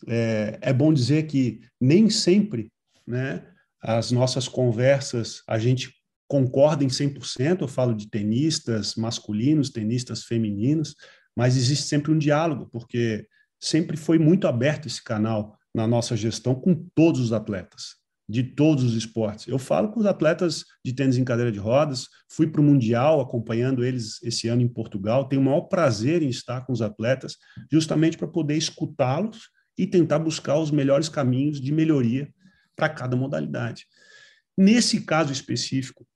É, 0.06 0.58
é 0.60 0.72
bom 0.72 0.92
dizer 0.92 1.26
que 1.26 1.60
nem 1.80 2.08
sempre, 2.08 2.70
né, 3.04 3.44
as 3.82 4.12
nossas 4.12 4.46
conversas 4.46 5.42
a 5.48 5.58
gente 5.58 5.92
concorda 6.28 6.84
em 6.84 6.88
100%. 6.88 7.62
Eu 7.62 7.68
falo 7.68 7.94
de 7.94 8.08
tenistas 8.08 8.94
masculinos, 8.94 9.70
tenistas 9.70 10.24
femininos, 10.24 10.94
mas 11.34 11.56
existe 11.56 11.86
sempre 11.86 12.12
um 12.12 12.18
diálogo, 12.18 12.68
porque 12.70 13.26
sempre 13.58 13.96
foi 13.96 14.18
muito 14.18 14.46
aberto 14.46 14.86
esse 14.86 15.02
canal 15.02 15.58
na 15.74 15.86
nossa 15.86 16.16
gestão 16.16 16.54
com 16.54 16.74
todos 16.94 17.20
os 17.20 17.32
atletas 17.32 17.98
de 18.28 18.42
todos 18.42 18.84
os 18.84 18.94
esportes. 18.94 19.46
Eu 19.46 19.58
falo 19.58 19.90
com 19.90 20.00
os 20.00 20.06
atletas 20.06 20.64
de 20.84 20.92
tênis 20.92 21.16
em 21.16 21.24
cadeira 21.24 21.50
de 21.50 21.58
rodas, 21.58 22.08
fui 22.28 22.46
para 22.46 22.60
o 22.60 22.64
Mundial 22.64 23.20
acompanhando 23.20 23.84
eles 23.84 24.22
esse 24.22 24.48
ano 24.48 24.60
em 24.60 24.68
Portugal, 24.68 25.28
tenho 25.28 25.40
o 25.40 25.44
maior 25.44 25.62
prazer 25.62 26.22
em 26.22 26.28
estar 26.28 26.66
com 26.66 26.72
os 26.72 26.82
atletas, 26.82 27.36
justamente 27.72 28.18
para 28.18 28.28
poder 28.28 28.56
escutá-los 28.56 29.48
e 29.78 29.86
tentar 29.86 30.18
buscar 30.18 30.58
os 30.58 30.70
melhores 30.70 31.08
caminhos 31.08 31.60
de 31.60 31.72
melhoria 31.72 32.28
para 32.76 32.88
cada 32.88 33.16
modalidade. 33.16 33.86
Nesse 34.56 35.00
caso 35.00 35.32
específico 35.32 36.06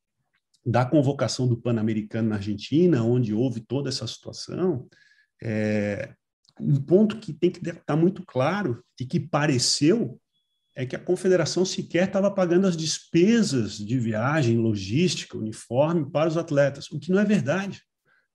da 0.64 0.85
convocação 0.85 1.48
do 1.48 1.57
Pan-Americano 1.57 2.29
na 2.29 2.37
Argentina, 2.37 3.03
onde 3.03 3.33
houve 3.33 3.61
toda 3.61 3.88
essa 3.88 4.07
situação, 4.07 4.87
é, 5.42 6.14
um 6.61 6.77
ponto 6.77 7.18
que 7.18 7.33
tem 7.33 7.51
que 7.51 7.66
estar 7.68 7.96
muito 7.96 8.25
claro 8.25 8.85
e 9.01 9.07
que 9.07 9.18
pareceu 9.18 10.20
é 10.74 10.87
que 10.87 10.96
a 10.96 10.98
confederação 10.98 11.64
sequer 11.64 12.06
estava 12.06 12.30
pagando 12.30 12.66
as 12.66 12.76
despesas 12.76 13.76
de 13.76 13.98
viagem, 13.98 14.56
logística, 14.56 15.37
uniforme 15.37 16.11
para 16.11 16.28
os 16.28 16.37
atletas, 16.37 16.90
o 16.90 16.98
que 16.98 17.11
não 17.11 17.18
é 17.18 17.24
verdade. 17.24 17.82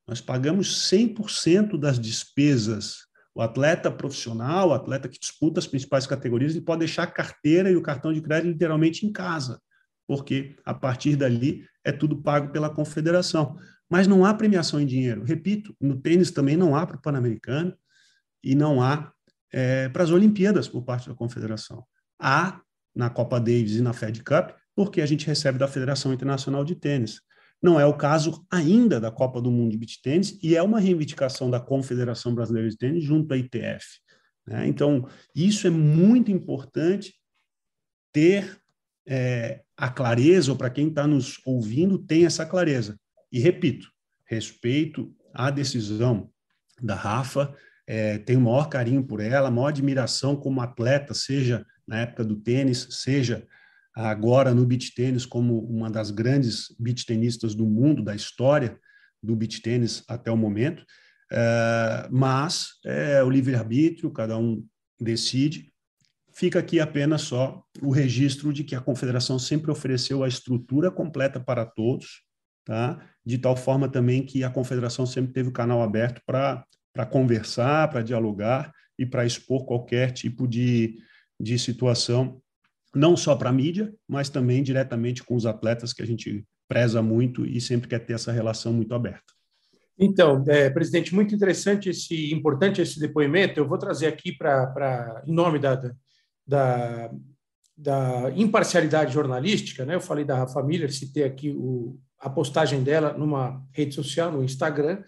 Nós 0.08 0.21
pagamos 0.21 0.89
100% 0.89 1.78
das 1.78 2.00
despesas. 2.00 3.08
O 3.34 3.41
atleta 3.41 3.91
profissional, 3.91 4.69
o 4.69 4.73
atleta 4.73 5.10
que 5.10 5.19
disputa 5.19 5.60
as 5.60 5.67
principais 5.67 6.08
categorias, 6.08 6.54
ele 6.54 6.63
pode 6.63 6.80
deixar 6.80 7.04
a 7.04 7.08
carteira 7.08 7.69
e 7.69 7.76
o 7.76 7.82
cartão 7.82 8.13
de 8.13 8.21
crédito 8.21 8.52
literalmente 8.52 9.06
em 9.06 9.12
casa, 9.12 9.62
porque 10.08 10.56
a 10.65 10.73
partir 10.73 11.15
dali 11.15 11.65
é 11.84 11.91
tudo 11.91 12.21
pago 12.21 12.52
pela 12.52 12.69
confederação. 12.69 13.58
Mas 13.89 14.08
não 14.08 14.26
há 14.26 14.34
premiação 14.34 14.80
em 14.82 14.86
dinheiro. 14.86 15.23
Repito, 15.23 15.76
no 15.80 16.00
tênis 16.00 16.32
também 16.32 16.58
não 16.58 16.76
há 16.76 16.86
para 16.86 16.98
o 16.98 17.02
Pan-Americano 17.02 17.75
e 18.44 18.54
não 18.54 18.81
há 18.81 19.12
é, 19.52 19.88
para 19.90 20.04
as 20.04 20.10
Olimpíadas 20.10 20.67
por 20.67 20.83
parte 20.83 21.08
da 21.08 21.15
confederação 21.15 21.85
há 22.20 22.62
na 22.96 23.10
Copa 23.10 23.40
Davis 23.40 23.74
e 23.74 23.82
na 23.82 23.94
Fed 23.94 24.24
Cup, 24.24 24.52
porque 24.76 25.02
a 25.02 25.06
gente 25.06 25.26
recebe 25.26 25.58
da 25.58 25.68
Federação 25.68 26.13
Internacional 26.13 26.63
de 26.63 26.76
Tênis. 26.76 27.22
Não 27.62 27.80
é 27.80 27.86
o 27.86 27.94
caso 27.96 28.46
ainda 28.52 29.00
da 29.00 29.12
Copa 29.12 29.42
do 29.42 29.52
Mundo 29.52 29.72
de 29.72 29.78
Beach 29.78 30.02
Tênis 30.02 30.38
e 30.42 30.56
é 30.56 30.62
uma 30.62 30.80
reivindicação 30.80 31.50
da 31.50 31.60
Confederação 31.60 32.34
Brasileira 32.34 32.70
de 32.70 32.78
Tênis 32.78 33.04
junto 33.04 33.34
à 33.34 33.38
ITF. 33.38 34.00
Né? 34.46 34.68
Então, 34.68 35.08
isso 35.36 35.65
é 35.65 35.70
muito 35.70 36.32
importante 36.32 37.15
ter 38.13 38.60
é, 39.08 39.62
a 39.76 39.90
clareza, 39.90 40.52
ou 40.52 40.58
para 40.58 40.70
quem 40.70 40.90
está 40.90 41.08
nos 41.08 41.40
ouvindo, 41.46 41.98
tem 41.98 42.26
essa 42.26 42.46
clareza. 42.46 43.00
E 43.32 43.40
repito, 43.40 43.92
respeito 44.26 45.13
à 45.34 45.50
decisão 45.50 46.30
da 46.82 46.96
Rafa, 46.96 47.56
é, 47.88 48.17
tenho 48.17 48.40
o 48.40 48.44
maior 48.44 48.67
carinho 48.67 49.02
por 49.02 49.21
ela, 49.21 49.50
maior 49.50 49.67
admiração 49.67 50.35
como 50.35 50.60
atleta, 50.60 51.13
seja 51.13 51.65
na 51.88 52.00
época 52.00 52.23
do 52.23 52.35
tênis, 52.35 52.85
seja 52.92 53.48
agora 53.96 54.54
no 54.54 54.65
beach 54.65 54.94
tênis 54.94 55.25
como 55.25 55.60
uma 55.60 55.90
das 55.90 56.12
grandes 56.12 56.75
beach 56.77 57.06
tenistas 57.06 57.56
do 57.56 57.65
mundo, 57.65 58.04
da 58.04 58.13
história 58.13 58.77
do 59.23 59.35
beach 59.35 59.62
tênis 59.62 60.04
até 60.08 60.29
o 60.29 60.38
momento. 60.38 60.85
É, 61.31 62.08
mas 62.12 62.73
é 62.85 63.23
o 63.23 63.29
livre-arbítrio, 63.29 64.12
cada 64.12 64.38
um 64.38 64.63
decide. 65.00 65.71
Fica 66.33 66.60
aqui 66.60 66.79
apenas 66.79 67.21
só 67.21 67.63
o 67.81 67.90
registro 67.90 68.54
de 68.54 68.63
que 68.63 68.75
a 68.75 68.81
confederação 68.81 69.40
sempre 69.40 69.71
ofereceu 69.71 70.23
a 70.23 70.27
estrutura 70.27 70.92
completa 70.92 71.40
para 71.40 71.65
todos, 71.65 72.21
tá? 72.63 73.02
de 73.25 73.38
tal 73.38 73.56
forma 73.56 73.90
também 73.90 74.23
que 74.23 74.44
a 74.44 74.50
confederação 74.50 75.06
sempre 75.06 75.33
teve 75.33 75.50
o 75.50 75.54
canal 75.54 75.81
aberto 75.81 76.21
para 76.25 76.63
conversar, 77.06 77.89
para 77.89 78.02
dialogar 78.02 78.71
e 78.98 79.06
para 79.06 79.25
expor 79.25 79.65
qualquer 79.65 80.12
tipo 80.12 80.48
de, 80.48 80.98
de 81.39 81.58
situação, 81.60 82.41
não 82.95 83.15
só 83.15 83.35
para 83.35 83.50
a 83.50 83.54
mídia, 83.54 83.93
mas 84.08 84.29
também 84.29 84.63
diretamente 84.63 85.23
com 85.23 85.35
os 85.35 85.45
atletas, 85.45 85.93
que 85.93 86.02
a 86.02 86.08
gente 86.08 86.45
preza 86.67 87.02
muito 87.02 87.45
e 87.45 87.62
sempre 87.62 87.87
quer 87.87 88.00
ter 88.00 88.13
essa 88.13 88.31
relação 88.31 88.73
muito 88.73 88.93
aberta. 88.93 89.37
Então, 90.00 90.43
é, 90.48 90.69
presidente, 90.69 91.15
muito 91.15 91.33
interessante 91.33 91.89
esse, 91.89 92.31
importante 92.31 92.81
esse 92.81 93.00
depoimento. 93.00 93.60
Eu 93.60 93.67
vou 93.67 93.77
trazer 93.77 94.08
aqui 94.08 94.31
para, 94.31 95.23
em 95.25 95.33
nome 95.33 95.58
da, 95.58 95.75
da, 96.45 97.12
da 97.75 98.31
imparcialidade 98.35 99.12
jornalística, 99.12 99.85
né? 99.85 99.95
Eu 99.95 100.02
falei 100.02 100.23
da 100.23 100.37
Rafa 100.37 100.62
Miller, 100.62 100.93
citei 100.93 101.23
aqui 101.23 101.50
o, 101.50 102.00
a 102.19 102.29
postagem 102.29 102.83
dela 102.83 103.13
numa 103.13 103.63
rede 103.71 103.95
social, 103.95 104.31
no 104.31 104.43
Instagram. 104.43 105.02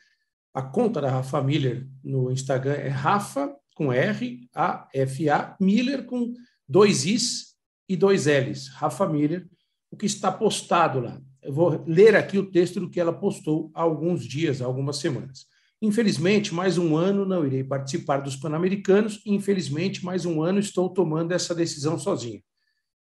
A 0.54 0.62
conta 0.62 1.00
da 1.00 1.10
Rafa 1.10 1.42
Miller 1.42 1.88
no 2.04 2.32
Instagram 2.32 2.74
é 2.74 2.88
Rafa 2.88 3.56
com 3.76 3.94
R, 3.94 4.50
A, 4.54 4.88
F, 4.94 5.30
A, 5.30 5.56
Miller 5.60 6.06
com 6.06 6.34
dois 6.68 7.06
Is 7.06 7.56
e 7.88 7.96
dois 7.96 8.28
Ls. 8.28 8.70
Rafa 8.72 9.08
Miller, 9.08 9.48
o 9.92 9.96
que 9.96 10.06
está 10.06 10.32
postado 10.32 11.00
lá. 11.00 11.22
Eu 11.42 11.54
vou 11.54 11.84
ler 11.88 12.16
aqui 12.16 12.38
o 12.38 12.52
texto 12.52 12.80
do 12.80 12.90
que 12.90 13.00
ela 13.00 13.14
postou 13.14 13.72
há 13.74 13.82
alguns 13.82 14.26
dias, 14.26 14.62
há 14.62 14.66
algumas 14.66 14.98
semanas. 14.98 15.46
Infelizmente, 15.82 16.54
mais 16.54 16.78
um 16.78 16.98
ano 16.98 17.26
não 17.26 17.46
irei 17.46 17.64
participar 17.64 18.18
dos 18.18 18.36
Pan-Americanos 18.36 19.22
infelizmente, 19.26 20.04
mais 20.04 20.26
um 20.26 20.42
ano 20.42 20.60
estou 20.60 20.90
tomando 20.90 21.32
essa 21.32 21.56
decisão 21.56 21.98
sozinha. 21.98 22.42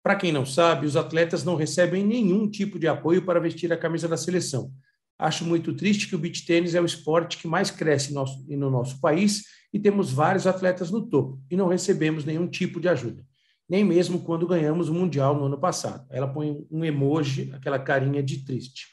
Para 0.02 0.16
quem 0.16 0.32
não 0.32 0.44
sabe, 0.44 0.86
os 0.86 0.96
atletas 0.96 1.44
não 1.44 1.56
recebem 1.56 2.04
nenhum 2.04 2.48
tipo 2.48 2.78
de 2.78 2.86
apoio 2.86 3.24
para 3.24 3.40
vestir 3.40 3.72
a 3.72 3.76
camisa 3.76 4.06
da 4.06 4.16
seleção. 4.16 4.70
Acho 5.18 5.44
muito 5.44 5.74
triste 5.74 6.08
que 6.08 6.14
o 6.14 6.18
beach 6.18 6.46
tênis 6.46 6.74
é 6.74 6.80
o 6.80 6.86
esporte 6.86 7.38
que 7.38 7.48
mais 7.48 7.70
cresce 7.70 8.10
no 8.10 8.20
nosso, 8.20 8.44
no 8.48 8.70
nosso 8.70 9.00
país 9.00 9.44
e 9.72 9.78
temos 9.78 10.12
vários 10.12 10.46
atletas 10.46 10.90
no 10.90 11.06
topo 11.08 11.40
e 11.50 11.56
não 11.56 11.68
recebemos 11.68 12.24
nenhum 12.24 12.46
tipo 12.46 12.80
de 12.80 12.88
ajuda 12.88 13.26
nem 13.68 13.84
mesmo 13.84 14.20
quando 14.20 14.46
ganhamos 14.46 14.88
o 14.88 14.94
Mundial 14.94 15.36
no 15.36 15.44
ano 15.44 15.58
passado. 15.58 16.06
Ela 16.10 16.26
põe 16.26 16.66
um 16.70 16.84
emoji, 16.84 17.52
aquela 17.52 17.78
carinha 17.78 18.22
de 18.22 18.44
triste. 18.44 18.86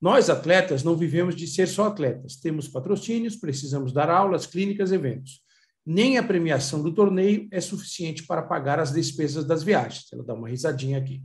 Nós, 0.00 0.30
atletas, 0.30 0.82
não 0.82 0.96
vivemos 0.96 1.36
de 1.36 1.46
ser 1.46 1.66
só 1.66 1.86
atletas. 1.86 2.36
Temos 2.36 2.66
patrocínios, 2.66 3.36
precisamos 3.36 3.92
dar 3.92 4.08
aulas, 4.08 4.46
clínicas, 4.46 4.92
eventos. 4.92 5.42
Nem 5.84 6.16
a 6.16 6.22
premiação 6.22 6.82
do 6.82 6.92
torneio 6.92 7.46
é 7.50 7.60
suficiente 7.60 8.22
para 8.26 8.42
pagar 8.42 8.78
as 8.80 8.92
despesas 8.92 9.44
das 9.44 9.62
viagens. 9.62 10.06
Ela 10.12 10.24
dá 10.24 10.32
uma 10.32 10.48
risadinha 10.48 10.98
aqui. 10.98 11.22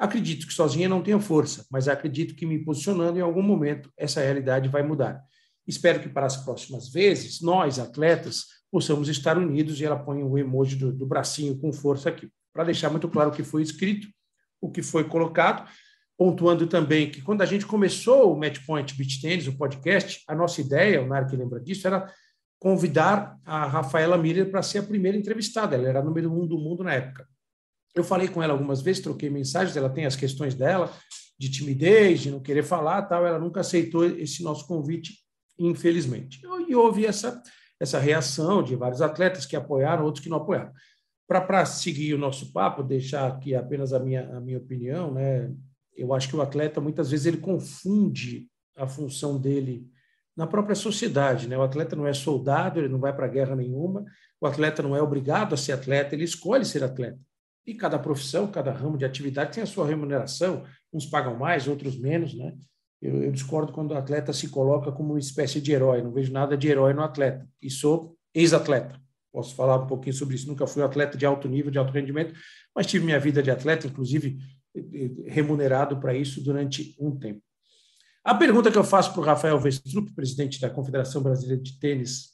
Acredito 0.00 0.46
que 0.46 0.54
sozinha 0.54 0.88
não 0.88 1.02
tenho 1.02 1.20
força, 1.20 1.66
mas 1.70 1.86
acredito 1.86 2.34
que 2.34 2.46
me 2.46 2.58
posicionando 2.64 3.18
em 3.18 3.22
algum 3.22 3.42
momento 3.42 3.92
essa 3.98 4.22
realidade 4.22 4.66
vai 4.66 4.82
mudar. 4.82 5.22
Espero 5.66 6.00
que 6.00 6.08
para 6.08 6.24
as 6.24 6.38
próximas 6.38 6.88
vezes, 6.88 7.42
nós, 7.42 7.78
atletas, 7.78 8.46
possamos 8.72 9.10
estar 9.10 9.36
unidos 9.36 9.78
e 9.78 9.84
ela 9.84 9.98
põe 9.98 10.22
o 10.22 10.38
emoji 10.38 10.76
do, 10.76 10.90
do 10.90 11.06
bracinho 11.06 11.54
com 11.58 11.70
força 11.70 12.08
aqui 12.08 12.30
para 12.50 12.64
deixar 12.64 12.88
muito 12.88 13.10
claro 13.10 13.28
o 13.28 13.32
que 13.32 13.42
foi 13.44 13.60
escrito, 13.60 14.08
o 14.58 14.70
que 14.70 14.80
foi 14.80 15.04
colocado, 15.04 15.70
pontuando 16.16 16.66
também 16.66 17.10
que 17.10 17.20
quando 17.20 17.42
a 17.42 17.46
gente 17.46 17.66
começou 17.66 18.32
o 18.32 18.38
Matchpoint 18.40 18.94
Beach 18.96 19.20
Tennis, 19.20 19.48
o 19.48 19.56
podcast, 19.58 20.24
a 20.26 20.34
nossa 20.34 20.62
ideia, 20.62 21.02
o 21.02 21.06
Narc 21.06 21.30
lembra 21.34 21.60
disso, 21.60 21.86
era 21.86 22.10
convidar 22.58 23.38
a 23.44 23.66
Rafaela 23.66 24.16
Miller 24.16 24.50
para 24.50 24.62
ser 24.62 24.78
a 24.78 24.82
primeira 24.82 25.18
entrevistada. 25.18 25.76
Ela 25.76 25.90
era 25.90 26.02
número 26.02 26.32
um 26.32 26.46
do 26.46 26.58
mundo 26.58 26.82
na 26.82 26.94
época. 26.94 27.28
Eu 27.94 28.04
falei 28.04 28.28
com 28.28 28.42
ela 28.42 28.52
algumas 28.52 28.80
vezes, 28.82 29.02
troquei 29.02 29.28
mensagens, 29.28 29.76
ela 29.76 29.90
tem 29.90 30.06
as 30.06 30.16
questões 30.16 30.54
dela, 30.54 30.92
de 31.38 31.50
timidez, 31.50 32.20
de 32.20 32.30
não 32.30 32.40
querer 32.40 32.62
falar, 32.62 33.02
tal. 33.02 33.26
Ela 33.26 33.38
nunca 33.38 33.60
aceitou 33.60 34.04
esse 34.04 34.42
nosso 34.42 34.66
convite, 34.66 35.14
infelizmente. 35.58 36.40
E 36.68 36.74
houve 36.74 37.06
essa, 37.06 37.42
essa 37.80 37.98
reação 37.98 38.62
de 38.62 38.76
vários 38.76 39.02
atletas 39.02 39.46
que 39.46 39.56
apoiaram, 39.56 40.04
outros 40.04 40.22
que 40.22 40.30
não 40.30 40.36
apoiaram. 40.38 40.72
Para 41.26 41.64
seguir 41.64 42.14
o 42.14 42.18
nosso 42.18 42.52
papo, 42.52 42.82
deixar 42.82 43.26
aqui 43.28 43.54
apenas 43.54 43.92
a 43.92 44.00
minha, 44.00 44.28
a 44.36 44.40
minha 44.40 44.58
opinião, 44.58 45.12
né? 45.12 45.50
eu 45.96 46.14
acho 46.14 46.28
que 46.28 46.36
o 46.36 46.40
atleta, 46.40 46.80
muitas 46.80 47.10
vezes, 47.10 47.26
ele 47.26 47.36
confunde 47.36 48.48
a 48.76 48.86
função 48.86 49.38
dele 49.38 49.86
na 50.36 50.46
própria 50.46 50.74
sociedade. 50.74 51.46
Né? 51.46 51.56
O 51.56 51.62
atleta 51.62 51.94
não 51.94 52.06
é 52.06 52.12
soldado, 52.12 52.80
ele 52.80 52.88
não 52.88 52.98
vai 52.98 53.14
para 53.14 53.28
guerra 53.28 53.54
nenhuma, 53.54 54.04
o 54.40 54.46
atleta 54.46 54.82
não 54.82 54.96
é 54.96 55.02
obrigado 55.02 55.54
a 55.54 55.58
ser 55.58 55.72
atleta, 55.72 56.14
ele 56.14 56.24
escolhe 56.24 56.64
ser 56.64 56.82
atleta. 56.82 57.18
E 57.66 57.74
cada 57.74 57.98
profissão, 57.98 58.50
cada 58.50 58.72
ramo 58.72 58.96
de 58.96 59.04
atividade 59.04 59.52
tem 59.52 59.62
a 59.62 59.66
sua 59.66 59.86
remuneração, 59.86 60.64
uns 60.92 61.06
pagam 61.06 61.36
mais, 61.36 61.68
outros 61.68 61.98
menos. 61.98 62.34
Né? 62.34 62.56
Eu, 63.00 63.22
eu 63.22 63.32
discordo 63.32 63.72
quando 63.72 63.92
o 63.92 63.96
atleta 63.96 64.32
se 64.32 64.48
coloca 64.48 64.90
como 64.90 65.10
uma 65.10 65.18
espécie 65.18 65.60
de 65.60 65.72
herói, 65.72 66.02
não 66.02 66.12
vejo 66.12 66.32
nada 66.32 66.56
de 66.56 66.68
herói 66.68 66.92
no 66.92 67.02
atleta, 67.02 67.48
e 67.60 67.70
sou 67.70 68.16
ex-atleta 68.34 69.00
posso 69.32 69.54
falar 69.54 69.76
um 69.76 69.86
pouquinho 69.86 70.14
sobre 70.14 70.34
isso. 70.34 70.48
Nunca 70.48 70.66
fui 70.66 70.82
atleta 70.82 71.16
de 71.16 71.24
alto 71.24 71.48
nível, 71.48 71.70
de 71.70 71.78
alto 71.78 71.92
rendimento, 71.92 72.34
mas 72.74 72.86
tive 72.86 73.04
minha 73.04 73.20
vida 73.20 73.42
de 73.42 73.50
atleta, 73.50 73.86
inclusive 73.86 74.38
remunerado 75.26 75.98
para 75.98 76.14
isso 76.14 76.42
durante 76.42 76.94
um 76.98 77.16
tempo. 77.16 77.42
A 78.22 78.34
pergunta 78.34 78.70
que 78.70 78.78
eu 78.78 78.84
faço 78.84 79.12
para 79.12 79.20
o 79.20 79.24
Rafael 79.24 79.58
Vestrup, 79.58 80.12
presidente 80.14 80.60
da 80.60 80.70
Confederação 80.70 81.22
Brasileira 81.22 81.60
de 81.60 81.78
Tênis 81.78 82.30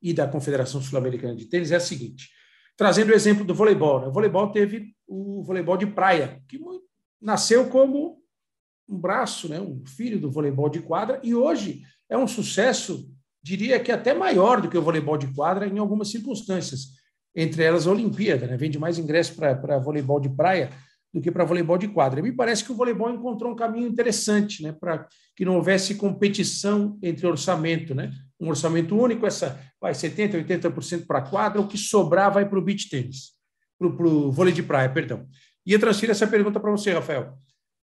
e 0.00 0.12
da 0.12 0.26
Confederação 0.26 0.82
Sul-Americana 0.82 1.36
de 1.36 1.46
Tênis, 1.46 1.70
é 1.70 1.76
a 1.76 1.80
seguinte: 1.80 2.28
trazendo 2.82 3.10
o 3.10 3.14
exemplo 3.14 3.44
do 3.44 3.54
voleibol. 3.54 4.00
Né? 4.00 4.08
O 4.08 4.12
voleibol 4.12 4.50
teve 4.50 4.92
o 5.06 5.44
voleibol 5.44 5.76
de 5.76 5.86
praia, 5.86 6.42
que 6.48 6.58
nasceu 7.20 7.68
como 7.68 8.18
um 8.88 8.98
braço, 8.98 9.48
né? 9.48 9.60
um 9.60 9.86
filho 9.86 10.18
do 10.18 10.28
voleibol 10.28 10.68
de 10.68 10.80
quadra, 10.80 11.20
e 11.22 11.32
hoje 11.32 11.82
é 12.10 12.18
um 12.18 12.26
sucesso 12.26 13.08
diria 13.40 13.78
que 13.78 13.92
até 13.92 14.12
maior 14.12 14.60
do 14.60 14.68
que 14.68 14.76
o 14.76 14.82
voleibol 14.82 15.16
de 15.16 15.28
quadra 15.28 15.68
em 15.68 15.78
algumas 15.78 16.10
circunstâncias, 16.10 16.88
entre 17.36 17.62
elas 17.62 17.86
a 17.86 17.92
Olimpíada, 17.92 18.48
né? 18.48 18.56
vende 18.56 18.80
mais 18.80 18.98
ingressos 18.98 19.36
para 19.36 19.78
voleibol 19.78 20.18
de 20.18 20.30
praia 20.30 20.68
do 21.14 21.20
que 21.20 21.30
para 21.30 21.44
voleibol 21.44 21.78
de 21.78 21.86
quadra. 21.86 22.18
E 22.18 22.22
me 22.24 22.32
parece 22.32 22.64
que 22.64 22.72
o 22.72 22.74
voleibol 22.74 23.10
encontrou 23.10 23.52
um 23.52 23.56
caminho 23.56 23.86
interessante, 23.86 24.60
né, 24.60 24.72
para 24.72 25.06
que 25.36 25.44
não 25.44 25.54
houvesse 25.54 25.94
competição 25.94 26.98
entre 27.00 27.26
orçamento, 27.26 27.94
né? 27.94 28.10
Um 28.42 28.48
orçamento 28.48 28.96
único, 28.96 29.24
essa 29.24 29.58
vai 29.80 29.94
70, 29.94 30.36
80% 30.38 31.06
para 31.06 31.20
a 31.20 31.22
quadra, 31.22 31.60
o 31.60 31.68
que 31.68 31.78
sobrar 31.78 32.32
vai 32.32 32.48
para 32.48 32.58
o 32.58 32.62
beach 32.62 32.88
tênis, 32.88 33.30
para 33.78 34.06
o 34.06 34.30
vôlei 34.32 34.52
de 34.52 34.62
praia, 34.62 34.88
perdão. 34.88 35.26
E 35.64 35.72
eu 35.72 35.78
transfiro 35.78 36.12
essa 36.12 36.26
pergunta 36.26 36.58
para 36.58 36.70
você, 36.70 36.92
Rafael. 36.92 37.38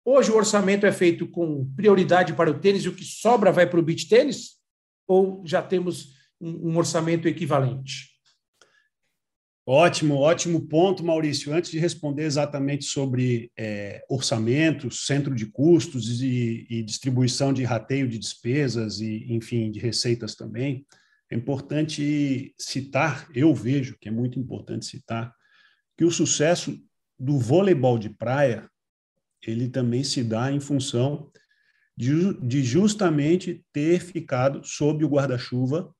Hoje 0.05 0.31
o 0.31 0.35
orçamento 0.35 0.85
é 0.85 0.91
feito 0.91 1.27
com 1.27 1.71
prioridade 1.75 2.33
para 2.33 2.51
o 2.51 2.59
tênis 2.59 2.83
e 2.83 2.89
o 2.89 2.95
que 2.95 3.05
sobra 3.05 3.51
vai 3.51 3.65
para 3.65 3.79
o 3.79 3.83
beach 3.83 4.07
tênis? 4.07 4.59
ou 5.09 5.41
já 5.43 5.59
temos 5.59 6.13
um, 6.39 6.69
um 6.69 6.77
orçamento 6.77 7.27
equivalente? 7.27 8.18
Ótimo, 9.71 10.15
ótimo 10.15 10.61
ponto, 10.61 11.05
Maurício. 11.05 11.53
Antes 11.53 11.69
de 11.69 11.77
responder 11.77 12.23
exatamente 12.23 12.85
sobre 12.85 13.51
é, 13.55 14.03
orçamento, 14.09 14.89
centro 14.89 15.35
de 15.35 15.45
custos 15.45 16.23
e, 16.23 16.65
e, 16.67 16.81
distribuição 16.81 17.53
de 17.53 17.63
rateio 17.63 18.09
de 18.09 18.17
despesas 18.17 18.99
e, 18.99 19.31
enfim, 19.31 19.69
de 19.69 19.79
receitas 19.79 20.33
também, 20.33 20.87
é 21.29 21.35
importante 21.35 22.51
citar, 22.57 23.29
eu 23.31 23.53
vejo 23.53 23.95
que 24.01 24.09
é 24.09 24.11
muito 24.11 24.39
importante 24.39 24.87
citar, 24.87 25.31
que 25.95 26.03
o 26.03 26.09
sucesso 26.09 26.75
do 27.19 27.37
voleibol 27.37 27.99
de 27.99 28.09
praia 28.09 28.67
ele 29.45 29.69
também 29.69 30.03
se 30.03 30.23
dá 30.23 30.51
em 30.51 30.59
função 30.59 31.31
de, 31.95 32.33
de 32.41 32.63
justamente 32.63 33.63
ter 33.71 33.99
ficado 33.99 34.63
sob 34.63 35.05
o 35.05 35.09
guarda-chuva 35.09 35.93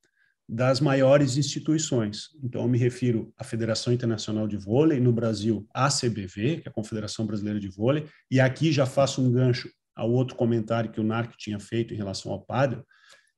das 0.51 0.81
maiores 0.81 1.37
instituições. 1.37 2.29
Então, 2.43 2.63
eu 2.63 2.67
me 2.67 2.79
refiro 2.79 3.31
à 3.37 3.43
Federação 3.43 3.93
Internacional 3.93 4.47
de 4.47 4.57
Vôlei, 4.57 4.99
no 4.99 5.13
Brasil, 5.13 5.67
a 5.71 5.89
CBV, 5.89 6.61
que 6.61 6.67
é 6.67 6.71
a 6.71 6.73
Confederação 6.73 7.27
Brasileira 7.27 7.59
de 7.59 7.69
Vôlei, 7.69 8.07
e 8.31 8.39
aqui 8.39 8.71
já 8.71 8.87
faço 8.87 9.21
um 9.21 9.31
gancho 9.31 9.69
ao 9.95 10.11
outro 10.11 10.35
comentário 10.35 10.91
que 10.91 10.99
o 10.99 11.03
Narco 11.03 11.35
tinha 11.37 11.59
feito 11.59 11.93
em 11.93 11.97
relação 11.97 12.31
ao 12.31 12.41
pádel, 12.41 12.83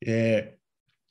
é, 0.05 0.53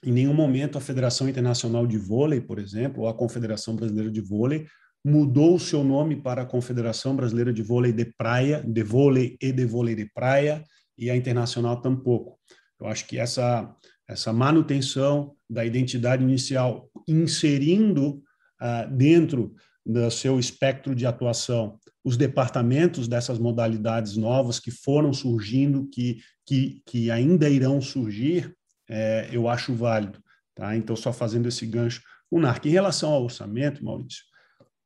em 0.02 0.10
nenhum 0.10 0.32
momento 0.32 0.78
a 0.78 0.80
Federação 0.80 1.28
Internacional 1.28 1.86
de 1.86 1.98
Vôlei, 1.98 2.40
por 2.40 2.58
exemplo, 2.58 3.02
ou 3.02 3.08
a 3.08 3.14
Confederação 3.14 3.76
Brasileira 3.76 4.10
de 4.10 4.22
Vôlei, 4.22 4.66
mudou 5.04 5.54
o 5.54 5.60
seu 5.60 5.84
nome 5.84 6.16
para 6.16 6.42
a 6.42 6.46
Confederação 6.46 7.14
Brasileira 7.14 7.52
de 7.52 7.62
Vôlei 7.62 7.92
de 7.92 8.06
Praia, 8.06 8.64
de 8.66 8.82
Vôlei 8.82 9.36
e 9.38 9.52
de 9.52 9.66
Vôlei 9.66 9.94
de 9.94 10.06
Praia, 10.14 10.64
e 10.96 11.10
a 11.10 11.16
internacional 11.16 11.78
tampouco. 11.82 12.38
Eu 12.80 12.86
acho 12.86 13.06
que 13.06 13.18
essa, 13.18 13.74
essa 14.10 14.32
manutenção 14.32 15.36
da 15.48 15.64
identidade 15.64 16.22
inicial, 16.22 16.90
inserindo 17.06 18.22
uh, 18.60 18.90
dentro 18.96 19.54
do 19.86 20.10
seu 20.10 20.38
espectro 20.38 20.96
de 20.96 21.06
atuação, 21.06 21.78
os 22.04 22.16
departamentos 22.16 23.06
dessas 23.06 23.38
modalidades 23.38 24.16
novas 24.16 24.58
que 24.58 24.72
foram 24.72 25.12
surgindo, 25.12 25.88
que, 25.88 26.20
que, 26.44 26.82
que 26.84 27.10
ainda 27.10 27.48
irão 27.48 27.80
surgir, 27.80 28.56
é, 28.88 29.28
eu 29.30 29.48
acho 29.48 29.74
válido. 29.74 30.20
Tá? 30.56 30.76
Então, 30.76 30.96
só 30.96 31.12
fazendo 31.12 31.46
esse 31.46 31.64
gancho. 31.64 32.02
O 32.28 32.40
NARC, 32.40 32.66
em 32.66 32.70
relação 32.70 33.12
ao 33.12 33.22
orçamento, 33.22 33.84
Maurício, 33.84 34.24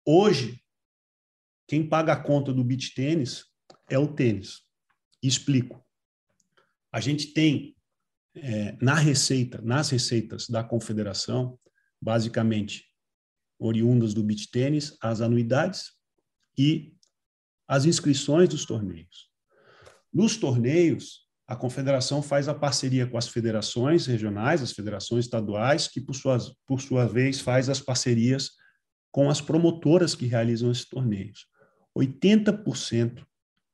hoje, 0.06 0.60
quem 1.66 1.86
paga 1.88 2.12
a 2.12 2.22
conta 2.22 2.52
do 2.52 2.62
beach 2.62 2.94
tênis 2.94 3.44
é 3.88 3.98
o 3.98 4.06
tênis. 4.06 4.60
Explico. 5.22 5.82
A 6.92 7.00
gente 7.00 7.28
tem 7.32 7.73
é, 8.36 8.76
na 8.80 8.94
receita, 8.94 9.60
nas 9.62 9.90
receitas 9.90 10.48
da 10.48 10.62
confederação, 10.62 11.58
basicamente 12.00 12.84
oriundas 13.58 14.12
do 14.12 14.22
beach 14.22 14.50
tênis, 14.50 14.96
as 15.00 15.20
anuidades 15.20 15.92
e 16.58 16.94
as 17.66 17.84
inscrições 17.84 18.48
dos 18.48 18.64
torneios. 18.64 19.30
Nos 20.12 20.36
torneios, 20.36 21.24
a 21.46 21.56
confederação 21.56 22.22
faz 22.22 22.48
a 22.48 22.54
parceria 22.54 23.06
com 23.06 23.18
as 23.18 23.28
federações 23.28 24.06
regionais, 24.06 24.62
as 24.62 24.72
federações 24.72 25.26
estaduais, 25.26 25.88
que 25.88 26.00
por, 26.00 26.14
suas, 26.14 26.54
por 26.66 26.80
sua 26.80 27.06
vez 27.06 27.40
faz 27.40 27.68
as 27.68 27.80
parcerias 27.80 28.52
com 29.10 29.30
as 29.30 29.40
promotoras 29.40 30.14
que 30.14 30.26
realizam 30.26 30.70
esses 30.70 30.88
torneios. 30.88 31.46
80% 31.96 33.24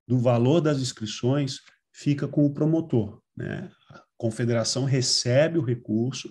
do 0.06 0.18
valor 0.18 0.60
das 0.60 0.80
inscrições 0.80 1.60
fica 1.92 2.28
com 2.28 2.44
o 2.44 2.52
promotor. 2.52 3.22
Né? 3.36 3.70
Confederação 4.20 4.84
recebe 4.84 5.58
o 5.58 5.64
recurso 5.64 6.30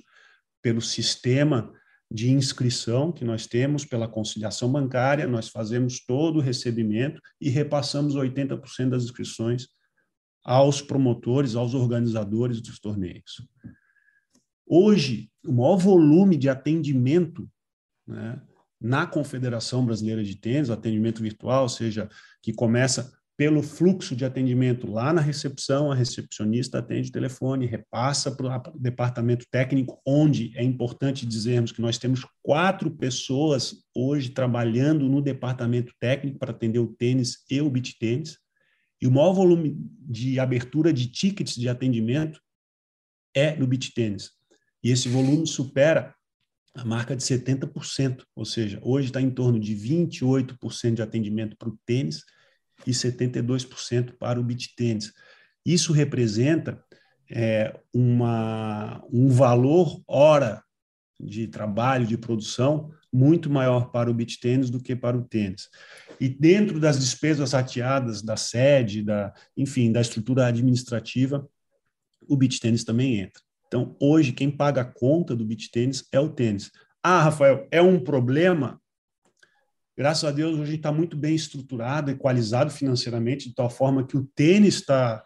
pelo 0.62 0.80
sistema 0.80 1.74
de 2.12 2.30
inscrição 2.30 3.12
que 3.12 3.26
nós 3.26 3.48
temos 3.48 3.84
pela 3.84 4.08
conciliação 4.08 4.72
bancária, 4.72 5.28
nós 5.28 5.50
fazemos 5.50 6.00
todo 6.06 6.38
o 6.38 6.42
recebimento 6.42 7.20
e 7.42 7.50
repassamos 7.50 8.14
80% 8.14 8.90
das 8.90 9.06
inscrições 9.06 9.70
aos 10.44 10.84
promotores, 10.84 11.56
aos 11.56 11.74
organizadores 11.74 12.62
dos 12.62 12.80
torneios. 12.80 13.42
Hoje, 14.68 15.32
o 15.44 15.52
maior 15.52 15.78
volume 15.78 16.38
de 16.38 16.48
atendimento 16.48 17.50
né, 18.06 18.40
na 18.80 19.08
Confederação 19.08 19.84
Brasileira 19.84 20.24
de 20.24 20.36
Tênis, 20.36 20.70
atendimento 20.70 21.24
virtual, 21.24 21.64
ou 21.64 21.70
seja, 21.70 22.08
que 22.40 22.54
começa 22.54 23.19
pelo 23.40 23.64
fluxo 23.64 24.18
de 24.18 24.26
atendimento 24.26 24.92
lá 24.92 25.14
na 25.14 25.22
recepção, 25.22 25.90
a 25.90 25.96
recepcionista 25.96 26.80
atende 26.80 27.08
o 27.08 27.12
telefone, 27.14 27.66
repassa 27.66 28.30
para 28.30 28.58
o 28.76 28.78
departamento 28.78 29.46
técnico, 29.50 29.98
onde 30.06 30.52
é 30.58 30.62
importante 30.62 31.26
dizermos 31.26 31.72
que 31.72 31.80
nós 31.80 31.98
temos 31.98 32.28
quatro 32.44 32.92
pessoas 32.92 33.78
hoje 33.96 34.32
trabalhando 34.32 35.08
no 35.08 35.22
departamento 35.22 35.94
técnico 36.02 36.38
para 36.38 36.52
atender 36.52 36.80
o 36.80 36.88
tênis 36.88 37.38
e 37.50 37.62
o 37.62 37.70
beach 37.70 37.98
tênis, 37.98 38.38
e 39.02 39.08
o 39.08 39.12
maior 39.12 39.32
volume 39.32 39.74
de 40.02 40.38
abertura 40.38 40.92
de 40.92 41.08
tickets 41.08 41.56
de 41.56 41.70
atendimento 41.70 42.42
é 43.34 43.56
no 43.56 43.66
beach 43.66 43.94
tênis. 43.94 44.32
E 44.84 44.92
esse 44.92 45.08
volume 45.08 45.48
supera 45.48 46.14
a 46.76 46.84
marca 46.84 47.16
de 47.16 47.24
70%, 47.24 48.22
ou 48.36 48.44
seja, 48.44 48.82
hoje 48.84 49.08
está 49.08 49.22
em 49.22 49.32
torno 49.32 49.58
de 49.58 49.74
28% 49.74 50.96
de 50.96 51.02
atendimento 51.02 51.56
para 51.58 51.70
o 51.70 51.80
tênis, 51.86 52.22
e 52.86 52.92
72% 52.92 54.14
para 54.18 54.40
o 54.40 54.44
beach 54.44 54.76
tênis. 54.76 55.14
Isso 55.66 55.94
representa 55.94 56.84
é, 57.30 57.78
uma, 57.94 59.04
um 59.12 59.30
valor 59.30 60.02
hora 60.08 60.64
de 61.20 61.48
trabalho, 61.48 62.08
de 62.08 62.18
produção, 62.18 62.92
muito 63.12 63.50
maior 63.50 63.92
para 63.92 64.10
o 64.10 64.14
beach 64.14 64.40
tênis 64.40 64.70
do 64.70 64.82
que 64.82 64.96
para 64.96 65.18
o 65.18 65.24
tênis. 65.24 65.70
E 66.20 66.30
dentro 66.30 66.80
das 66.80 67.00
despesas 67.00 67.54
rateadas 67.54 68.22
da 68.22 68.38
sede, 68.38 69.04
da, 69.04 69.34
enfim, 69.56 69.92
da 69.92 70.02
estrutura 70.02 70.48
administrativa, 70.48 71.48
o 72.28 72.38
beach 72.38 72.60
tênis 72.60 72.84
também 72.84 73.20
entra. 73.20 73.42
Então, 73.68 73.96
hoje, 74.00 74.32
quem 74.32 74.50
paga 74.50 74.82
a 74.82 74.86
conta 74.86 75.36
do 75.36 75.46
beach 75.46 75.70
tênis 75.72 76.08
é 76.12 76.20
o 76.20 76.30
tênis. 76.30 76.72
Ah, 77.04 77.24
Rafael, 77.24 77.68
é 77.72 77.82
um 77.82 78.00
problema? 78.00 78.82
Graças 80.00 80.24
a 80.24 80.32
Deus, 80.32 80.54
hoje 80.54 80.62
a 80.62 80.66
gente 80.68 80.78
está 80.78 80.94
muito 80.94 81.18
bem 81.18 81.36
estruturado, 81.36 82.10
equalizado 82.10 82.72
financeiramente, 82.72 83.50
de 83.50 83.54
tal 83.54 83.70
forma 83.70 84.08
que 84.08 84.16
o 84.16 84.24
tênis 84.34 84.76
está 84.76 85.22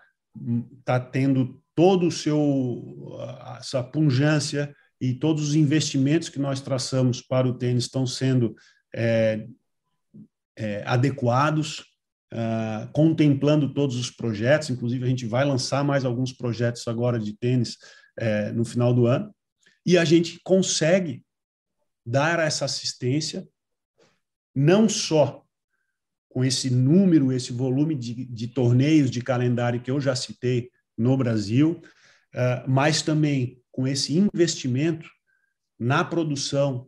tá 0.84 1.00
tendo 1.00 1.62
todo 1.76 2.08
o 2.08 2.12
seu 2.12 3.16
essa 3.60 3.84
pungência 3.84 4.76
e 5.00 5.14
todos 5.14 5.50
os 5.50 5.54
investimentos 5.54 6.28
que 6.28 6.40
nós 6.40 6.60
traçamos 6.60 7.22
para 7.22 7.48
o 7.48 7.54
tênis 7.54 7.84
estão 7.84 8.08
sendo 8.08 8.56
é, 8.96 9.46
é, 10.58 10.82
adequados, 10.88 11.82
uh, 12.34 12.92
contemplando 12.94 13.76
todos 13.76 13.96
os 13.96 14.10
projetos. 14.10 14.72
Inclusive, 14.72 15.06
a 15.06 15.08
gente 15.08 15.28
vai 15.28 15.46
lançar 15.46 15.84
mais 15.84 16.04
alguns 16.04 16.34
projetos 16.34 16.88
agora 16.88 17.20
de 17.20 17.38
tênis 17.38 17.78
é, 18.18 18.52
no 18.52 18.66
final 18.66 18.92
do 18.92 19.06
ano. 19.06 19.32
E 19.86 20.00
a 20.00 20.04
gente 20.04 20.40
consegue 20.44 21.24
dar 22.04 22.40
essa 22.40 22.66
assistência 22.66 23.48
não 24.56 24.88
só 24.88 25.44
com 26.30 26.44
esse 26.44 26.70
número, 26.70 27.32
esse 27.32 27.54
volume 27.54 27.96
de, 27.96 28.26
de 28.26 28.48
torneios 28.48 29.12
de 29.12 29.22
calendário 29.22 29.82
que 29.82 29.92
eu 29.92 30.02
já 30.02 30.16
citei 30.16 30.70
no 30.98 31.16
Brasil, 31.16 31.82
uh, 32.34 32.68
mas 32.68 33.02
também 33.02 33.62
com 33.72 33.88
esse 33.88 34.18
investimento 34.18 35.08
na 35.80 36.04
produção 36.04 36.88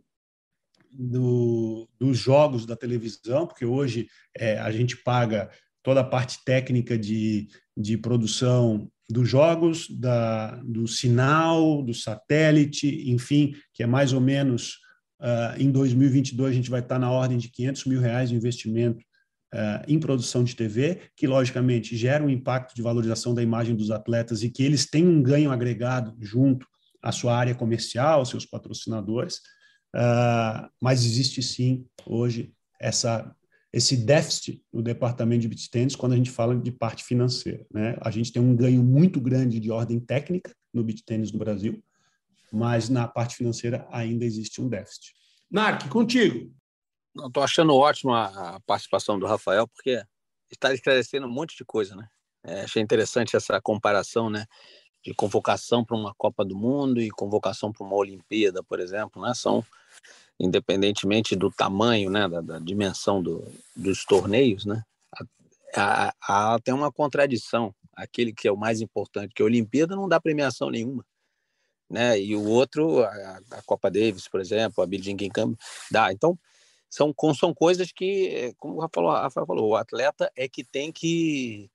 do, 0.92 1.88
dos 2.00 2.18
jogos 2.18 2.66
da 2.66 2.76
televisão, 2.76 3.46
porque 3.46 3.66
hoje 3.66 4.08
é, 4.36 4.58
a 4.60 4.72
gente 4.72 4.98
paga 4.98 5.50
toda 5.84 6.00
a 6.00 6.06
parte 6.06 6.44
técnica 6.44 6.98
de, 6.98 7.48
de 7.78 7.98
produção 7.98 8.90
dos 9.10 9.30
jogos, 9.30 9.88
da, 9.90 10.56
do 10.64 10.88
sinal, 10.88 11.84
do 11.84 11.94
satélite, 11.94 13.12
enfim, 13.12 13.56
que 13.74 13.84
é 13.84 13.86
mais 13.86 14.14
ou 14.14 14.22
menos 14.22 14.80
Uh, 15.26 15.60
em 15.60 15.72
2022, 15.72 16.52
a 16.52 16.54
gente 16.54 16.70
vai 16.70 16.82
estar 16.82 17.00
na 17.00 17.10
ordem 17.10 17.40
de 17.40 17.50
500 17.50 17.86
mil 17.86 18.00
reais 18.00 18.30
de 18.30 18.36
investimento 18.36 19.04
uh, 19.52 19.82
em 19.88 20.00
produção 20.00 20.44
de 20.44 20.56
TV, 20.56 21.02
que, 21.18 21.26
logicamente, 21.26 21.98
gera 21.98 22.24
um 22.24 22.30
impacto 22.30 22.76
de 22.76 22.84
valorização 22.84 23.34
da 23.34 23.42
imagem 23.42 23.76
dos 23.76 23.90
atletas 23.90 24.44
e 24.44 24.52
que 24.52 24.62
eles 24.62 24.86
têm 24.86 25.08
um 25.08 25.24
ganho 25.24 25.50
agregado 25.50 26.16
junto 26.22 26.68
à 27.02 27.12
sua 27.12 27.36
área 27.36 27.56
comercial, 27.56 28.24
seus 28.24 28.46
patrocinadores. 28.46 29.38
Uh, 29.96 30.70
mas 30.80 31.04
existe, 31.04 31.42
sim, 31.42 31.88
hoje, 32.06 32.54
essa, 32.80 33.36
esse 33.74 33.98
déficit 33.98 34.62
no 34.72 34.84
departamento 34.84 35.42
de 35.42 35.48
beat 35.48 35.96
quando 35.98 36.14
a 36.14 36.18
gente 36.18 36.30
fala 36.30 36.56
de 36.56 36.72
parte 36.72 37.04
financeira. 37.04 37.66
Né? 37.74 37.98
A 38.00 38.12
gente 38.12 38.32
tem 38.32 38.44
um 38.44 38.56
ganho 38.56 38.84
muito 38.84 39.20
grande 39.20 39.60
de 39.60 39.72
ordem 39.72 40.00
técnica 40.00 40.54
no 40.72 40.84
beat 40.84 41.02
no 41.34 41.40
Brasil, 41.40 41.84
mas 42.52 42.90
na 42.90 43.08
parte 43.08 43.36
financeira 43.36 43.88
ainda 43.92 44.26
existe 44.26 44.62
um 44.62 44.70
déficit. 44.70 45.14
Narc, 45.50 45.88
contigo. 45.90 46.54
Estou 47.16 47.44
achando 47.44 47.76
ótima 47.76 48.26
a 48.26 48.60
participação 48.62 49.18
do 49.18 49.26
Rafael, 49.26 49.68
porque 49.68 50.04
está 50.52 50.74
esclarecendo 50.74 51.28
um 51.28 51.32
monte 51.32 51.56
de 51.56 51.64
coisa, 51.64 51.96
né? 51.96 52.08
É, 52.44 52.62
achei 52.62 52.82
interessante 52.82 53.36
essa 53.36 53.60
comparação, 53.62 54.30
né? 54.30 54.46
De 55.04 55.14
convocação 55.14 55.84
para 55.84 55.96
uma 55.96 56.14
Copa 56.16 56.44
do 56.44 56.56
Mundo 56.56 57.02
e 57.02 57.10
convocação 57.10 57.72
para 57.72 57.86
uma 57.86 57.96
Olimpíada, 57.96 58.64
por 58.64 58.80
exemplo, 58.80 59.22
né? 59.22 59.34
São, 59.34 59.64
independentemente 60.40 61.36
do 61.36 61.50
tamanho, 61.50 62.10
né? 62.10 62.28
Da, 62.28 62.42
da 62.42 62.60
dimensão 62.60 63.22
do, 63.22 63.48
dos 63.76 64.04
torneios, 64.04 64.66
né? 64.66 64.84
Há, 65.74 66.14
há, 66.22 66.60
tem 66.60 66.74
uma 66.74 66.92
contradição. 66.92 67.74
Aquele 67.94 68.34
que 68.34 68.46
é 68.46 68.52
o 68.52 68.58
mais 68.58 68.82
importante, 68.82 69.34
que 69.34 69.42
a 69.42 69.46
Olimpíada 69.46 69.96
não 69.96 70.10
dá 70.10 70.20
premiação 70.20 70.70
nenhuma 70.70 71.06
né? 71.90 72.20
E 72.20 72.36
o 72.36 72.44
outro, 72.48 73.04
a, 73.04 73.42
a 73.52 73.62
Copa 73.64 73.90
Davis, 73.90 74.28
por 74.28 74.40
exemplo, 74.40 74.84
a 74.84 74.88
Billie 74.88 75.18
Jean 75.18 75.30
Cup, 75.30 75.60
dá. 75.92 76.12
Então, 76.12 76.38
são, 76.90 77.14
são 77.34 77.54
coisas 77.54 77.92
que, 77.92 78.54
como 78.58 78.76
o 78.76 78.80
Rafael, 78.80 79.46
falou, 79.46 79.70
o 79.70 79.76
atleta 79.76 80.32
é 80.36 80.48
que 80.48 80.64
tem 80.64 80.92
que, 80.92 81.70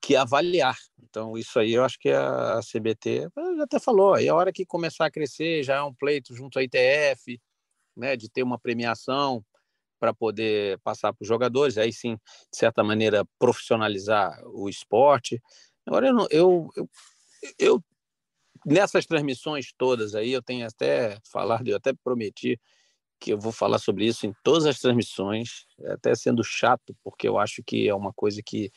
que 0.00 0.14
avaliar. 0.16 0.76
Então, 1.02 1.36
isso 1.36 1.58
aí 1.58 1.74
eu 1.74 1.84
acho 1.84 1.98
que 1.98 2.10
a, 2.10 2.58
a 2.58 2.60
CBT 2.60 3.28
já 3.56 3.64
até 3.64 3.80
falou, 3.80 4.14
aí 4.14 4.28
a 4.28 4.34
hora 4.34 4.52
que 4.52 4.64
começar 4.64 5.06
a 5.06 5.10
crescer, 5.10 5.62
já 5.62 5.76
é 5.76 5.82
um 5.82 5.94
pleito 5.94 6.34
junto 6.34 6.58
à 6.58 6.62
ITF, 6.62 7.40
né, 7.96 8.16
de 8.16 8.28
ter 8.28 8.42
uma 8.42 8.58
premiação 8.58 9.44
para 9.98 10.12
poder 10.12 10.78
passar 10.80 11.12
para 11.12 11.22
os 11.22 11.28
jogadores, 11.28 11.78
aí 11.78 11.92
sim, 11.92 12.16
de 12.52 12.58
certa 12.58 12.84
maneira, 12.84 13.24
profissionalizar 13.38 14.38
o 14.46 14.68
esporte. 14.68 15.42
Agora, 15.86 16.08
eu, 16.08 16.28
eu, 16.30 16.70
eu, 16.76 16.88
eu 17.58 17.84
nessas 18.66 19.06
transmissões 19.06 19.72
todas 19.78 20.14
aí, 20.16 20.32
eu 20.32 20.42
tenho 20.42 20.66
até 20.66 21.18
falado, 21.32 21.68
eu 21.68 21.76
até 21.78 21.94
prometi 21.94 22.60
que 23.20 23.32
eu 23.32 23.38
vou 23.40 23.52
falar 23.52 23.78
sobre 23.78 24.06
isso 24.06 24.26
em 24.26 24.34
todas 24.44 24.66
as 24.66 24.80
transmissões, 24.80 25.66
até 25.86 26.14
sendo 26.14 26.44
chato, 26.44 26.96
porque 27.04 27.28
eu 27.28 27.38
acho 27.38 27.62
que 27.64 27.88
é 27.88 27.94
uma 27.94 28.12
coisa 28.12 28.42
que 28.44 28.70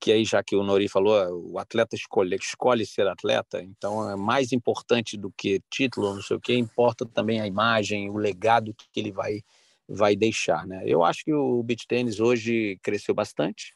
que 0.00 0.10
aí 0.10 0.24
já 0.24 0.42
que 0.42 0.56
o 0.56 0.64
Nori 0.64 0.88
falou, 0.88 1.52
o 1.52 1.58
atleta 1.60 1.94
escolhe, 1.94 2.34
escolhe 2.34 2.84
ser 2.84 3.06
atleta, 3.06 3.62
então 3.62 4.10
é 4.10 4.16
mais 4.16 4.50
importante 4.52 5.16
do 5.16 5.30
que 5.30 5.62
título, 5.70 6.14
não 6.14 6.22
sei 6.22 6.36
o 6.36 6.40
que, 6.40 6.54
importa 6.56 7.06
também 7.06 7.40
a 7.40 7.46
imagem, 7.46 8.10
o 8.10 8.16
legado 8.16 8.74
que 8.74 8.98
ele 8.98 9.12
vai 9.12 9.42
vai 9.88 10.16
deixar, 10.16 10.66
né? 10.66 10.82
Eu 10.86 11.04
acho 11.04 11.24
que 11.24 11.32
o 11.32 11.62
beach 11.62 11.86
tênis 11.86 12.18
hoje 12.18 12.78
cresceu 12.82 13.14
bastante, 13.14 13.74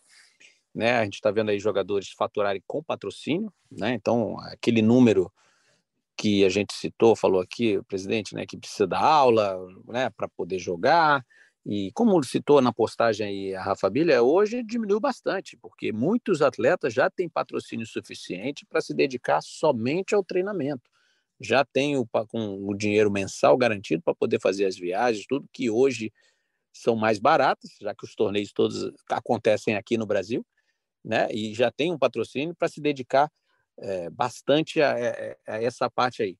né? 0.76 0.98
A 0.98 1.04
gente 1.04 1.14
está 1.14 1.30
vendo 1.30 1.50
aí 1.50 1.58
jogadores 1.58 2.10
faturarem 2.10 2.62
com 2.66 2.82
patrocínio, 2.82 3.50
né? 3.72 3.94
Então 3.94 4.38
aquele 4.40 4.82
número 4.82 5.32
que 6.16 6.44
a 6.44 6.48
gente 6.48 6.74
citou, 6.74 7.16
falou 7.16 7.40
aqui 7.40 7.78
o 7.78 7.84
presidente, 7.84 8.34
né, 8.34 8.46
que 8.46 8.56
precisa 8.56 8.86
dar 8.86 9.02
aula, 9.02 9.58
né, 9.86 10.08
para 10.10 10.26
poder 10.28 10.58
jogar. 10.58 11.24
E 11.64 11.90
como 11.92 12.22
citou 12.22 12.62
na 12.62 12.72
postagem 12.72 13.26
aí 13.26 13.54
a 13.54 13.62
Rafa 13.62 13.90
Bilha, 13.90 14.22
hoje 14.22 14.62
diminuiu 14.62 14.98
bastante, 14.98 15.58
porque 15.58 15.92
muitos 15.92 16.40
atletas 16.40 16.94
já 16.94 17.10
têm 17.10 17.28
patrocínio 17.28 17.86
suficiente 17.86 18.64
para 18.64 18.80
se 18.80 18.94
dedicar 18.94 19.42
somente 19.42 20.14
ao 20.14 20.24
treinamento. 20.24 20.90
Já 21.38 21.66
tem 21.66 21.98
o, 21.98 22.06
com 22.28 22.66
o 22.66 22.74
dinheiro 22.74 23.10
mensal 23.10 23.56
garantido 23.58 24.02
para 24.02 24.14
poder 24.14 24.40
fazer 24.40 24.64
as 24.64 24.76
viagens, 24.76 25.26
tudo 25.26 25.48
que 25.52 25.68
hoje 25.68 26.10
são 26.72 26.96
mais 26.96 27.18
baratas, 27.18 27.76
já 27.78 27.94
que 27.94 28.04
os 28.04 28.14
torneios 28.14 28.52
todos 28.52 28.90
acontecem 29.10 29.74
aqui 29.74 29.98
no 29.98 30.06
Brasil, 30.06 30.46
né? 31.06 31.28
E 31.30 31.54
já 31.54 31.70
tem 31.70 31.92
um 31.92 31.98
patrocínio 31.98 32.54
para 32.54 32.68
se 32.68 32.80
dedicar 32.80 33.30
é, 33.78 34.10
bastante 34.10 34.82
a, 34.82 34.92
a, 34.92 35.54
a, 35.54 35.62
essa 35.62 35.88
parte 35.88 36.22
aí. 36.22 36.36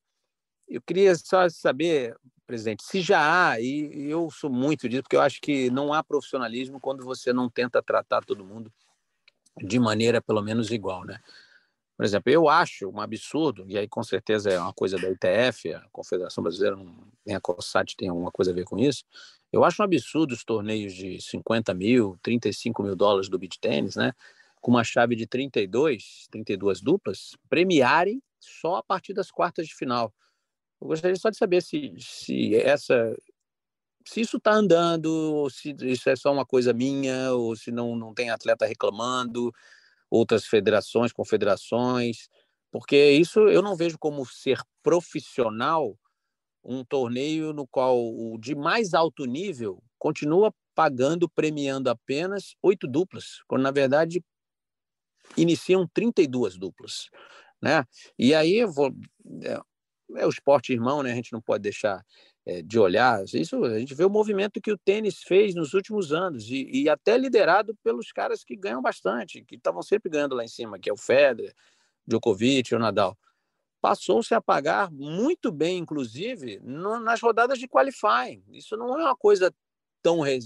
Eu 0.68 0.82
queria 0.82 1.14
só 1.14 1.48
saber, 1.48 2.16
presidente, 2.44 2.82
se 2.82 3.00
já 3.00 3.50
há, 3.52 3.60
e 3.60 4.10
eu 4.10 4.28
sou 4.30 4.50
muito 4.50 4.88
disso, 4.88 5.04
porque 5.04 5.14
eu 5.14 5.20
acho 5.20 5.40
que 5.40 5.70
não 5.70 5.92
há 5.92 6.02
profissionalismo 6.02 6.80
quando 6.80 7.04
você 7.04 7.32
não 7.32 7.48
tenta 7.48 7.80
tratar 7.80 8.24
todo 8.24 8.44
mundo 8.44 8.72
de 9.62 9.78
maneira 9.78 10.20
pelo 10.20 10.42
menos 10.42 10.72
igual, 10.72 11.04
né? 11.04 11.20
Por 11.96 12.04
exemplo, 12.04 12.30
eu 12.30 12.46
acho 12.46 12.90
um 12.90 13.00
absurdo, 13.00 13.64
e 13.68 13.78
aí 13.78 13.88
com 13.88 14.02
certeza 14.02 14.50
é 14.50 14.60
uma 14.60 14.72
coisa 14.72 14.98
da 14.98 15.08
ITF, 15.08 15.72
a 15.72 15.86
Confederação 15.90 16.42
Brasileira, 16.42 16.76
nem 17.24 17.34
a 17.34 17.40
COSAT 17.40 17.96
tem 17.96 18.08
alguma 18.10 18.30
coisa 18.30 18.50
a 18.50 18.54
ver 18.54 18.64
com 18.64 18.76
isso, 18.76 19.02
eu 19.50 19.64
acho 19.64 19.80
um 19.80 19.84
absurdo 19.84 20.32
os 20.32 20.44
torneios 20.44 20.92
de 20.92 21.18
50 21.22 21.72
mil, 21.72 22.18
35 22.22 22.82
mil 22.82 22.94
dólares 22.94 23.30
do 23.30 23.38
beach 23.38 23.58
tênis, 23.58 23.96
né? 23.96 24.12
Com 24.66 24.72
uma 24.72 24.82
chave 24.82 25.14
de 25.14 25.28
32, 25.28 26.26
32 26.28 26.80
duplas, 26.80 27.36
premiarem 27.48 28.20
só 28.40 28.74
a 28.74 28.82
partir 28.82 29.14
das 29.14 29.30
quartas 29.30 29.68
de 29.68 29.72
final. 29.76 30.12
Eu 30.80 30.88
gostaria 30.88 31.14
só 31.14 31.30
de 31.30 31.36
saber 31.36 31.62
se, 31.62 31.94
se 32.00 32.56
essa 32.56 33.16
se 34.04 34.22
isso 34.22 34.38
está 34.38 34.54
andando, 34.54 35.48
se 35.50 35.72
isso 35.82 36.10
é 36.10 36.16
só 36.16 36.32
uma 36.32 36.44
coisa 36.44 36.72
minha, 36.72 37.32
ou 37.32 37.54
se 37.54 37.70
não, 37.70 37.94
não 37.94 38.12
tem 38.12 38.28
atleta 38.28 38.66
reclamando, 38.66 39.52
outras 40.10 40.44
federações, 40.46 41.12
confederações, 41.12 42.28
porque 42.72 43.12
isso 43.12 43.38
eu 43.48 43.62
não 43.62 43.76
vejo 43.76 43.96
como 43.96 44.26
ser 44.26 44.58
profissional 44.82 45.96
um 46.64 46.84
torneio 46.84 47.52
no 47.52 47.68
qual 47.68 47.96
o 47.96 48.36
de 48.36 48.56
mais 48.56 48.94
alto 48.94 49.26
nível 49.26 49.80
continua 49.96 50.52
pagando, 50.74 51.28
premiando 51.28 51.88
apenas 51.88 52.56
oito 52.60 52.88
duplas, 52.88 53.44
quando 53.46 53.62
na 53.62 53.70
verdade 53.70 54.20
iniciam 55.36 55.86
32 55.86 56.56
duplas, 56.56 57.08
né? 57.60 57.84
E 58.18 58.34
aí 58.34 58.64
vou, 58.64 58.94
é, 59.42 59.60
é, 60.16 60.26
o 60.26 60.30
esporte 60.30 60.72
irmão, 60.72 61.02
né? 61.02 61.12
A 61.12 61.14
gente 61.14 61.32
não 61.32 61.40
pode 61.40 61.62
deixar 61.62 62.04
é, 62.44 62.62
de 62.62 62.78
olhar. 62.78 63.24
Isso 63.24 63.64
a 63.64 63.78
gente 63.78 63.94
vê 63.94 64.04
o 64.04 64.10
movimento 64.10 64.60
que 64.60 64.70
o 64.70 64.78
tênis 64.78 65.22
fez 65.22 65.54
nos 65.54 65.74
últimos 65.74 66.12
anos 66.12 66.48
e, 66.50 66.68
e 66.70 66.88
até 66.88 67.16
liderado 67.18 67.74
pelos 67.82 68.12
caras 68.12 68.44
que 68.44 68.56
ganham 68.56 68.80
bastante, 68.80 69.44
que 69.44 69.56
estavam 69.56 69.82
sempre 69.82 70.10
ganhando 70.10 70.34
lá 70.34 70.44
em 70.44 70.48
cima, 70.48 70.78
que 70.78 70.88
é 70.88 70.92
o 70.92 70.96
Federer, 70.96 71.54
Djokovic, 72.06 72.74
o 72.74 72.78
Nadal. 72.78 73.16
Passou-se 73.80 74.34
a 74.34 74.40
pagar 74.40 74.90
muito 74.90 75.52
bem, 75.52 75.78
inclusive, 75.78 76.60
no, 76.62 76.98
nas 76.98 77.20
rodadas 77.20 77.58
de 77.58 77.68
qualifying. 77.68 78.42
Isso 78.52 78.76
não 78.76 78.98
é 78.98 79.04
uma 79.04 79.16
coisa 79.16 79.52
tão 80.02 80.24
é, 80.24 80.38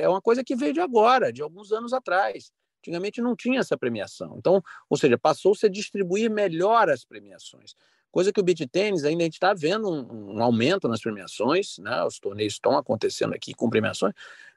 é 0.00 0.08
uma 0.08 0.20
coisa 0.20 0.42
que 0.42 0.56
veio 0.56 0.72
de 0.72 0.80
agora, 0.80 1.32
de 1.32 1.40
alguns 1.40 1.72
anos 1.72 1.92
atrás. 1.92 2.52
Antigamente 2.80 3.20
não 3.20 3.34
tinha 3.34 3.60
essa 3.60 3.76
premiação. 3.76 4.36
Então, 4.38 4.62
ou 4.88 4.96
seja, 4.96 5.18
passou-se 5.18 5.66
a 5.66 5.68
distribuir 5.68 6.30
melhor 6.30 6.88
as 6.88 7.04
premiações. 7.04 7.74
Coisa 8.10 8.32
que 8.32 8.40
o 8.40 8.42
beat 8.42 8.66
tênis 8.70 9.04
ainda 9.04 9.22
a 9.22 9.24
gente 9.24 9.34
está 9.34 9.52
vendo 9.52 9.90
um, 9.90 10.36
um, 10.36 10.42
aumento 10.42 10.88
nas 10.88 11.00
premiações, 11.00 11.76
né? 11.78 12.02
os 12.04 12.18
torneios 12.18 12.54
estão 12.54 12.76
acontecendo 12.76 13.34
aqui 13.34 13.52
com 13.52 13.68
premiações, 13.68 14.14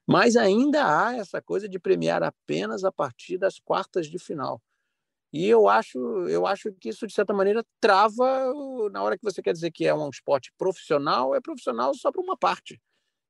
mas 0.07 0.35
ainda 0.35 0.83
há 0.85 1.17
essa 1.17 1.41
coisa 1.41 1.67
de 1.67 1.77
premiar 1.77 2.23
apenas 2.23 2.83
a 2.83 2.91
partir 2.91 3.37
das 3.37 3.59
quartas 3.59 4.07
de 4.07 4.17
final. 4.17 4.61
E 5.33 5.47
eu 5.47 5.67
acho, 5.67 5.97
eu 6.27 6.45
acho 6.45 6.73
que 6.73 6.89
isso, 6.89 7.07
de 7.07 7.13
certa 7.13 7.33
maneira, 7.33 7.65
trava 7.79 8.53
na 8.91 9.01
hora 9.01 9.17
que 9.17 9.23
você 9.23 9.41
quer 9.41 9.53
dizer 9.53 9.71
que 9.71 9.85
é 9.85 9.93
um 9.93 10.09
esporte 10.09 10.51
profissional, 10.57 11.33
é 11.33 11.39
profissional 11.39 11.93
só 11.93 12.11
para 12.11 12.21
uma 12.21 12.37
parte. 12.37 12.81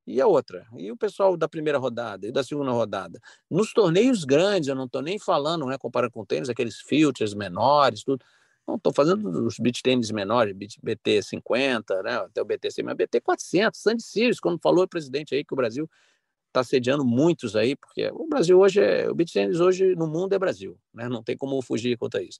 E 0.05 0.19
a 0.19 0.27
outra? 0.27 0.65
E 0.77 0.91
o 0.91 0.97
pessoal 0.97 1.37
da 1.37 1.47
primeira 1.47 1.77
rodada 1.77 2.27
e 2.27 2.31
da 2.31 2.43
segunda 2.43 2.71
rodada? 2.71 3.19
Nos 3.49 3.71
torneios 3.71 4.25
grandes, 4.25 4.67
eu 4.67 4.75
não 4.75 4.85
estou 4.85 5.01
nem 5.01 5.19
falando, 5.19 5.65
né, 5.67 5.77
comparando 5.77 6.11
com 6.11 6.25
tênis, 6.25 6.49
aqueles 6.49 6.79
filters 6.81 7.33
menores, 7.33 8.03
tudo. 8.03 8.23
Não 8.67 8.75
estou 8.75 8.93
fazendo 8.93 9.45
os 9.45 9.57
beat 9.59 9.81
tênis 9.81 10.11
menores, 10.11 10.55
BT 10.55 11.21
50, 11.23 12.03
né, 12.03 12.15
até 12.17 12.41
o 12.41 12.45
BT 12.45 12.71
100, 12.71 12.85
mas 12.85 12.95
BT 12.95 13.21
400. 13.21 13.79
Sandy 13.79 14.03
Sirius, 14.03 14.39
quando 14.39 14.59
falou 14.61 14.83
o 14.83 14.87
presidente 14.87 15.35
aí 15.35 15.43
que 15.43 15.53
o 15.53 15.57
Brasil 15.57 15.89
está 16.47 16.63
sediando 16.63 17.05
muitos 17.05 17.55
aí, 17.55 17.75
porque 17.75 18.09
o 18.13 18.27
Brasil 18.27 18.59
hoje 18.59 18.81
é, 18.81 19.09
o 19.09 19.15
beat 19.15 19.31
tênis 19.31 19.59
hoje 19.59 19.95
no 19.95 20.07
mundo 20.07 20.33
é 20.33 20.39
Brasil, 20.39 20.77
né? 20.93 21.07
Não 21.07 21.23
tem 21.23 21.37
como 21.37 21.61
fugir 21.61 21.97
contra 21.97 22.21
isso. 22.21 22.39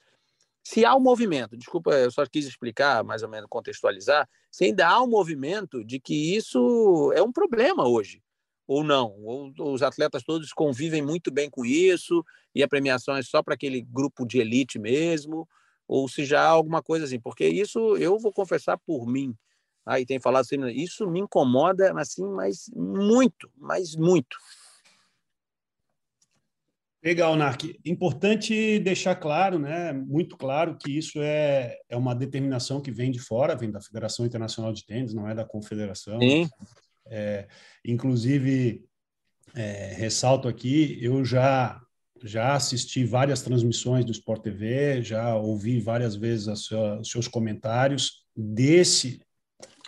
Se 0.64 0.86
há 0.86 0.96
um 0.96 1.00
movimento, 1.00 1.58
desculpa, 1.58 1.92
eu 1.94 2.12
só 2.12 2.26
quis 2.26 2.46
explicar, 2.46 3.04
mais 3.04 3.24
ou 3.24 3.30
menos 3.30 3.48
contextualizar, 3.50 4.30
se 4.52 4.66
ainda 4.66 4.88
há 4.88 5.02
um 5.02 5.08
movimento 5.08 5.84
de 5.84 6.00
que 6.00 6.36
isso 6.36 7.12
é 7.16 7.22
um 7.22 7.32
problema 7.32 7.88
hoje, 7.88 8.22
ou 8.68 8.84
não, 8.84 9.16
ou 9.24 9.52
os 9.74 9.82
atletas 9.82 10.24
todos 10.24 10.54
convivem 10.54 11.02
muito 11.02 11.32
bem 11.32 11.50
com 11.50 11.66
isso, 11.66 12.24
e 12.54 12.62
a 12.62 12.68
premiação 12.68 13.16
é 13.16 13.24
só 13.24 13.42
para 13.42 13.56
aquele 13.56 13.82
grupo 13.82 14.26
de 14.26 14.40
elite 14.40 14.78
mesmo, 14.78 15.48
ou 15.88 16.08
se 16.08 16.24
já 16.26 16.42
há 16.42 16.48
alguma 16.50 16.82
coisa 16.82 17.06
assim, 17.06 17.20
porque 17.20 17.48
isso 17.48 17.98
eu 17.98 18.20
vou 18.20 18.32
confessar 18.32 18.78
por 18.78 19.06
mim, 19.08 19.36
aí 19.86 20.06
tem 20.06 20.20
falado 20.20 20.44
assim, 20.44 20.64
isso 20.68 21.10
me 21.10 21.20
incomoda 21.20 21.92
assim, 22.00 22.26
mas 22.28 22.70
muito, 22.76 23.50
mas 23.58 23.96
muito. 23.96 24.38
Legal, 27.04 27.36
Nark. 27.36 27.64
Importante 27.84 28.78
deixar 28.80 29.16
claro, 29.16 29.58
né, 29.58 29.92
muito 29.92 30.38
claro, 30.38 30.78
que 30.78 30.96
isso 30.96 31.20
é, 31.20 31.78
é 31.90 31.98
uma 31.98 32.14
determinação 32.14 32.80
que 32.80 32.92
vem 32.92 33.10
de 33.12 33.20
fora, 33.20 33.56
vem 33.56 33.72
da 33.72 33.82
Federação 33.82 34.26
Internacional 34.26 34.72
de 34.72 34.86
Tênis, 34.86 35.14
não 35.14 35.28
é 35.28 35.34
da 35.34 35.44
Confederação. 35.44 36.20
Sim. 36.20 36.48
É, 37.08 37.48
inclusive, 37.84 38.86
é, 39.56 39.94
ressalto 39.96 40.48
aqui, 40.48 40.98
eu 41.02 41.26
já 41.26 41.82
já 42.24 42.54
assisti 42.54 43.04
várias 43.04 43.42
transmissões 43.42 44.06
do 44.06 44.12
Sport 44.12 44.44
TV, 44.44 45.02
já 45.02 45.36
ouvi 45.36 45.80
várias 45.80 46.16
vezes 46.16 46.60
sua, 46.60 47.00
os 47.00 47.10
seus 47.10 47.28
comentários 47.28 48.28
desse 48.36 49.20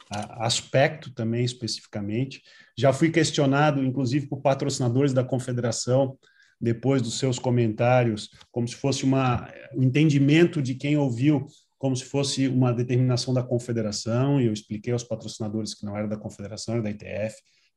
aspecto 0.10 1.14
também 1.14 1.44
especificamente. 1.44 2.42
Já 2.78 2.92
fui 2.92 3.12
questionado, 3.12 3.84
inclusive, 3.84 4.28
por 4.28 4.42
patrocinadores 4.42 5.14
da 5.14 5.24
Confederação 5.24 6.18
depois 6.60 7.02
dos 7.02 7.20
seus 7.20 7.40
comentários, 7.40 8.30
como 8.52 8.68
se 8.68 8.76
fosse 8.76 9.04
uma, 9.04 9.52
um 9.76 9.84
entendimento 9.84 10.62
de 10.62 10.76
quem 10.76 10.98
ouviu, 10.98 11.46
como 11.78 11.96
se 11.96 12.06
fosse 12.06 12.48
uma 12.48 12.72
determinação 12.72 13.34
da 13.34 13.44
confederação, 13.44 14.40
e 14.40 14.46
eu 14.46 14.54
expliquei 14.54 14.94
aos 14.94 15.04
patrocinadores 15.04 15.74
que 15.74 15.86
não 15.86 15.98
era 15.98 16.08
da 16.08 16.18
confederação, 16.18 16.76
era 16.76 16.84
da 16.84 16.90
ITF, 16.90 17.36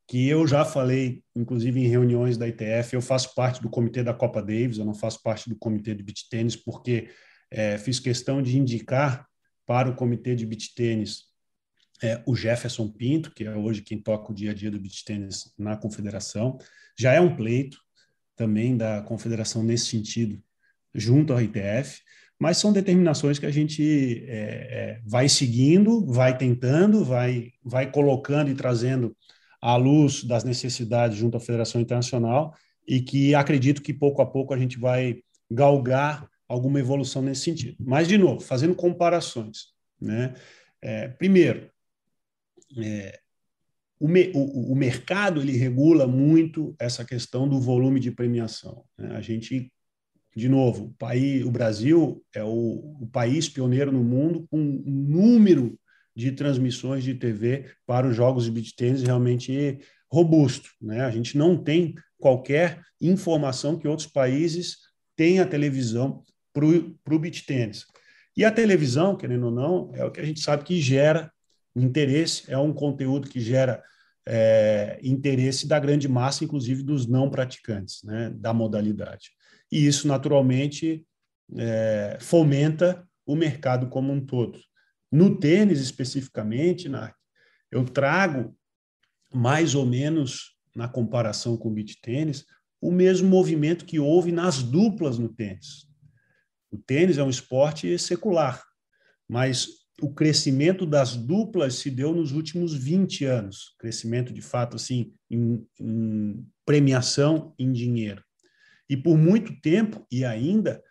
que 0.08 0.28
eu 0.28 0.46
já 0.46 0.64
falei, 0.64 1.22
inclusive 1.34 1.80
em 1.80 1.88
reuniões 1.88 2.36
da 2.36 2.46
ITF, 2.46 2.94
eu 2.94 3.02
faço 3.02 3.34
parte 3.34 3.60
do 3.60 3.68
comitê 3.68 4.04
da 4.04 4.14
Copa 4.14 4.40
Davis, 4.40 4.78
eu 4.78 4.84
não 4.84 4.94
faço 4.94 5.20
parte 5.22 5.48
do 5.48 5.56
comitê 5.56 5.94
de 5.94 6.04
beach 6.04 6.28
tênis, 6.30 6.54
porque 6.54 7.08
é, 7.50 7.76
fiz 7.78 7.98
questão 7.98 8.40
de 8.40 8.56
indicar 8.56 9.26
para 9.66 9.88
o 9.88 9.96
comitê 9.96 10.36
de 10.36 10.46
beach 10.46 10.74
tênis 10.74 11.24
é, 12.02 12.22
o 12.26 12.36
Jefferson 12.36 12.88
Pinto, 12.88 13.32
que 13.32 13.44
é 13.44 13.56
hoje 13.56 13.82
quem 13.82 14.00
toca 14.00 14.30
o 14.30 14.34
dia 14.34 14.52
a 14.52 14.54
dia 14.54 14.70
do 14.70 14.78
beach 14.78 15.04
tênis 15.04 15.52
na 15.58 15.76
confederação. 15.76 16.58
Já 16.98 17.12
é 17.12 17.20
um 17.20 17.34
pleito, 17.34 17.78
também 18.37 18.76
da 18.76 19.03
confederação 19.03 19.62
nesse 19.62 19.87
sentido, 19.87 20.41
junto 20.95 21.32
ao 21.32 21.41
ITF, 21.41 22.03
mas 22.39 22.59
são 22.59 22.72
determinações 22.72 23.39
que 23.39 23.47
a 23.47 23.51
gente 23.51 24.24
é, 24.28 24.34
é, 24.34 25.01
vai 25.05 25.28
seguindo, 25.28 26.05
vai 26.07 26.37
tentando, 26.37 27.05
vai, 27.05 27.53
vai 27.64 27.91
colocando 27.91 28.51
e 28.51 28.55
trazendo 28.55 29.16
à 29.61 29.74
luz 29.76 30.22
das 30.22 30.45
necessidades 30.45 31.16
junto 31.16 31.37
à 31.37 31.41
Federação 31.41 31.80
Internacional 31.80 32.55
e 32.87 33.01
que 33.01 33.34
acredito 33.34 33.82
que 33.82 33.93
pouco 33.93 34.20
a 34.20 34.26
pouco 34.26 34.53
a 34.53 34.59
gente 34.59 34.78
vai 34.78 35.22
galgar 35.51 36.28
alguma 36.47 36.78
evolução 36.78 37.22
nesse 37.22 37.43
sentido. 37.43 37.76
Mas, 37.80 38.07
de 38.07 38.18
novo, 38.18 38.41
fazendo 38.41 38.74
comparações. 38.74 39.74
Né? 40.01 40.34
É, 40.80 41.09
primeiro, 41.09 41.70
é, 42.78 43.18
o, 43.99 44.72
o, 44.72 44.76
mercado 44.76 45.40
ele 45.40 45.57
regula 45.57 46.07
muito 46.07 46.74
essa 46.78 47.05
questão 47.05 47.49
do 47.49 47.61
volume 47.61 47.99
de 47.99 48.11
premiação. 48.11 48.84
Né? 48.99 49.16
A 49.16 49.20
gente, 49.20 49.72
de 50.34 50.49
novo, 50.49 50.86
o, 50.86 50.94
país, 50.94 51.44
o 51.44 51.51
Brasil 51.51 52.22
é 52.34 52.44
o, 52.44 52.97
o 53.01 53.09
país 53.11 53.49
pioneiro 53.49 53.90
no 53.90 54.05
mundo 54.05 54.47
com 54.51 54.59
um 54.59 54.82
número 54.86 55.78
de 56.14 56.32
transmissões 56.32 57.05
de 57.05 57.14
TV 57.14 57.66
para 57.86 58.07
os 58.07 58.16
jogos 58.16 58.44
de 58.44 58.51
beach 58.51 58.74
tênis 58.74 59.03
realmente 59.03 59.78
robusto. 60.11 60.70
Né? 60.80 61.01
A 61.03 61.11
gente 61.11 61.36
não 61.36 61.57
tem 61.57 61.94
qualquer 62.18 62.82
informação 63.01 63.78
que 63.78 63.88
outros 63.88 64.09
países 64.09 64.78
tenham 65.14 65.44
a 65.44 65.49
televisão 65.49 66.22
para 66.53 66.64
o 66.66 67.18
beach 67.18 67.44
tênis. 67.44 67.86
E 68.36 68.44
a 68.44 68.53
televisão, 68.53 69.16
querendo 69.16 69.47
ou 69.47 69.53
não, 69.53 69.90
é 69.94 70.05
o 70.05 70.11
que 70.11 70.20
a 70.20 70.24
gente 70.24 70.40
sabe 70.40 70.64
que 70.64 70.80
gera 70.80 71.32
interesse, 71.82 72.50
é 72.50 72.58
um 72.58 72.72
conteúdo 72.72 73.28
que 73.28 73.40
gera 73.40 73.82
é, 74.26 74.98
interesse 75.02 75.66
da 75.66 75.78
grande 75.78 76.08
massa, 76.08 76.44
inclusive 76.44 76.82
dos 76.82 77.06
não 77.06 77.30
praticantes 77.30 78.02
né, 78.02 78.30
da 78.30 78.52
modalidade. 78.52 79.30
E 79.70 79.86
isso, 79.86 80.08
naturalmente, 80.08 81.06
é, 81.56 82.18
fomenta 82.20 83.06
o 83.24 83.36
mercado 83.36 83.88
como 83.88 84.12
um 84.12 84.24
todo. 84.24 84.58
No 85.10 85.38
tênis, 85.38 85.80
especificamente, 85.80 86.88
Narc, 86.88 87.14
eu 87.70 87.84
trago 87.84 88.56
mais 89.32 89.74
ou 89.74 89.84
menos, 89.84 90.56
na 90.74 90.88
comparação 90.88 91.56
com 91.56 91.68
o 91.68 91.72
beach 91.72 92.00
tênis, 92.00 92.44
o 92.80 92.90
mesmo 92.90 93.28
movimento 93.28 93.84
que 93.84 93.98
houve 93.98 94.32
nas 94.32 94.62
duplas 94.62 95.18
no 95.18 95.28
tênis. 95.28 95.86
O 96.70 96.78
tênis 96.78 97.18
é 97.18 97.22
um 97.22 97.30
esporte 97.30 97.98
secular, 97.98 98.62
mas 99.28 99.68
o 100.01 100.12
crescimento 100.12 100.84
das 100.84 101.16
duplas 101.16 101.76
se 101.76 101.90
deu 101.90 102.14
nos 102.14 102.32
últimos 102.32 102.74
20 102.74 103.24
anos, 103.24 103.74
crescimento 103.78 104.32
de 104.32 104.42
fato 104.42 104.76
assim 104.76 105.12
em, 105.30 105.66
em 105.80 106.47
premiação 106.64 107.55
em 107.59 107.72
dinheiro. 107.72 108.22
E 108.88 108.97
por 108.97 109.16
muito 109.16 109.59
tempo 109.61 110.07
e 110.11 110.24
ainda 110.24 110.82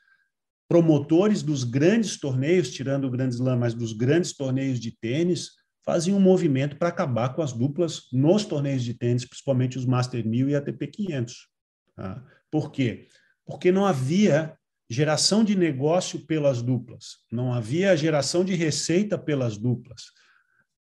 promotores 0.68 1.44
dos 1.44 1.64
grandes 1.64 2.20
torneios, 2.20 2.72
tirando 2.72 3.06
o 3.06 3.12
Grand 3.12 3.30
Slam, 3.30 3.58
mas 3.58 3.74
dos 3.74 3.94
grandes 3.94 4.34
torneios 4.34 4.80
de 4.80 4.92
tênis, 4.92 5.52
faziam 5.86 6.18
um 6.18 6.22
movimento 6.22 6.76
para 6.78 6.90
acabar 6.90 7.36
com 7.36 7.44
as 7.44 7.54
duplas 7.54 8.10
nos 8.12 8.44
torneios 8.44 8.84
de 8.84 8.96
tênis, 8.96 9.24
principalmente 9.24 9.78
os 9.78 9.86
Master 9.86 10.28
1000 10.28 10.50
e 10.50 10.56
ATP 10.56 10.88
500. 10.88 11.48
Tá? 11.96 12.26
Por 12.50 12.72
quê? 12.72 13.08
Porque 13.46 13.72
não 13.72 13.86
havia 13.86 14.58
geração 14.90 15.44
de 15.44 15.56
negócio 15.56 16.26
pelas 16.26 16.62
duplas, 16.62 17.18
não 17.32 17.54
havia 17.54 17.98
geração 17.98 18.46
de 18.46 18.54
receita 18.54 19.18
pelas 19.18 19.58
duplas. 19.58 20.04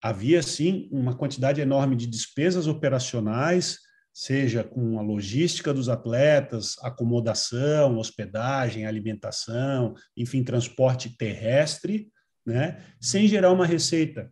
Havia, 0.02 0.42
sim, 0.42 0.88
uma 0.92 1.16
quantidade 1.16 1.60
enorme 1.60 1.96
de 1.96 2.06
despesas 2.06 2.66
operacionais, 2.66 3.78
seja 4.12 4.62
com 4.62 4.98
a 4.98 5.02
logística 5.02 5.72
dos 5.72 5.88
atletas, 5.88 6.76
acomodação, 6.82 7.98
hospedagem, 7.98 8.86
alimentação, 8.86 9.94
enfim, 10.16 10.44
transporte 10.44 11.16
terrestre, 11.16 12.08
né, 12.46 12.84
sem 13.00 13.26
gerar 13.26 13.50
uma 13.50 13.66
receita 13.66 14.30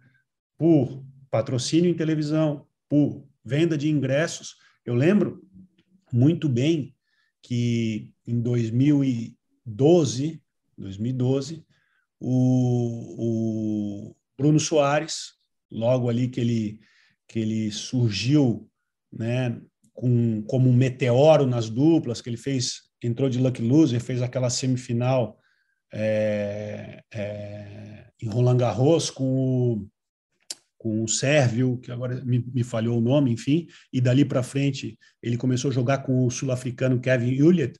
por 0.59 1.03
patrocínio 1.31 1.91
em 1.91 1.97
televisão, 1.97 2.67
por 2.89 3.27
venda 3.45 3.77
de 3.77 3.89
ingressos. 3.89 4.57
Eu 4.85 4.95
lembro 4.95 5.43
muito 6.13 6.49
bem 6.49 6.95
que 7.43 8.13
em 8.27 8.41
2000 8.41 9.03
e 9.03 9.37
2012, 9.65 10.43
2012, 10.77 11.65
o, 12.21 14.11
o 14.11 14.17
Bruno 14.37 14.61
Soares, 14.61 15.33
logo 15.71 16.09
ali 16.09 16.29
que 16.29 16.41
ele, 16.41 16.81
que 17.29 17.39
ele 17.39 17.71
surgiu 17.71 18.69
né, 19.13 19.61
com, 19.93 20.43
como 20.43 20.69
um 20.69 20.73
meteoro 20.73 21.47
nas 21.47 21.69
duplas, 21.69 22.21
que 22.21 22.29
ele 22.29 22.37
fez, 22.37 22.83
entrou 23.03 23.29
de 23.29 23.39
Lucky 23.39 23.63
Loser, 23.63 24.01
fez 24.01 24.23
aquela 24.23 24.51
semifinal 24.51 25.39
é, 25.93 27.03
é, 27.13 28.07
em 28.21 28.29
Roland 28.29 28.57
Garros 28.57 29.11
com 29.11 29.25
o, 29.25 29.89
com 30.79 31.05
o 31.05 31.09
Sérvio, 31.09 31.79
que 31.79 31.93
agora 31.93 32.25
me, 32.25 32.39
me 32.53 32.65
falhou 32.65 32.99
o 32.99 33.03
nome, 33.03 33.31
enfim, 33.31 33.67
e 33.93 34.01
dali 34.01 34.25
para 34.25 34.43
frente 34.43 34.99
ele 35.23 35.37
começou 35.37 35.71
a 35.71 35.75
jogar 35.75 35.99
com 35.99 36.27
o 36.27 36.31
sul-africano 36.31 37.01
Kevin 37.01 37.35
Hewlett, 37.35 37.79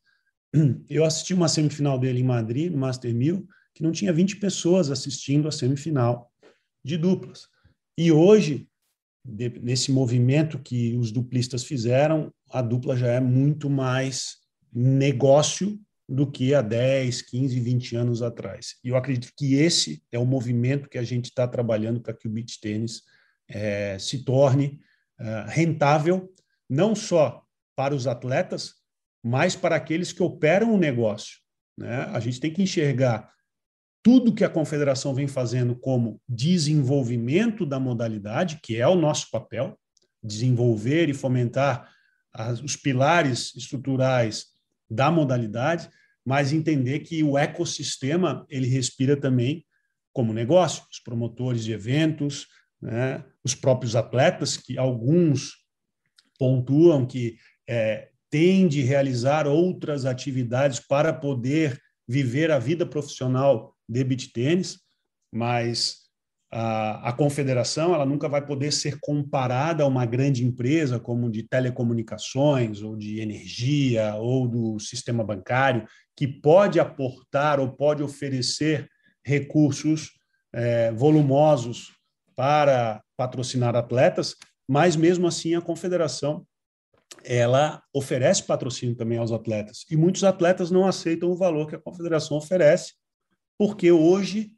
eu 0.89 1.05
assisti 1.05 1.35
uma 1.35 1.49
semifinal 1.49 1.99
dele 1.99 2.21
em 2.21 2.25
Madrid, 2.25 2.71
no 2.71 2.79
Master 2.79 3.15
1000, 3.15 3.47
que 3.75 3.83
não 3.83 3.93
tinha 3.93 4.13
20 4.13 4.37
pessoas 4.37 4.91
assistindo 4.91 5.49
a 5.49 5.53
semifinal 5.53 6.31
de 6.85 6.97
duplas. 6.97 7.47
E 7.97 8.11
hoje, 8.13 8.69
de, 9.25 9.49
nesse 9.61 9.91
movimento 9.91 10.59
que 10.59 10.97
os 10.97 11.11
duplistas 11.11 11.65
fizeram, 11.65 12.33
a 12.51 12.61
dupla 12.61 12.97
já 12.97 13.09
é 13.09 13.21
muito 13.21 13.71
mais 13.71 14.37
negócio 14.73 15.79
do 16.09 16.31
que 16.31 16.55
há 16.55 16.61
10, 16.61 17.23
15, 17.23 17.61
20 17.61 17.97
anos 17.97 18.23
atrás. 18.23 18.77
E 18.85 18.89
eu 18.89 18.97
acredito 18.97 19.33
que 19.37 19.55
esse 19.55 20.03
é 20.11 20.19
o 20.19 20.27
movimento 20.27 20.89
que 20.89 20.99
a 20.99 21.03
gente 21.03 21.27
está 21.27 21.47
trabalhando 21.49 22.01
para 22.01 22.13
que 22.13 22.29
o 22.29 22.31
beach 22.31 22.61
tênis 22.61 23.03
é, 23.49 23.99
se 23.99 24.25
torne 24.25 24.81
é, 25.19 25.45
rentável, 25.49 26.31
não 26.69 26.95
só 26.95 27.43
para 27.75 27.95
os 27.95 28.07
atletas, 28.07 28.82
mas 29.23 29.55
para 29.55 29.77
aqueles 29.77 30.13
que 30.13 30.23
operam 30.23 30.75
o 30.75 30.79
negócio. 30.79 31.39
Né? 31.79 31.95
A 32.13 32.21
gente 32.21 32.41
tem 32.41 32.53
que 32.53 32.63
enxergar 32.63 33.31
tudo 34.03 34.35
que 34.35 34.45
a 34.45 34.51
confederação 34.51 35.15
vem 35.15 35.29
fazendo 35.29 35.77
como 35.77 36.21
desenvolvimento 36.29 37.65
da 37.65 37.79
modalidade, 37.79 38.59
que 38.63 38.77
é 38.77 38.87
o 38.87 38.97
nosso 38.97 39.31
papel, 39.31 39.79
desenvolver 40.23 41.09
e 41.09 41.15
fomentar 41.15 41.89
as, 42.33 42.61
os 42.61 42.77
pilares 42.77 43.55
estruturais 43.55 44.47
da 44.91 45.11
modalidade, 45.11 45.89
mas 46.25 46.53
entender 46.53 47.01
que 47.01 47.23
o 47.23 47.39
ecossistema 47.39 48.45
ele 48.49 48.67
respira 48.67 49.17
também 49.17 49.65
como 50.13 50.33
negócio, 50.33 50.85
os 50.91 51.01
promotores 51.01 51.65
de 51.65 51.73
eventos, 51.73 52.47
né, 52.81 53.25
os 53.43 53.55
próprios 53.55 53.97
atletas, 53.97 54.57
que 54.57 54.77
alguns 54.77 55.63
pontuam 56.39 57.07
que 57.07 57.39
é, 57.69 58.11
tem 58.33 58.67
de 58.67 58.81
realizar 58.81 59.47
outras 59.47 60.07
atividades 60.07 60.81
para 60.81 61.13
poder 61.13 61.79
viver 62.09 62.51
a 62.51 62.59
vida 62.59 62.87
profissional 62.87 63.77
de 63.87 64.03
beach 64.03 64.33
tênis, 64.33 64.79
mas 65.31 65.99
a, 66.51 67.11
a, 67.11 67.13
confederação 67.13 67.95
ela 67.95 68.07
nunca 68.07 68.31
vai 68.31 68.45
poder 68.45 68.73
ser 68.73 68.99
comparada 69.01 69.85
a 69.85 69.87
uma 69.87 70.07
grande 70.07 70.47
empresa 70.47 70.99
como 70.99 71.31
de 71.31 71.43
telecomunicações 71.43 72.83
ou 72.83 72.97
de 72.97 73.21
energia 73.21 74.15
ou 74.17 74.49
do 74.49 74.79
sistema 74.79 75.23
bancário 75.23 75.87
que 76.17 76.27
pode 76.27 76.81
aportar 76.81 77.61
ou 77.61 77.71
pode 77.71 78.03
oferecer 78.03 78.89
recursos 79.23 80.11
é, 80.55 80.91
volumosos 80.93 81.93
para 82.35 83.03
patrocinar 83.15 83.77
atletas, 83.77 84.35
mas 84.67 84.97
mesmo 84.97 85.27
assim 85.27 85.55
a 85.55 85.61
confederação 85.61 86.47
ela 87.25 87.83
oferece 87.93 88.45
patrocínio 88.45 88.97
também 88.97 89.19
aos 89.19 89.33
atletas. 89.33 89.85
E 89.91 89.97
muitos 89.97 90.25
atletas 90.25 90.71
não 90.71 90.87
aceitam 90.87 91.31
o 91.31 91.37
valor 91.37 91.69
que 91.69 91.77
a 91.77 91.81
confederação 91.81 92.37
oferece, 92.37 92.95
porque 93.59 93.91
hoje 93.93 94.53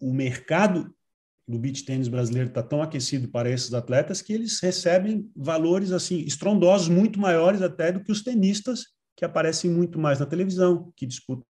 o 0.00 0.12
mercado 0.12 0.92
do 1.46 1.58
beach 1.58 1.84
tênis 1.84 2.08
brasileiro 2.08 2.48
está 2.48 2.62
tão 2.62 2.82
aquecido 2.82 3.28
para 3.28 3.50
esses 3.50 3.74
atletas 3.74 4.22
que 4.22 4.32
eles 4.32 4.60
recebem 4.60 5.30
valores 5.36 5.92
assim 5.92 6.20
estrondosos, 6.20 6.88
muito 6.88 7.20
maiores 7.20 7.62
até 7.62 7.92
do 7.92 8.02
que 8.02 8.12
os 8.12 8.22
tenistas 8.22 8.86
que 9.16 9.24
aparecem 9.24 9.70
muito 9.70 9.98
mais 9.98 10.20
na 10.20 10.26
televisão, 10.26 10.92
que 10.96 11.06
disputam 11.06 11.44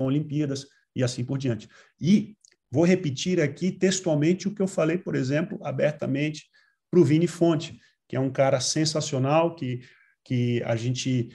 Olimpíadas 0.00 0.66
e 0.94 1.02
assim 1.02 1.24
por 1.24 1.38
diante. 1.38 1.68
E 2.00 2.36
vou 2.70 2.84
repetir 2.84 3.40
aqui 3.40 3.70
textualmente 3.70 4.48
o 4.48 4.54
que 4.54 4.62
eu 4.62 4.66
falei, 4.66 4.98
por 4.98 5.14
exemplo, 5.14 5.58
abertamente 5.62 6.48
para 6.90 7.00
o 7.00 7.04
Vini 7.04 7.26
Fonte 7.26 7.78
que 8.08 8.16
é 8.16 8.20
um 8.20 8.30
cara 8.30 8.60
sensacional, 8.60 9.54
que, 9.54 9.80
que 10.24 10.62
a 10.64 10.76
gente 10.76 11.28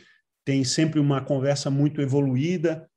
tem 0.45 0.63
sempre 0.63 0.99
uma 0.99 1.23
conversa 1.23 1.69
muito 1.69 2.01
evoluída. 2.01 2.89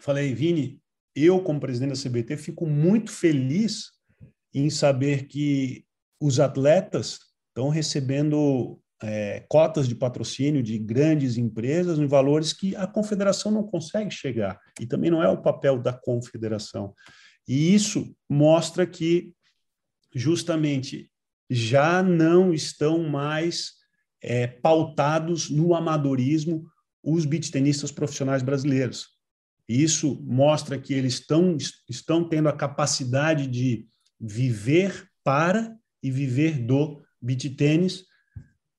Falei, 0.00 0.34
Vini, 0.34 0.80
eu, 1.14 1.42
como 1.42 1.60
presidente 1.60 1.90
da 1.90 2.10
CBT, 2.10 2.36
fico 2.36 2.66
muito 2.66 3.10
feliz 3.10 3.92
em 4.52 4.70
saber 4.70 5.26
que 5.26 5.84
os 6.20 6.40
atletas 6.40 7.18
estão 7.48 7.68
recebendo 7.68 8.80
é, 9.02 9.44
cotas 9.48 9.86
de 9.86 9.94
patrocínio 9.94 10.62
de 10.62 10.78
grandes 10.78 11.36
empresas 11.36 11.98
em 11.98 12.06
valores 12.06 12.52
que 12.52 12.74
a 12.76 12.86
confederação 12.86 13.52
não 13.52 13.62
consegue 13.62 14.10
chegar. 14.10 14.58
E 14.80 14.86
também 14.86 15.10
não 15.10 15.22
é 15.22 15.28
o 15.28 15.42
papel 15.42 15.78
da 15.78 15.92
confederação. 15.92 16.94
E 17.46 17.74
isso 17.74 18.16
mostra 18.28 18.86
que, 18.86 19.32
justamente, 20.14 21.10
já 21.48 22.02
não 22.02 22.52
estão 22.52 23.08
mais 23.08 23.72
é, 24.22 24.46
pautados 24.46 25.50
no 25.50 25.74
amadorismo 25.74 26.64
os 27.02 27.26
beat 27.26 27.50
tenistas 27.50 27.92
profissionais 27.92 28.42
brasileiros. 28.42 29.08
Isso 29.68 30.22
mostra 30.24 30.78
que 30.78 30.94
eles 30.94 31.14
estão, 31.14 31.56
estão 31.88 32.28
tendo 32.28 32.48
a 32.48 32.56
capacidade 32.56 33.46
de 33.46 33.86
viver 34.20 35.08
para 35.22 35.76
e 36.02 36.10
viver 36.10 36.58
do 36.58 37.02
beat 37.20 37.56
tênis, 37.56 38.04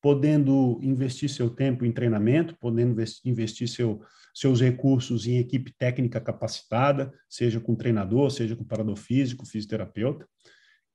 podendo 0.01 0.79
investir 0.83 1.29
seu 1.29 1.49
tempo 1.49 1.85
em 1.85 1.91
treinamento, 1.91 2.55
podendo 2.59 2.95
investir 3.25 3.67
seu, 3.67 4.01
seus 4.33 4.61
recursos 4.61 5.25
em 5.25 5.39
equipe 5.39 5.73
técnica 5.75 6.21
capacitada, 6.21 7.11
seja 7.27 7.59
com 7.59 7.73
treinador, 7.73 8.29
seja 8.29 8.55
com 8.55 8.63
parador 8.63 8.95
físico, 8.95 9.45
fisioterapeuta, 9.45 10.27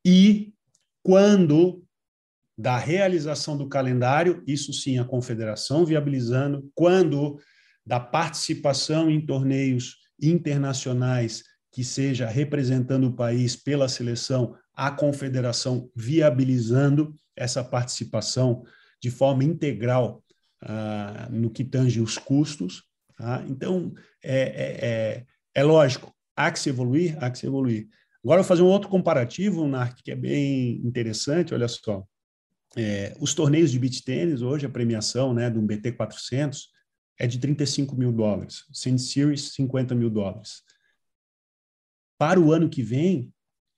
e 0.06 0.54
quando 1.02 1.84
da 2.56 2.76
realização 2.76 3.56
do 3.56 3.68
calendário, 3.68 4.42
isso 4.46 4.72
sim, 4.72 4.98
a 4.98 5.04
confederação 5.04 5.84
viabilizando, 5.86 6.70
quando 6.74 7.38
da 7.86 7.98
participação 7.98 9.10
em 9.10 9.24
torneios 9.24 9.96
internacionais 10.20 11.42
que 11.72 11.82
seja 11.82 12.26
representando 12.26 13.04
o 13.08 13.14
país 13.14 13.56
pela 13.56 13.88
seleção, 13.88 14.54
a 14.74 14.90
confederação 14.90 15.90
viabilizando 15.96 17.14
essa 17.36 17.64
participação 17.64 18.62
de 19.00 19.10
forma 19.10 19.44
integral 19.44 20.22
ah, 20.62 21.28
no 21.30 21.50
que 21.50 21.64
tange 21.64 22.00
os 22.00 22.18
custos. 22.18 22.84
Tá? 23.16 23.42
Então, 23.48 23.94
é, 24.22 24.40
é, 24.40 24.86
é, 24.86 25.26
é, 25.54 25.64
lógico, 25.64 26.14
há 26.36 26.50
que 26.50 26.58
se 26.58 26.68
evoluir, 26.68 27.16
há 27.22 27.30
que 27.30 27.38
se 27.38 27.46
evoluir. 27.46 27.88
Agora, 28.22 28.40
eu 28.40 28.42
vou 28.42 28.48
fazer 28.48 28.62
um 28.62 28.66
outro 28.66 28.88
comparativo, 28.88 29.66
Narc, 29.66 30.02
que 30.02 30.10
é 30.10 30.16
bem 30.16 30.76
interessante, 30.84 31.54
olha 31.54 31.68
só. 31.68 32.04
É, 32.76 33.16
os 33.18 33.34
torneios 33.34 33.70
de 33.70 33.78
beach 33.78 34.04
tênis, 34.04 34.42
hoje, 34.42 34.66
a 34.66 34.70
premiação 34.70 35.32
né, 35.32 35.50
do 35.50 35.60
BT 35.62 35.92
400 35.92 36.68
é 37.18 37.26
de 37.26 37.38
35 37.38 37.96
mil 37.96 38.12
dólares, 38.12 38.64
Sand 38.72 38.98
Series, 38.98 39.52
50 39.54 39.94
mil 39.94 40.10
dólares. 40.10 40.62
Para 42.18 42.38
o 42.38 42.52
ano 42.52 42.68
que 42.68 42.82
vem, 42.82 43.32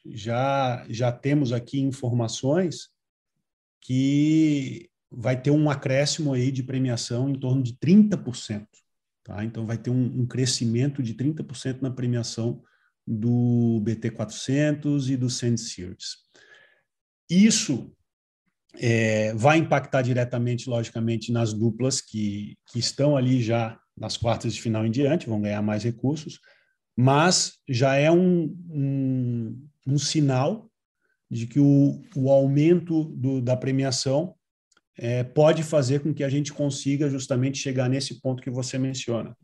já, 0.05 0.85
já 0.89 1.13
temos 1.13 1.53
aqui 1.53 1.81
informações 1.81 2.91
que 3.81 4.91
vai 5.11 5.41
ter 5.41 5.51
um 5.51 5.71
acréscimo 5.71 6.33
aí 6.33 6.51
de 6.51 6.63
premiação 6.63 7.29
em 7.29 7.39
torno 7.39 7.63
de 7.63 7.75
30%. 7.75 8.67
Tá? 9.23 9.45
Então, 9.45 9.65
vai 9.65 9.79
ter 9.79 9.91
um, 9.91 10.23
um 10.23 10.27
crescimento 10.27 11.03
de 11.03 11.15
30% 11.15 11.81
na 11.81 11.91
premiação 11.91 12.63
do 13.07 13.83
BT400 13.85 15.11
e 15.11 15.17
do 15.17 15.29
Sand 15.29 15.57
Series. 15.57 16.17
Isso 17.29 17.93
é, 18.75 19.35
vai 19.35 19.59
impactar 19.59 20.03
diretamente, 20.03 20.69
logicamente, 20.69 21.33
nas 21.33 21.53
duplas 21.53 22.01
que, 22.01 22.57
que 22.71 22.79
estão 22.79 23.17
ali 23.17 23.43
já 23.43 23.79
nas 23.97 24.17
quartas 24.17 24.55
de 24.55 24.63
final 24.63 24.87
em 24.87 24.91
diante, 24.91 25.29
vão 25.29 25.41
ganhar 25.41 25.63
mais 25.63 25.85
recursos, 25.85 26.41
mas 26.97 27.55
já 27.69 27.95
é 27.97 28.11
um, 28.11 28.57
um, 28.71 29.69
um 29.87 29.99
sinal 29.99 30.71
de 31.31 31.47
que 31.47 31.61
o, 31.61 32.03
o 32.15 32.31
aumento 32.31 33.05
do, 33.05 33.41
da 33.41 33.57
premiação 33.57 34.35
é, 34.97 35.25
pode 35.25 35.63
fazer 35.63 36.01
com 36.01 36.13
que 36.13 36.25
a 36.25 36.29
gente 36.29 36.53
consiga 36.53 37.09
justamente 37.09 37.59
chegar 37.59 37.89
nesse 37.89 38.21
ponto 38.21 38.43
que 38.43 38.51
você 38.51 38.79
menciona, 38.79 39.37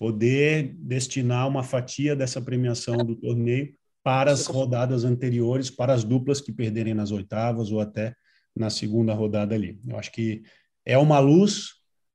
poder 0.00 0.74
destinar 0.78 1.46
uma 1.46 1.62
fatia 1.62 2.16
dessa 2.16 2.40
premiação 2.40 2.96
do 2.96 3.14
torneio 3.14 3.74
para 4.02 4.32
as 4.32 4.46
rodadas 4.46 5.04
anteriores, 5.04 5.68
para 5.68 5.92
as 5.92 6.02
duplas 6.02 6.40
que 6.40 6.50
perderem 6.50 6.94
nas 6.94 7.10
oitavas 7.10 7.70
ou 7.70 7.80
até 7.80 8.16
na 8.56 8.70
segunda 8.70 9.12
rodada 9.12 9.54
ali. 9.54 9.78
Eu 9.86 9.98
acho 9.98 10.10
que 10.10 10.42
é 10.86 10.96
uma 10.96 11.18
luz, 11.18 11.74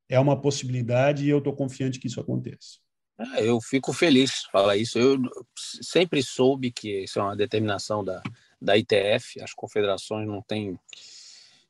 é 0.10 0.20
uma 0.20 0.42
possibilidade 0.42 1.26
e 1.26 1.30
eu 1.30 1.38
estou 1.38 1.54
confiante 1.54 2.00
que 2.00 2.08
isso 2.08 2.20
aconteça. 2.20 2.80
Ah, 3.20 3.40
eu 3.40 3.62
fico 3.62 3.94
feliz 3.94 4.46
falar 4.52 4.76
isso. 4.76 4.98
Eu 4.98 5.20
sempre 5.56 6.24
soube 6.24 6.72
que 6.72 7.04
isso 7.04 7.20
é 7.20 7.22
uma 7.22 7.38
determinação 7.38 8.04
da, 8.04 8.20
da 8.60 8.76
ITF, 8.76 9.40
as 9.44 9.54
confederações 9.54 10.28
não 10.28 10.42
têm 10.42 10.76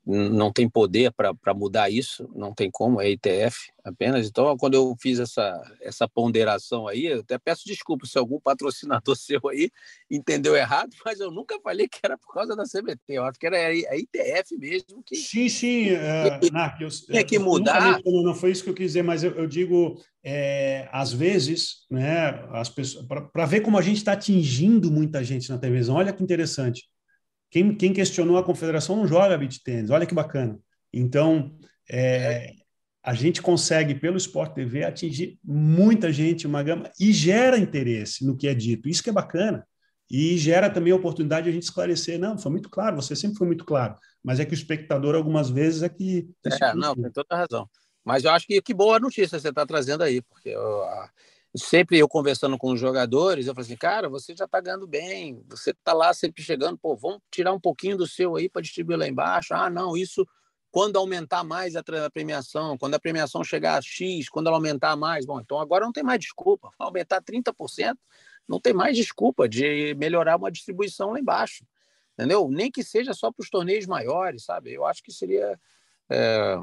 não 0.05 0.51
tem 0.51 0.69
poder 0.69 1.11
para 1.11 1.53
mudar 1.53 1.89
isso, 1.89 2.29
não 2.35 2.53
tem 2.53 2.69
como, 2.69 3.01
é 3.01 3.09
ITF 3.09 3.71
apenas. 3.83 4.27
Então, 4.27 4.55
quando 4.55 4.75
eu 4.75 4.95
fiz 4.99 5.19
essa, 5.19 5.61
essa 5.81 6.07
ponderação 6.07 6.87
aí, 6.87 7.07
eu 7.07 7.21
até 7.21 7.39
peço 7.39 7.63
desculpa 7.65 8.05
se 8.05 8.17
algum 8.17 8.39
patrocinador 8.39 9.15
seu 9.17 9.41
aí 9.49 9.71
entendeu 10.09 10.55
errado, 10.55 10.91
mas 11.03 11.19
eu 11.19 11.31
nunca 11.31 11.59
falei 11.59 11.87
que 11.87 11.99
era 12.03 12.17
por 12.17 12.31
causa 12.33 12.55
da 12.55 12.63
CBT, 12.63 13.01
eu 13.13 13.23
acho 13.23 13.39
que 13.39 13.47
era 13.47 13.57
a 13.57 13.97
ITF 13.97 14.57
mesmo 14.57 15.01
que. 15.03 15.15
Sim, 15.15 15.49
sim, 15.49 15.93
uh, 15.93 16.39
que, 16.77 16.83
eu, 16.83 16.89
tinha 16.89 17.23
que 17.23 17.39
mudar. 17.39 17.99
Não, 18.05 18.23
não 18.23 18.35
foi 18.35 18.51
isso 18.51 18.63
que 18.63 18.69
eu 18.69 18.75
quis 18.75 18.87
dizer, 18.87 19.03
mas 19.03 19.23
eu, 19.23 19.31
eu 19.31 19.47
digo, 19.47 19.99
é, 20.23 20.87
às 20.91 21.11
vezes, 21.11 21.85
né, 21.89 22.47
as 22.51 22.69
pessoas, 22.69 23.05
para 23.33 23.45
ver 23.45 23.61
como 23.61 23.77
a 23.77 23.81
gente 23.81 23.97
está 23.97 24.13
atingindo 24.13 24.91
muita 24.91 25.23
gente 25.23 25.49
na 25.49 25.57
televisão, 25.57 25.95
olha 25.95 26.13
que 26.13 26.23
interessante 26.23 26.87
quem, 27.55 27.73
quem 27.73 27.93
questionou 27.93 28.37
a 28.37 28.43
confederação 28.43 28.97
não 28.97 29.07
joga 29.07 29.37
beat 29.37 29.63
tênis, 29.63 29.89
olha 29.89 30.05
que 30.05 30.13
bacana. 30.13 30.59
Então, 30.91 31.57
é, 31.89 32.51
a 33.01 33.13
gente 33.13 33.41
consegue, 33.41 33.95
pelo 33.95 34.17
Sport 34.17 34.53
TV, 34.53 34.83
atingir 34.83 35.39
muita 35.41 36.11
gente, 36.11 36.45
uma 36.45 36.61
gama, 36.61 36.91
e 36.99 37.13
gera 37.13 37.57
interesse 37.57 38.25
no 38.25 38.35
que 38.35 38.49
é 38.49 38.53
dito. 38.53 38.89
Isso 38.89 39.01
que 39.01 39.09
é 39.09 39.13
bacana. 39.13 39.65
E 40.11 40.37
gera 40.37 40.69
também 40.69 40.91
a 40.91 40.97
oportunidade 40.97 41.45
de 41.45 41.51
a 41.51 41.53
gente 41.53 41.63
esclarecer. 41.63 42.19
Não, 42.19 42.37
foi 42.37 42.51
muito 42.51 42.69
claro, 42.69 42.97
você 42.97 43.15
sempre 43.15 43.37
foi 43.37 43.47
muito 43.47 43.63
claro. 43.63 43.95
Mas 44.21 44.41
é 44.41 44.45
que 44.45 44.53
o 44.53 44.53
espectador, 44.53 45.15
algumas 45.15 45.49
vezes, 45.49 45.81
é 45.81 45.87
que. 45.87 46.27
É, 46.61 46.75
não, 46.75 46.93
tem 46.93 47.09
toda 47.09 47.27
a 47.29 47.37
razão. 47.37 47.69
Mas 48.03 48.25
eu 48.25 48.31
acho 48.31 48.45
que 48.45 48.61
que 48.61 48.73
boa 48.73 48.99
notícia 48.99 49.39
você 49.39 49.47
está 49.47 49.65
trazendo 49.65 50.03
aí, 50.03 50.21
porque 50.21 50.49
a, 50.53 51.09
sempre 51.55 51.97
eu 51.97 52.07
conversando 52.07 52.57
com 52.57 52.71
os 52.71 52.79
jogadores, 52.79 53.47
eu 53.47 53.53
falei 53.53 53.65
assim, 53.65 53.77
cara, 53.77 54.09
você 54.09 54.35
já 54.35 54.45
está 54.45 54.59
ganhando 54.59 54.87
bem, 54.87 55.43
você 55.47 55.71
está 55.71 55.93
lá 55.93 56.13
sempre 56.13 56.43
chegando, 56.43 56.77
pô, 56.77 56.95
vamos 56.95 57.19
tirar 57.31 57.53
um 57.53 57.59
pouquinho 57.59 57.97
do 57.97 58.07
seu 58.07 58.35
aí 58.35 58.49
para 58.49 58.61
distribuir 58.61 58.97
lá 58.97 59.07
embaixo. 59.07 59.53
Ah, 59.53 59.69
não, 59.69 59.95
isso 59.95 60.27
quando 60.75 60.97
aumentar 60.97 61.41
mais 61.41 61.73
a 61.77 61.83
premiação, 62.11 62.77
quando 62.77 62.95
a 62.95 62.99
premiação 62.99 63.41
chegar 63.45 63.77
a 63.77 63.81
X, 63.81 64.27
quando 64.27 64.47
ela 64.47 64.57
aumentar 64.57 64.97
mais, 64.97 65.25
bom, 65.25 65.39
então 65.39 65.57
agora 65.57 65.85
não 65.85 65.93
tem 65.93 66.03
mais 66.03 66.19
desculpa, 66.19 66.69
aumentar 66.77 67.21
30%, 67.21 67.95
não 68.45 68.59
tem 68.59 68.73
mais 68.73 68.97
desculpa 68.97 69.47
de 69.47 69.95
melhorar 69.95 70.35
uma 70.35 70.51
distribuição 70.51 71.11
lá 71.11 71.19
embaixo, 71.21 71.65
entendeu? 72.13 72.49
Nem 72.49 72.69
que 72.69 72.83
seja 72.83 73.13
só 73.13 73.31
para 73.31 73.41
os 73.41 73.49
torneios 73.49 73.85
maiores, 73.85 74.43
sabe? 74.43 74.73
Eu 74.73 74.85
acho 74.85 75.01
que 75.01 75.13
seria, 75.13 75.57
é, 76.09 76.57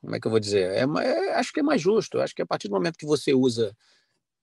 como 0.00 0.14
é 0.14 0.20
que 0.20 0.28
eu 0.28 0.30
vou 0.30 0.38
dizer? 0.38 0.70
É, 0.70 0.84
é, 1.04 1.34
acho 1.34 1.52
que 1.52 1.58
é 1.58 1.62
mais 1.64 1.82
justo, 1.82 2.20
acho 2.20 2.36
que 2.36 2.42
a 2.42 2.46
partir 2.46 2.68
do 2.68 2.74
momento 2.74 2.96
que 2.96 3.04
você 3.04 3.34
usa 3.34 3.76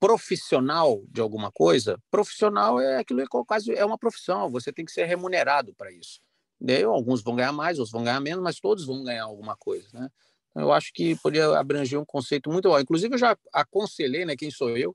profissional 0.03 1.01
de 1.07 1.21
alguma 1.21 1.49
coisa, 1.49 1.97
profissional 2.11 2.77
é 2.77 2.97
aquilo 2.97 3.25
que 3.25 3.37
é 3.37 3.43
quase 3.47 3.71
é 3.71 3.85
uma 3.85 3.97
profissão, 3.97 4.51
você 4.51 4.69
tem 4.69 4.83
que 4.83 4.91
ser 4.91 5.05
remunerado 5.05 5.73
para 5.75 5.93
isso. 5.93 6.19
Daí, 6.59 6.83
alguns 6.83 7.23
vão 7.23 7.37
ganhar 7.37 7.53
mais, 7.53 7.79
outros 7.79 7.93
vão 7.93 8.03
ganhar 8.03 8.19
menos, 8.19 8.43
mas 8.43 8.59
todos 8.59 8.85
vão 8.85 9.01
ganhar 9.01 9.23
alguma 9.23 9.55
coisa, 9.55 9.87
né? 9.93 10.09
Então, 10.51 10.63
eu 10.63 10.73
acho 10.73 10.91
que 10.93 11.15
poderia 11.15 11.57
abranger 11.57 11.97
um 11.97 12.03
conceito 12.03 12.51
muito 12.51 12.67
bom. 12.67 12.77
Inclusive, 12.77 13.13
eu 13.13 13.17
já 13.17 13.37
aconselhei, 13.53 14.25
né, 14.25 14.35
quem 14.35 14.51
sou 14.51 14.75
eu, 14.75 14.93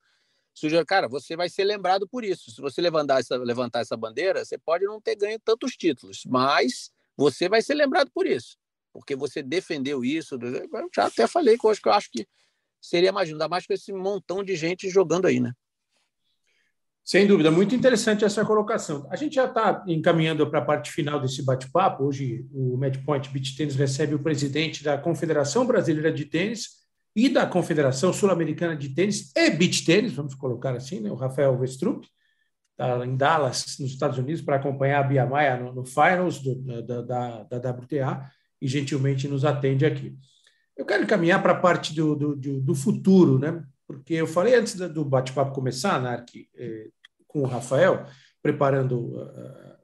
sugiro, 0.52 0.84
cara, 0.84 1.08
você 1.08 1.34
vai 1.34 1.48
ser 1.48 1.64
lembrado 1.64 2.06
por 2.06 2.22
isso. 2.22 2.50
Se 2.50 2.60
você 2.60 2.82
levantar 2.82 3.20
essa, 3.20 3.34
levantar 3.38 3.80
essa 3.80 3.96
bandeira, 3.96 4.44
você 4.44 4.58
pode 4.58 4.84
não 4.84 5.00
ter 5.00 5.16
ganho 5.16 5.40
tantos 5.40 5.74
títulos, 5.74 6.24
mas 6.26 6.90
você 7.16 7.48
vai 7.48 7.62
ser 7.62 7.72
lembrado 7.72 8.10
por 8.10 8.26
isso, 8.26 8.58
porque 8.92 9.16
você 9.16 9.42
defendeu 9.42 10.04
isso. 10.04 10.34
Eu 10.34 10.88
já 10.94 11.06
até 11.06 11.26
falei 11.26 11.56
que 11.56 11.66
hoje 11.66 11.80
que 11.80 11.88
eu 11.88 11.94
acho 11.94 12.10
que 12.10 12.28
seria 12.80 13.12
mais, 13.12 13.28
ainda 13.28 13.48
mais 13.48 13.66
com 13.66 13.72
esse 13.72 13.92
montão 13.92 14.42
de 14.42 14.56
gente 14.56 14.88
jogando 14.88 15.26
aí, 15.26 15.40
né? 15.40 15.52
Sem 17.04 17.26
dúvida, 17.26 17.50
muito 17.50 17.74
interessante 17.74 18.22
essa 18.22 18.44
colocação. 18.44 19.08
A 19.10 19.16
gente 19.16 19.36
já 19.36 19.46
está 19.46 19.82
encaminhando 19.88 20.46
para 20.50 20.58
a 20.58 20.64
parte 20.64 20.90
final 20.90 21.18
desse 21.18 21.42
bate-papo. 21.42 22.04
Hoje, 22.04 22.46
o 22.52 22.76
Matchpoint 22.76 23.30
Beach 23.30 23.56
Tennis 23.56 23.76
recebe 23.76 24.14
o 24.14 24.18
presidente 24.18 24.84
da 24.84 24.98
Confederação 24.98 25.66
Brasileira 25.66 26.12
de 26.12 26.26
Tênis 26.26 26.78
e 27.16 27.30
da 27.30 27.46
Confederação 27.46 28.12
Sul-Americana 28.12 28.76
de 28.76 28.90
Tênis 28.90 29.32
e 29.34 29.50
Beach 29.50 29.84
Tênis, 29.86 30.12
vamos 30.12 30.34
colocar 30.34 30.76
assim, 30.76 31.00
né? 31.00 31.10
o 31.10 31.14
Rafael 31.14 31.58
Westrup, 31.58 32.06
está 32.72 33.04
em 33.06 33.16
Dallas, 33.16 33.78
nos 33.80 33.90
Estados 33.90 34.18
Unidos, 34.18 34.42
para 34.42 34.56
acompanhar 34.56 35.00
a 35.00 35.08
Bia 35.08 35.26
Maia 35.26 35.56
no, 35.56 35.72
no 35.72 35.84
Finals 35.84 36.40
do, 36.40 36.82
da, 36.82 37.00
da, 37.00 37.42
da 37.42 37.70
WTA 37.70 38.30
e 38.60 38.68
gentilmente 38.68 39.26
nos 39.26 39.44
atende 39.44 39.86
aqui. 39.86 40.14
Eu 40.78 40.86
quero 40.86 41.04
caminhar 41.08 41.42
para 41.42 41.52
a 41.52 41.60
parte 41.60 41.92
do, 41.92 42.14
do, 42.14 42.60
do, 42.60 42.74
futuro, 42.74 43.36
né? 43.36 43.64
porque 43.84 44.14
eu 44.14 44.28
falei 44.28 44.54
antes 44.54 44.76
do 44.76 45.04
bate-papo 45.04 45.52
começar, 45.52 46.00
Narc, 46.00 46.28
eh, 46.54 46.88
com 47.26 47.42
o 47.42 47.46
Rafael, 47.46 48.06
preparando 48.40 49.18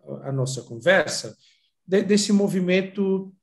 a, 0.07 0.29
a 0.29 0.33
nossa 0.33 0.63
conversa, 0.63 1.37
de, 1.85 2.01
desse 2.03 2.33
movimento 2.33 3.35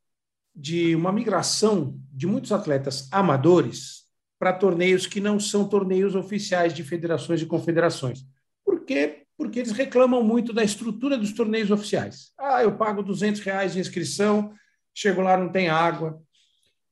de 0.55 0.95
uma 0.95 1.11
migração 1.11 1.99
de 2.09 2.25
muitos 2.25 2.53
atletas 2.53 3.09
amadores 3.11 4.05
para 4.39 4.53
torneios 4.53 5.05
que 5.05 5.19
não 5.19 5.37
são 5.37 5.67
torneios 5.67 6.15
oficiais 6.15 6.73
de 6.73 6.85
federações 6.85 7.41
e 7.41 7.45
confederações. 7.45 8.25
Por 8.63 8.85
quê? 8.85 9.23
Porque 9.37 9.59
eles 9.59 9.73
reclamam 9.73 10.23
muito 10.23 10.53
da 10.53 10.63
estrutura 10.63 11.17
dos 11.17 11.33
torneios 11.33 11.69
oficiais. 11.69 12.31
Ah, 12.37 12.63
eu 12.63 12.77
pago 12.77 13.03
200 13.03 13.41
reais 13.41 13.73
de 13.73 13.79
inscrição, 13.79 14.53
chego 14.93 15.21
lá, 15.21 15.35
não 15.35 15.51
tem 15.51 15.67
água, 15.67 16.21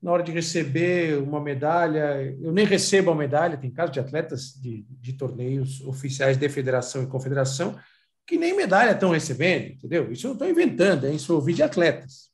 na 0.01 0.11
hora 0.11 0.23
de 0.23 0.31
receber 0.31 1.17
uma 1.21 1.41
medalha, 1.41 2.35
eu 2.41 2.51
nem 2.51 2.65
recebo 2.65 3.11
a 3.11 3.15
medalha, 3.15 3.57
tem 3.57 3.71
casos 3.71 3.93
de 3.93 3.99
atletas 3.99 4.53
de, 4.53 4.85
de 4.89 5.13
torneios 5.13 5.81
oficiais 5.81 6.37
de 6.37 6.47
federação 6.49 7.03
e 7.03 7.07
confederação 7.07 7.77
que 8.25 8.37
nem 8.37 8.55
medalha 8.55 8.91
estão 8.91 9.09
recebendo, 9.09 9.73
entendeu? 9.73 10.11
Isso 10.11 10.27
eu 10.27 10.29
não 10.29 10.35
estou 10.35 10.47
inventando, 10.47 11.07
é 11.07 11.11
isso 11.11 11.31
eu 11.31 11.37
ouvi 11.37 11.51
de 11.51 11.63
atletas. 11.63 12.29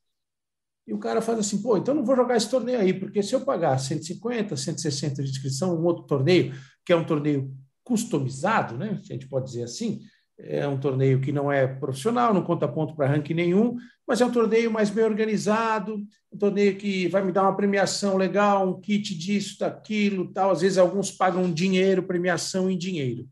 E 0.86 0.94
o 0.94 1.00
cara 1.00 1.22
faz 1.22 1.40
assim, 1.40 1.62
pô, 1.62 1.78
então 1.78 1.96
não 1.96 2.04
vou 2.04 2.18
jogar 2.18 2.36
esse 2.36 2.50
torneio 2.50 2.80
aí, 2.80 2.94
porque 2.94 3.24
se 3.24 3.34
eu 3.34 3.42
pagar 3.42 3.78
150, 3.78 4.58
160 4.58 5.24
de 5.24 5.30
inscrição, 5.30 5.74
um 5.74 5.86
outro 5.86 6.04
torneio, 6.04 6.54
que 6.86 6.92
é 6.92 6.96
um 6.96 7.06
torneio 7.06 7.52
customizado, 7.82 8.78
né? 8.78 9.00
A 9.10 9.14
gente 9.14 9.28
pode 9.28 9.46
dizer 9.46 9.64
assim, 9.64 10.02
é 10.38 10.68
um 10.68 10.78
torneio 10.78 11.22
que 11.22 11.32
não 11.32 11.52
é 11.52 11.66
profissional, 11.66 12.34
não 12.34 12.44
conta 12.44 12.68
ponto 12.68 12.96
para 12.96 13.08
ranking 13.08 13.34
nenhum, 13.34 13.78
mas 14.08 14.22
é 14.22 14.26
um 14.26 14.32
torneio 14.32 14.70
mais 14.70 14.90
bem 14.90 15.06
organizado, 15.06 16.06
um 16.32 16.38
torneio 16.38 16.76
que 16.76 17.08
vai 17.08 17.24
me 17.24 17.32
dar 17.32 17.44
uma 17.44 17.56
premiação 17.56 18.18
legal, 18.18 18.70
um 18.70 18.80
kit 18.80 19.18
disso, 19.18 19.60
daquilo, 19.60 20.32
tal. 20.32 20.52
Às 20.52 20.62
vezes 20.62 20.78
alguns 20.78 21.12
pagam 21.12 21.52
dinheiro, 21.52 22.04
premiação 22.04 22.70
em 22.70 22.78
dinheiro. 22.78 23.28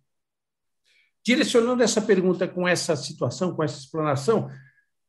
Direcionando 1.23 1.83
essa 1.83 2.01
pergunta 2.01 2.47
com 2.47 2.67
essa 2.67 2.95
situação, 2.95 3.55
com 3.55 3.63
essa 3.63 3.79
explanação, 3.79 4.49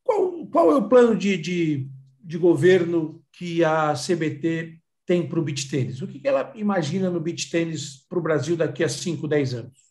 qual, 0.03 0.47
qual 0.47 0.71
é 0.73 0.77
o 0.77 0.89
plano 0.89 1.17
de, 1.17 1.37
de, 1.37 1.89
de 2.21 2.39
governo 2.39 3.23
que 3.33 3.65
a 3.65 3.95
CBT 3.95 4.79
tem 5.07 5.27
para 5.27 5.41
o 5.41 5.43
beach 5.43 5.69
tênis? 5.69 6.03
O 6.03 6.07
que 6.07 6.21
ela 6.27 6.53
imagina 6.55 7.11
no 7.11 7.21
beach 7.21 7.51
tênis 7.51 8.05
para 8.09 8.19
o 8.19 8.23
Brasil 8.23 8.57
daqui 8.57 8.85
a 8.85 8.89
5, 8.89 9.27
10 9.27 9.55
anos? 9.55 9.84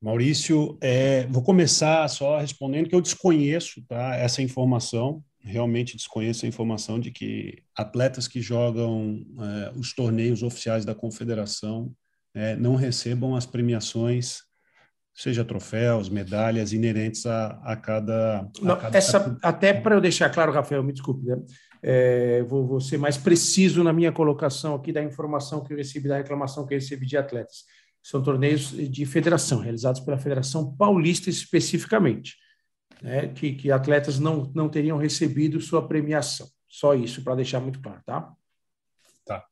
Maurício, 0.00 0.78
é, 0.80 1.26
vou 1.26 1.42
começar 1.42 2.06
só 2.08 2.38
respondendo 2.38 2.88
que 2.88 2.94
eu 2.94 3.00
desconheço 3.00 3.82
tá, 3.88 4.14
essa 4.14 4.40
informação, 4.40 5.22
realmente 5.40 5.96
desconheço 5.96 6.44
a 6.44 6.48
informação 6.48 7.00
de 7.00 7.10
que 7.10 7.62
atletas 7.76 8.28
que 8.28 8.40
jogam 8.40 9.24
é, 9.40 9.72
os 9.76 9.92
torneios 9.94 10.42
oficiais 10.42 10.84
da 10.84 10.94
confederação 10.94 11.92
é, 12.34 12.54
não 12.54 12.76
recebam 12.76 13.34
as 13.34 13.44
premiações, 13.44 14.42
seja 15.12 15.44
troféus, 15.44 16.08
medalhas 16.08 16.72
inerentes 16.72 17.26
a, 17.26 17.60
a 17.64 17.74
cada. 17.74 18.38
A 18.40 18.48
não, 18.62 18.76
cada 18.76 18.96
essa, 18.96 19.36
até 19.42 19.72
para 19.72 19.96
eu 19.96 20.00
deixar 20.00 20.30
claro, 20.30 20.52
Rafael, 20.52 20.82
me 20.84 20.92
desculpe, 20.92 21.26
né? 21.26 21.36
É, 21.82 22.42
vou, 22.42 22.66
vou, 22.66 22.80
ser 22.80 22.98
mais 22.98 23.16
preciso 23.16 23.84
na 23.84 23.92
minha 23.92 24.10
colocação 24.10 24.74
aqui 24.74 24.92
da 24.92 25.02
informação 25.02 25.62
que 25.62 25.72
eu 25.72 25.76
recebi, 25.76 26.08
da 26.08 26.16
reclamação 26.16 26.66
que 26.66 26.74
eu 26.74 26.78
recebi 26.78 27.06
de 27.06 27.16
atletas. 27.16 27.64
São 28.08 28.22
torneios 28.22 28.70
de 28.70 29.04
federação, 29.04 29.58
realizados 29.60 30.00
pela 30.00 30.16
Federação 30.16 30.74
Paulista 30.74 31.28
especificamente, 31.28 32.36
né, 33.02 33.28
que, 33.28 33.52
que 33.52 33.70
atletas 33.70 34.18
não, 34.18 34.50
não 34.54 34.66
teriam 34.66 34.96
recebido 34.96 35.60
sua 35.60 35.86
premiação. 35.86 36.48
Só 36.66 36.94
isso, 36.94 37.22
para 37.22 37.34
deixar 37.34 37.60
muito 37.60 37.82
claro, 37.82 38.00
tá? 38.06 38.32
Tá. 39.26 39.44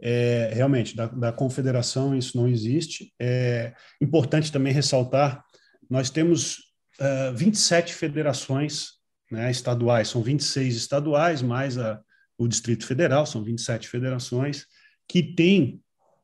É, 0.00 0.50
realmente, 0.52 0.96
da, 0.96 1.06
da 1.06 1.32
confederação 1.32 2.12
isso 2.12 2.36
não 2.36 2.48
existe. 2.48 3.14
É 3.16 3.74
importante 4.00 4.50
também 4.50 4.72
ressaltar, 4.72 5.44
nós 5.88 6.10
temos 6.10 6.58
uh, 7.00 7.32
27 7.36 7.94
federações 7.94 8.94
né, 9.30 9.52
estaduais, 9.52 10.08
são 10.08 10.20
26 10.20 10.74
estaduais, 10.74 11.42
mais 11.42 11.78
a, 11.78 12.00
o 12.36 12.48
Distrito 12.48 12.84
Federal, 12.84 13.24
são 13.24 13.44
27 13.44 13.88
federações, 13.88 14.66
que 15.06 15.22
têm 15.22 15.80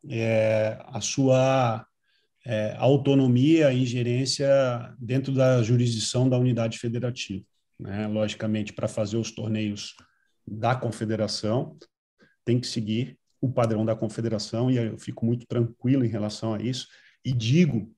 é, 0.09 0.79
a 0.87 1.01
sua 1.01 1.87
é, 2.45 2.75
autonomia 2.79 3.73
e 3.73 3.83
ingerência 3.83 4.49
dentro 4.99 5.33
da 5.33 5.63
jurisdição 5.63 6.29
da 6.29 6.39
unidade 6.39 6.79
federativa. 6.79 7.45
Né? 7.79 8.07
Logicamente, 8.07 8.73
para 8.73 8.89
fazer 8.89 9.17
os 9.17 9.31
torneios 9.31 9.95
da 10.47 10.75
confederação, 10.75 11.77
tem 12.45 12.61
que 12.61 12.67
seguir 12.67 13.19
o 13.41 13.51
padrão 13.51 13.85
da 13.85 13.95
confederação, 13.95 14.71
e 14.71 14.77
eu 14.77 14.99
fico 14.99 15.27
muito 15.27 15.47
tranquilo 15.47 16.05
em 16.05 16.09
relação 16.09 16.55
a 16.55 16.63
isso, 16.63 16.89
e 17.25 17.33
digo, 17.33 17.93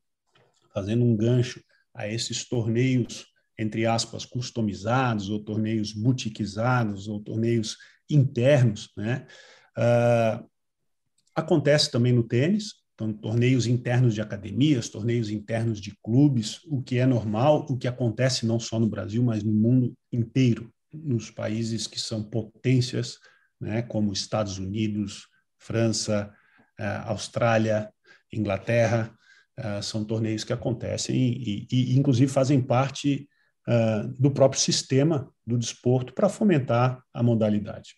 fazendo 0.72 1.04
um 1.04 1.16
gancho 1.16 1.62
a 1.94 2.08
esses 2.08 2.48
torneios 2.48 3.26
entre 3.58 3.84
aspas, 3.86 4.24
customizados, 4.24 5.28
ou 5.28 5.42
torneios 5.42 5.92
boutiquizados, 5.92 7.08
ou 7.08 7.20
torneios 7.20 7.76
internos, 8.08 8.90
né? 8.96 9.26
Uh, 9.76 10.48
acontece 11.38 11.90
também 11.90 12.12
no 12.12 12.22
tênis, 12.22 12.74
então, 12.94 13.12
torneios 13.12 13.66
internos 13.66 14.12
de 14.12 14.20
academias, 14.20 14.88
torneios 14.88 15.30
internos 15.30 15.80
de 15.80 15.96
clubes, 16.02 16.60
o 16.66 16.82
que 16.82 16.98
é 16.98 17.06
normal, 17.06 17.64
o 17.70 17.76
que 17.76 17.86
acontece 17.86 18.44
não 18.44 18.58
só 18.58 18.80
no 18.80 18.88
Brasil, 18.88 19.22
mas 19.22 19.44
no 19.44 19.52
mundo 19.52 19.94
inteiro, 20.12 20.72
nos 20.92 21.30
países 21.30 21.86
que 21.86 22.00
são 22.00 22.24
potências, 22.24 23.18
né, 23.60 23.82
como 23.82 24.12
Estados 24.12 24.58
Unidos, 24.58 25.28
França, 25.58 26.32
uh, 26.80 27.08
Austrália, 27.10 27.92
Inglaterra, 28.32 29.14
uh, 29.58 29.82
são 29.82 30.04
torneios 30.04 30.42
que 30.42 30.52
acontecem 30.52 31.16
e, 31.16 31.68
e, 31.70 31.92
e 31.92 31.98
inclusive, 31.98 32.30
fazem 32.30 32.60
parte 32.60 33.28
uh, 33.68 34.08
do 34.20 34.30
próprio 34.30 34.60
sistema 34.60 35.32
do 35.46 35.58
desporto 35.58 36.12
para 36.12 36.28
fomentar 36.28 37.02
a 37.12 37.22
modalidade. 37.22 37.94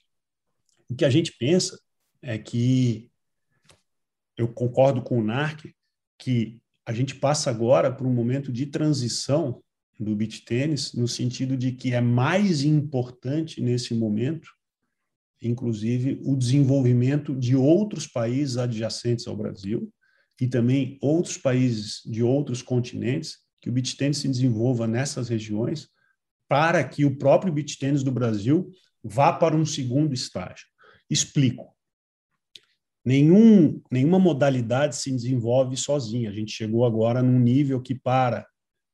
O 0.88 0.94
que 0.94 1.04
a 1.04 1.10
gente 1.10 1.32
pensa 1.38 1.78
é 2.22 2.36
que, 2.36 3.09
eu 4.40 4.48
concordo 4.48 5.02
com 5.02 5.18
o 5.18 5.22
NARC, 5.24 5.74
que 6.18 6.60
a 6.86 6.92
gente 6.92 7.14
passa 7.14 7.50
agora 7.50 7.92
por 7.92 8.06
um 8.06 8.12
momento 8.12 8.50
de 8.50 8.66
transição 8.66 9.62
do 9.98 10.16
beach 10.16 10.44
tênis, 10.44 10.94
no 10.94 11.06
sentido 11.06 11.56
de 11.56 11.72
que 11.72 11.92
é 11.92 12.00
mais 12.00 12.64
importante 12.64 13.60
nesse 13.60 13.94
momento, 13.94 14.50
inclusive, 15.42 16.20
o 16.24 16.34
desenvolvimento 16.34 17.34
de 17.36 17.54
outros 17.54 18.06
países 18.06 18.56
adjacentes 18.56 19.26
ao 19.26 19.36
Brasil 19.36 19.92
e 20.40 20.48
também 20.48 20.98
outros 21.02 21.36
países 21.36 22.00
de 22.06 22.22
outros 22.22 22.62
continentes 22.62 23.38
que 23.60 23.68
o 23.68 23.72
beach 23.72 23.94
tennis 23.94 24.18
se 24.18 24.28
desenvolva 24.28 24.86
nessas 24.86 25.28
regiões 25.28 25.88
para 26.48 26.82
que 26.82 27.04
o 27.04 27.16
próprio 27.16 27.52
beach 27.52 27.78
tennis 27.78 28.02
do 28.02 28.10
Brasil 28.10 28.70
vá 29.04 29.34
para 29.34 29.54
um 29.54 29.66
segundo 29.66 30.14
estágio. 30.14 30.66
Explico. 31.10 31.74
Nenhum, 33.04 33.80
nenhuma 33.90 34.18
modalidade 34.18 34.96
se 34.96 35.10
desenvolve 35.10 35.76
sozinha. 35.76 36.30
A 36.30 36.32
gente 36.32 36.52
chegou 36.52 36.84
agora 36.84 37.22
num 37.22 37.38
nível 37.38 37.80
que, 37.80 37.94
para, 37.94 38.46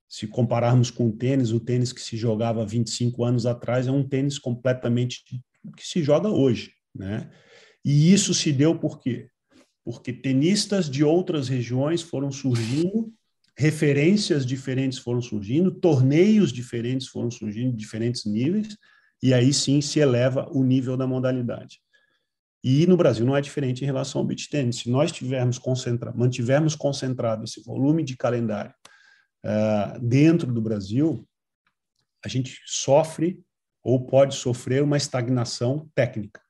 se 0.09 0.27
compararmos 0.27 0.91
com 0.91 1.09
o 1.09 1.13
tênis, 1.13 1.51
o 1.51 1.61
tênis 1.61 1.93
que 1.93 2.01
se 2.01 2.17
jogava 2.17 2.65
25 2.65 3.25
anos 3.25 3.47
atrás 3.47 3.87
é 3.87 3.91
um 3.91 4.07
tênis 4.07 4.39
completamente 4.39 5.25
que 5.77 5.87
se 5.87 6.03
joga 6.03 6.29
hoje. 6.29 6.73
Né? 6.95 7.31
E 7.85 8.13
isso 8.13 8.33
se 8.33 8.53
deu 8.53 8.79
por 8.79 9.01
quê? 9.01 9.29
Porque 9.85 10.13
tenistas 10.13 10.89
de 10.89 11.03
outras 11.03 11.49
regiões 11.49 12.03
foram 12.03 12.31
surgindo 12.31 13.13
referências 13.57 14.45
diferentes 14.45 14.99
foram 14.99 15.23
surgindo, 15.23 15.71
torneios 15.71 16.53
diferentes 16.53 17.09
foram 17.09 17.31
surgindo, 17.31 17.75
diferentes 17.75 18.27
níveis, 18.27 18.77
e 19.23 19.33
aí 19.33 19.53
sim 19.53 19.81
se 19.81 19.99
eleva 19.99 20.47
o 20.53 20.63
nível 20.63 20.97
da 20.97 21.07
modalidade. 21.07 21.81
E 22.69 22.85
no 22.85 22.97
Brasil 22.97 23.25
não 23.25 23.37
é 23.37 23.41
diferente 23.41 23.83
em 23.83 23.87
relação 23.87 24.21
ao 24.21 24.27
beach 24.27 24.51
tennis. 24.51 24.79
Se 24.79 24.91
nós 24.91 25.12
tivermos 25.12 25.57
concentra 25.57 26.12
mantivermos 26.12 26.75
concentrado 26.75 27.45
esse 27.45 27.62
volume 27.62 28.03
de 28.03 28.17
calendário 28.17 28.75
uh, 29.45 30.01
dentro 30.01 30.53
do 30.53 30.61
Brasil, 30.61 31.25
a 32.25 32.29
gente 32.29 32.61
sofre 32.67 33.41
ou 33.85 34.05
pode 34.05 34.35
sofrer 34.35 34.83
uma 34.83 34.97
estagnação 34.97 35.89
técnica. 35.95 36.41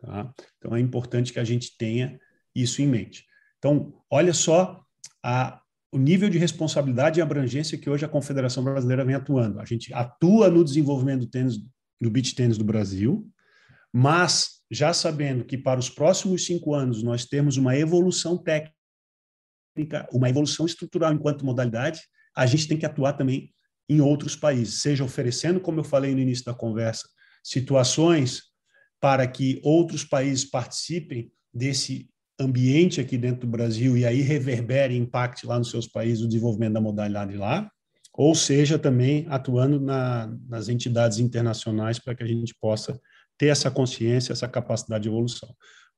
Tá? 0.00 0.32
Então 0.56 0.74
é 0.74 0.80
importante 0.80 1.34
que 1.34 1.38
a 1.38 1.44
gente 1.44 1.76
tenha 1.76 2.18
isso 2.54 2.80
em 2.80 2.86
mente. 2.86 3.26
Então, 3.58 3.92
olha 4.10 4.32
só 4.32 4.82
a, 5.22 5.60
o 5.92 5.98
nível 5.98 6.30
de 6.30 6.38
responsabilidade 6.38 7.20
e 7.20 7.22
abrangência 7.22 7.76
que 7.76 7.90
hoje 7.90 8.06
a 8.06 8.08
Confederação 8.08 8.64
Brasileira 8.64 9.04
vem 9.04 9.16
atuando. 9.16 9.60
A 9.60 9.66
gente 9.66 9.92
atua 9.92 10.48
no 10.48 10.64
desenvolvimento 10.64 11.20
do 11.20 11.26
tênis, 11.26 11.58
do 12.00 12.10
beach 12.10 12.34
tênis 12.34 12.56
do 12.56 12.64
Brasil, 12.64 13.30
mas 13.92 14.57
já 14.70 14.92
sabendo 14.92 15.44
que 15.44 15.56
para 15.56 15.80
os 15.80 15.88
próximos 15.88 16.44
cinco 16.44 16.74
anos 16.74 17.02
nós 17.02 17.24
temos 17.24 17.56
uma 17.56 17.76
evolução 17.76 18.36
técnica, 18.36 18.74
uma 20.12 20.28
evolução 20.28 20.66
estrutural 20.66 21.12
enquanto 21.12 21.44
modalidade, 21.44 22.00
a 22.36 22.46
gente 22.46 22.68
tem 22.68 22.76
que 22.76 22.86
atuar 22.86 23.14
também 23.14 23.52
em 23.88 24.00
outros 24.00 24.36
países, 24.36 24.82
seja 24.82 25.02
oferecendo, 25.02 25.60
como 25.60 25.80
eu 25.80 25.84
falei 25.84 26.14
no 26.14 26.20
início 26.20 26.44
da 26.44 26.54
conversa, 26.54 27.08
situações 27.42 28.42
para 29.00 29.26
que 29.26 29.60
outros 29.62 30.04
países 30.04 30.44
participem 30.44 31.32
desse 31.52 32.10
ambiente 32.38 33.00
aqui 33.00 33.16
dentro 33.16 33.40
do 33.40 33.46
Brasil 33.46 33.96
e 33.96 34.04
aí 34.04 34.20
reverbere, 34.20 34.96
impacte 34.96 35.46
lá 35.46 35.58
nos 35.58 35.70
seus 35.70 35.86
países 35.86 36.22
o 36.22 36.28
desenvolvimento 36.28 36.74
da 36.74 36.80
modalidade 36.80 37.36
lá, 37.36 37.70
ou 38.12 38.34
seja, 38.34 38.78
também 38.78 39.26
atuando 39.28 39.80
na, 39.80 40.26
nas 40.48 40.68
entidades 40.68 41.18
internacionais 41.18 41.98
para 41.98 42.14
que 42.14 42.22
a 42.22 42.26
gente 42.26 42.54
possa 42.60 43.00
ter 43.38 43.46
essa 43.46 43.70
consciência, 43.70 44.32
essa 44.32 44.48
capacidade 44.48 45.04
de 45.04 45.08
evolução. 45.08 45.48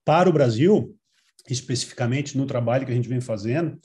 Para 0.05 0.29
o 0.29 0.33
Brasil, 0.33 0.97
especificamente 1.49 2.37
no 2.37 2.47
trabalho 2.47 2.87
que 2.87 2.93
a 2.93 2.95
gente 2.95 3.09
vem 3.09 3.21
fazendo, 3.21 3.79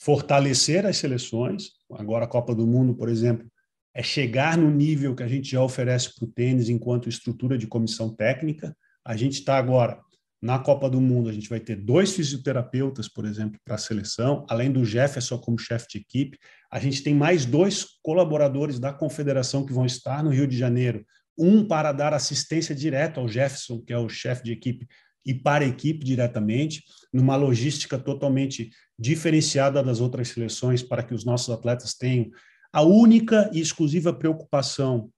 fortalecer 0.00 0.84
as 0.84 0.96
seleções, 0.96 1.70
agora 1.92 2.24
a 2.24 2.28
Copa 2.28 2.54
do 2.54 2.66
Mundo, 2.66 2.94
por 2.94 3.08
exemplo, 3.08 3.46
é 3.94 4.02
chegar 4.02 4.56
no 4.56 4.70
nível 4.70 5.14
que 5.14 5.22
a 5.22 5.28
gente 5.28 5.50
já 5.50 5.62
oferece 5.62 6.14
para 6.14 6.24
o 6.24 6.30
tênis 6.30 6.68
enquanto 6.68 7.08
estrutura 7.08 7.58
de 7.58 7.66
comissão 7.66 8.14
técnica. 8.14 8.76
A 9.04 9.16
gente 9.16 9.34
está 9.34 9.56
agora 9.56 10.00
na 10.40 10.58
Copa 10.58 10.88
do 10.88 11.00
Mundo, 11.00 11.28
a 11.28 11.32
gente 11.32 11.48
vai 11.48 11.58
ter 11.58 11.74
dois 11.74 12.14
fisioterapeutas, 12.14 13.08
por 13.08 13.24
exemplo, 13.24 13.58
para 13.64 13.74
a 13.74 13.78
seleção, 13.78 14.46
além 14.48 14.70
do 14.70 14.84
Jefferson 14.84 15.38
como 15.38 15.58
chefe 15.58 15.86
de 15.90 15.98
equipe. 15.98 16.38
A 16.70 16.78
gente 16.78 17.02
tem 17.02 17.12
mais 17.12 17.44
dois 17.44 17.84
colaboradores 18.02 18.78
da 18.78 18.92
confederação 18.92 19.66
que 19.66 19.72
vão 19.72 19.84
estar 19.84 20.22
no 20.22 20.30
Rio 20.30 20.46
de 20.46 20.56
Janeiro. 20.56 21.04
Um 21.38 21.64
para 21.64 21.92
dar 21.92 22.12
assistência 22.12 22.74
direta 22.74 23.20
ao 23.20 23.28
Jefferson, 23.28 23.80
que 23.80 23.92
é 23.92 23.98
o 23.98 24.08
chefe 24.08 24.42
de 24.42 24.52
equipe, 24.52 24.86
e 25.24 25.34
para 25.34 25.64
a 25.64 25.68
equipe 25.68 26.04
diretamente, 26.04 26.82
numa 27.12 27.36
logística 27.36 27.98
totalmente 27.98 28.70
diferenciada 28.98 29.82
das 29.82 30.00
outras 30.00 30.28
seleções, 30.28 30.82
para 30.82 31.02
que 31.02 31.14
os 31.14 31.24
nossos 31.24 31.50
atletas 31.50 31.94
tenham 31.94 32.30
a 32.72 32.82
única 32.82 33.50
e 33.52 33.60
exclusiva 33.60 34.12
preocupação 34.12 35.10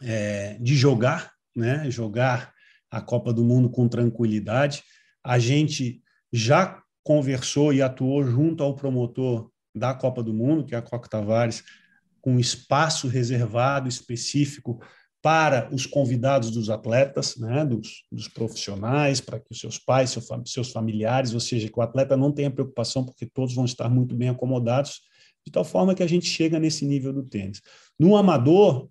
é, 0.00 0.58
de 0.60 0.76
jogar, 0.76 1.32
né? 1.54 1.90
Jogar 1.90 2.52
a 2.90 3.00
Copa 3.00 3.32
do 3.32 3.44
Mundo 3.44 3.68
com 3.68 3.88
tranquilidade. 3.88 4.82
A 5.24 5.38
gente 5.38 6.02
já 6.32 6.82
conversou 7.02 7.72
e 7.72 7.82
atuou 7.82 8.24
junto 8.24 8.62
ao 8.62 8.74
promotor 8.74 9.50
da 9.74 9.94
Copa 9.94 10.22
do 10.22 10.32
Mundo, 10.32 10.64
que 10.64 10.74
é 10.74 10.78
a 10.78 10.82
Coca 10.82 11.08
Tavares, 11.08 11.62
com 12.20 12.38
espaço 12.38 13.08
reservado 13.08 13.88
específico 13.88 14.80
para 15.20 15.68
os 15.74 15.84
convidados 15.84 16.50
dos 16.50 16.70
atletas, 16.70 17.36
né, 17.36 17.64
dos, 17.64 18.04
dos 18.10 18.28
profissionais, 18.28 19.20
para 19.20 19.40
que 19.40 19.50
os 19.50 19.58
seus 19.58 19.78
pais, 19.78 20.10
seu, 20.10 20.22
seus 20.46 20.70
familiares, 20.70 21.34
ou 21.34 21.40
seja, 21.40 21.68
que 21.68 21.78
o 21.78 21.82
atleta 21.82 22.16
não 22.16 22.32
tenha 22.32 22.50
preocupação, 22.50 23.04
porque 23.04 23.26
todos 23.26 23.54
vão 23.54 23.64
estar 23.64 23.88
muito 23.88 24.14
bem 24.14 24.28
acomodados, 24.28 25.00
de 25.44 25.52
tal 25.52 25.64
forma 25.64 25.94
que 25.94 26.02
a 26.02 26.06
gente 26.06 26.26
chega 26.26 26.58
nesse 26.58 26.84
nível 26.84 27.12
do 27.12 27.22
tênis. 27.22 27.60
No 27.98 28.16
amador 28.16 28.88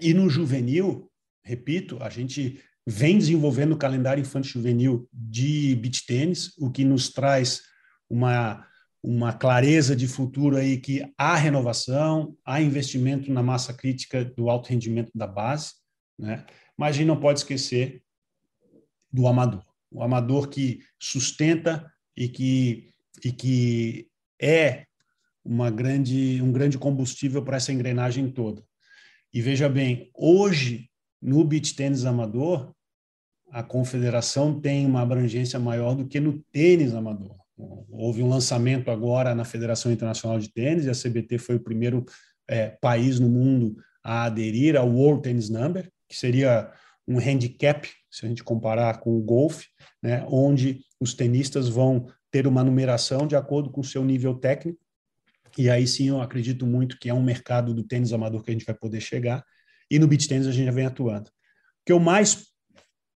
e 0.00 0.12
no 0.12 0.28
juvenil, 0.28 1.10
repito, 1.44 1.96
a 2.00 2.10
gente 2.10 2.60
vem 2.86 3.16
desenvolvendo 3.16 3.72
o 3.72 3.78
calendário 3.78 4.20
infantil 4.20 4.60
juvenil 4.60 5.08
de 5.12 5.74
beach 5.76 6.04
tênis, 6.04 6.52
o 6.58 6.70
que 6.70 6.84
nos 6.84 7.08
traz 7.08 7.62
uma 8.10 8.66
uma 9.02 9.32
clareza 9.32 9.96
de 9.96 10.06
futuro 10.06 10.56
aí 10.56 10.78
que 10.78 11.02
há 11.18 11.34
renovação, 11.34 12.36
há 12.44 12.60
investimento 12.62 13.32
na 13.32 13.42
massa 13.42 13.74
crítica 13.74 14.24
do 14.24 14.48
alto 14.48 14.68
rendimento 14.68 15.10
da 15.14 15.26
base, 15.26 15.72
né? 16.16 16.46
Mas 16.76 16.90
a 16.90 16.98
gente 16.98 17.08
não 17.08 17.18
pode 17.18 17.40
esquecer 17.40 18.02
do 19.12 19.26
amador, 19.26 19.64
o 19.90 20.02
amador 20.02 20.48
que 20.48 20.80
sustenta 20.98 21.92
e 22.16 22.28
que 22.28 22.90
e 23.24 23.32
que 23.32 24.08
é 24.40 24.86
uma 25.44 25.70
grande 25.70 26.40
um 26.40 26.52
grande 26.52 26.78
combustível 26.78 27.42
para 27.44 27.56
essa 27.56 27.72
engrenagem 27.72 28.30
toda. 28.30 28.62
E 29.34 29.40
veja 29.40 29.68
bem, 29.68 30.10
hoje 30.14 30.88
no 31.20 31.44
beach 31.44 31.74
tênis 31.74 32.04
amador, 32.04 32.74
a 33.50 33.62
confederação 33.62 34.60
tem 34.60 34.86
uma 34.86 35.02
abrangência 35.02 35.58
maior 35.58 35.94
do 35.94 36.06
que 36.06 36.18
no 36.18 36.38
tênis 36.52 36.94
amador. 36.94 37.41
Houve 37.56 38.22
um 38.22 38.28
lançamento 38.28 38.90
agora 38.90 39.34
na 39.34 39.44
Federação 39.44 39.92
Internacional 39.92 40.38
de 40.38 40.52
Tênis, 40.52 40.84
e 40.84 40.90
a 40.90 40.94
CBT 40.94 41.38
foi 41.38 41.56
o 41.56 41.62
primeiro 41.62 42.04
é, 42.48 42.68
país 42.80 43.18
no 43.20 43.28
mundo 43.28 43.76
a 44.02 44.24
aderir 44.24 44.76
ao 44.76 44.88
World 44.88 45.22
Tennis 45.22 45.48
Number, 45.48 45.90
que 46.08 46.16
seria 46.16 46.72
um 47.06 47.18
handicap, 47.18 47.88
se 48.10 48.24
a 48.24 48.28
gente 48.28 48.42
comparar 48.44 49.00
com 49.00 49.16
o 49.16 49.22
golfe, 49.22 49.66
né, 50.02 50.24
onde 50.28 50.80
os 51.00 51.14
tenistas 51.14 51.68
vão 51.68 52.06
ter 52.30 52.46
uma 52.46 52.64
numeração 52.64 53.26
de 53.26 53.36
acordo 53.36 53.70
com 53.70 53.80
o 53.80 53.84
seu 53.84 54.04
nível 54.04 54.34
técnico, 54.34 54.78
e 55.58 55.68
aí 55.68 55.86
sim 55.86 56.08
eu 56.08 56.20
acredito 56.20 56.66
muito 56.66 56.98
que 56.98 57.08
é 57.08 57.14
um 57.14 57.22
mercado 57.22 57.74
do 57.74 57.84
tênis 57.84 58.12
amador 58.12 58.42
que 58.42 58.50
a 58.50 58.54
gente 58.54 58.64
vai 58.64 58.74
poder 58.74 59.00
chegar, 59.00 59.44
e 59.90 59.98
no 59.98 60.08
beach 60.08 60.26
tênis 60.26 60.46
a 60.46 60.52
gente 60.52 60.64
já 60.64 60.72
vem 60.72 60.86
atuando. 60.86 61.28
O 61.28 61.84
que 61.84 61.92
o 61.92 62.00
mais, 62.00 62.46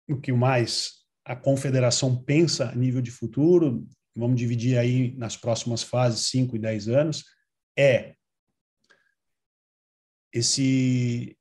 o 0.10 0.20
que 0.20 0.32
mais 0.32 1.04
a 1.26 1.36
confederação 1.36 2.16
pensa 2.24 2.70
a 2.70 2.76
nível 2.76 3.02
de 3.02 3.12
futuro 3.12 3.86
vamos 4.16 4.38
dividir 4.38 4.78
aí 4.78 5.14
nas 5.18 5.36
próximas 5.36 5.84
fases, 5.84 6.30
5 6.30 6.56
e 6.56 6.60
10 6.60 6.88
anos, 6.88 7.26
é 7.78 8.16
esse, 10.32 11.38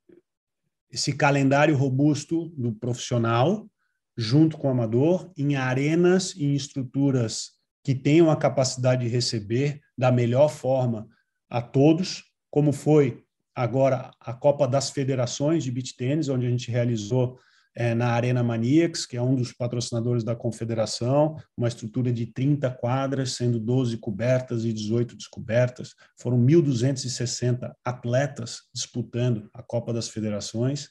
esse 0.91 1.13
calendário 1.15 1.75
robusto 1.75 2.49
do 2.49 2.73
profissional, 2.73 3.69
junto 4.15 4.57
com 4.57 4.67
o 4.67 4.71
amador, 4.71 5.31
em 5.35 5.55
arenas 5.55 6.35
e 6.35 6.45
em 6.45 6.53
estruturas 6.53 7.53
que 7.83 7.95
tenham 7.95 8.29
a 8.29 8.37
capacidade 8.37 9.03
de 9.03 9.11
receber 9.11 9.81
da 9.97 10.11
melhor 10.11 10.49
forma 10.49 11.07
a 11.49 11.61
todos, 11.61 12.23
como 12.49 12.71
foi 12.71 13.23
agora 13.55 14.11
a 14.19 14.33
Copa 14.33 14.67
das 14.67 14.89
Federações 14.89 15.63
de 15.63 15.71
Beach 15.71 15.95
Tênis, 15.95 16.29
onde 16.29 16.45
a 16.45 16.49
gente 16.49 16.71
realizou 16.71 17.39
é, 17.75 17.95
na 17.95 18.09
Arena 18.09 18.43
Maniacs, 18.43 19.05
que 19.05 19.17
é 19.17 19.21
um 19.21 19.35
dos 19.35 19.51
patrocinadores 19.51 20.23
da 20.23 20.35
confederação, 20.35 21.37
uma 21.57 21.67
estrutura 21.67 22.11
de 22.11 22.27
30 22.27 22.69
quadras, 22.71 23.31
sendo 23.31 23.59
12 23.59 23.97
cobertas 23.97 24.63
e 24.63 24.71
18 24.71 25.15
descobertas. 25.15 25.95
Foram 26.19 26.37
1.260 26.37 27.73
atletas 27.83 28.61
disputando 28.73 29.49
a 29.53 29.63
Copa 29.63 29.91
das 29.91 30.07
Federações. 30.07 30.89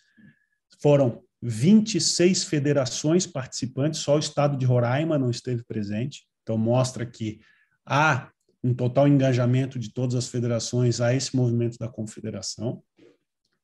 Foram 0.80 1.22
26 1.40 2.44
federações 2.44 3.26
participantes, 3.26 4.00
só 4.00 4.16
o 4.16 4.20
estado 4.20 4.56
de 4.56 4.66
Roraima 4.66 5.18
não 5.18 5.30
esteve 5.30 5.64
presente. 5.64 6.24
Então, 6.42 6.58
mostra 6.58 7.06
que 7.06 7.40
há 7.86 8.30
um 8.62 8.74
total 8.74 9.08
engajamento 9.08 9.78
de 9.78 9.92
todas 9.92 10.14
as 10.14 10.28
federações 10.28 11.00
a 11.00 11.14
esse 11.14 11.34
movimento 11.34 11.76
da 11.78 11.88
confederação. 11.88 12.82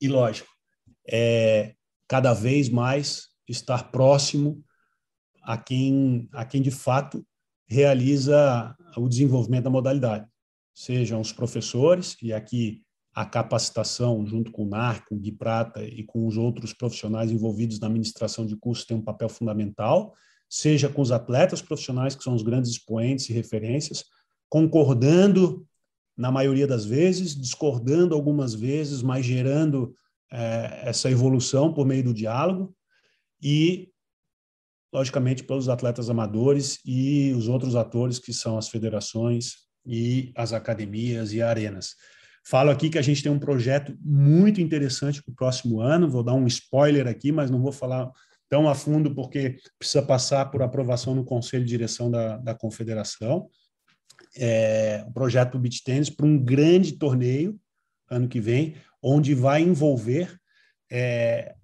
E, 0.00 0.08
lógico, 0.08 0.48
é, 1.08 1.74
cada 2.08 2.32
vez 2.32 2.68
mais 2.68 3.28
estar 3.46 3.90
próximo 3.92 4.64
a 5.42 5.56
quem, 5.56 6.28
a 6.32 6.44
quem 6.44 6.60
de 6.62 6.70
fato 6.70 7.24
realiza 7.66 8.74
o 8.96 9.08
desenvolvimento 9.08 9.64
da 9.64 9.70
modalidade, 9.70 10.26
sejam 10.74 11.20
os 11.20 11.32
professores, 11.32 12.16
e 12.22 12.32
aqui 12.32 12.82
a 13.14 13.24
capacitação, 13.24 14.24
junto 14.24 14.50
com 14.50 14.64
o 14.64 14.68
NAR, 14.68 15.04
com 15.06 15.16
o 15.16 15.18
Gui 15.18 15.32
Prata 15.32 15.84
e 15.84 16.02
com 16.04 16.26
os 16.26 16.36
outros 16.36 16.72
profissionais 16.72 17.30
envolvidos 17.30 17.80
na 17.80 17.88
administração 17.88 18.46
de 18.46 18.56
cursos, 18.56 18.86
tem 18.86 18.96
um 18.96 19.02
papel 19.02 19.28
fundamental, 19.28 20.14
seja 20.48 20.88
com 20.88 21.02
os 21.02 21.10
atletas 21.10 21.60
profissionais, 21.60 22.14
que 22.14 22.22
são 22.22 22.34
os 22.34 22.42
grandes 22.42 22.70
expoentes 22.70 23.28
e 23.28 23.32
referências, 23.32 24.04
concordando 24.48 25.66
na 26.16 26.30
maioria 26.30 26.66
das 26.66 26.84
vezes, 26.84 27.34
discordando 27.34 28.14
algumas 28.14 28.54
vezes, 28.54 29.02
mas 29.02 29.26
gerando 29.26 29.94
é, 30.30 30.82
essa 30.84 31.10
evolução 31.10 31.72
por 31.72 31.86
meio 31.86 32.04
do 32.04 32.14
diálogo 32.14 32.74
e, 33.42 33.90
logicamente, 34.92 35.44
pelos 35.44 35.68
atletas 35.68 36.10
amadores 36.10 36.78
e 36.84 37.32
os 37.32 37.48
outros 37.48 37.74
atores 37.74 38.18
que 38.18 38.32
são 38.32 38.58
as 38.58 38.68
federações 38.68 39.68
e 39.86 40.32
as 40.36 40.52
academias 40.52 41.32
e 41.32 41.40
arenas. 41.40 41.94
Falo 42.44 42.70
aqui 42.70 42.88
que 42.88 42.98
a 42.98 43.02
gente 43.02 43.22
tem 43.22 43.30
um 43.30 43.38
projeto 43.38 43.96
muito 44.00 44.60
interessante 44.60 45.22
para 45.22 45.32
o 45.32 45.34
próximo 45.34 45.80
ano, 45.80 46.08
vou 46.08 46.22
dar 46.22 46.34
um 46.34 46.46
spoiler 46.46 47.06
aqui, 47.06 47.30
mas 47.30 47.50
não 47.50 47.60
vou 47.60 47.72
falar 47.72 48.10
tão 48.48 48.68
a 48.68 48.74
fundo 48.74 49.14
porque 49.14 49.58
precisa 49.78 50.02
passar 50.02 50.46
por 50.50 50.62
aprovação 50.62 51.14
no 51.14 51.24
Conselho 51.24 51.64
de 51.64 51.70
Direção 51.70 52.10
da, 52.10 52.38
da 52.38 52.54
Confederação. 52.54 53.48
É, 54.36 55.04
um 55.06 55.12
projeto 55.12 55.58
Beach 55.58 55.82
Tennis 55.84 56.08
para 56.08 56.26
um 56.26 56.38
grande 56.38 56.92
torneio 56.92 57.58
ano 58.10 58.28
que 58.28 58.40
vem, 58.40 58.76
onde 59.02 59.34
vai 59.34 59.62
envolver 59.62 60.36
é, 60.90 61.54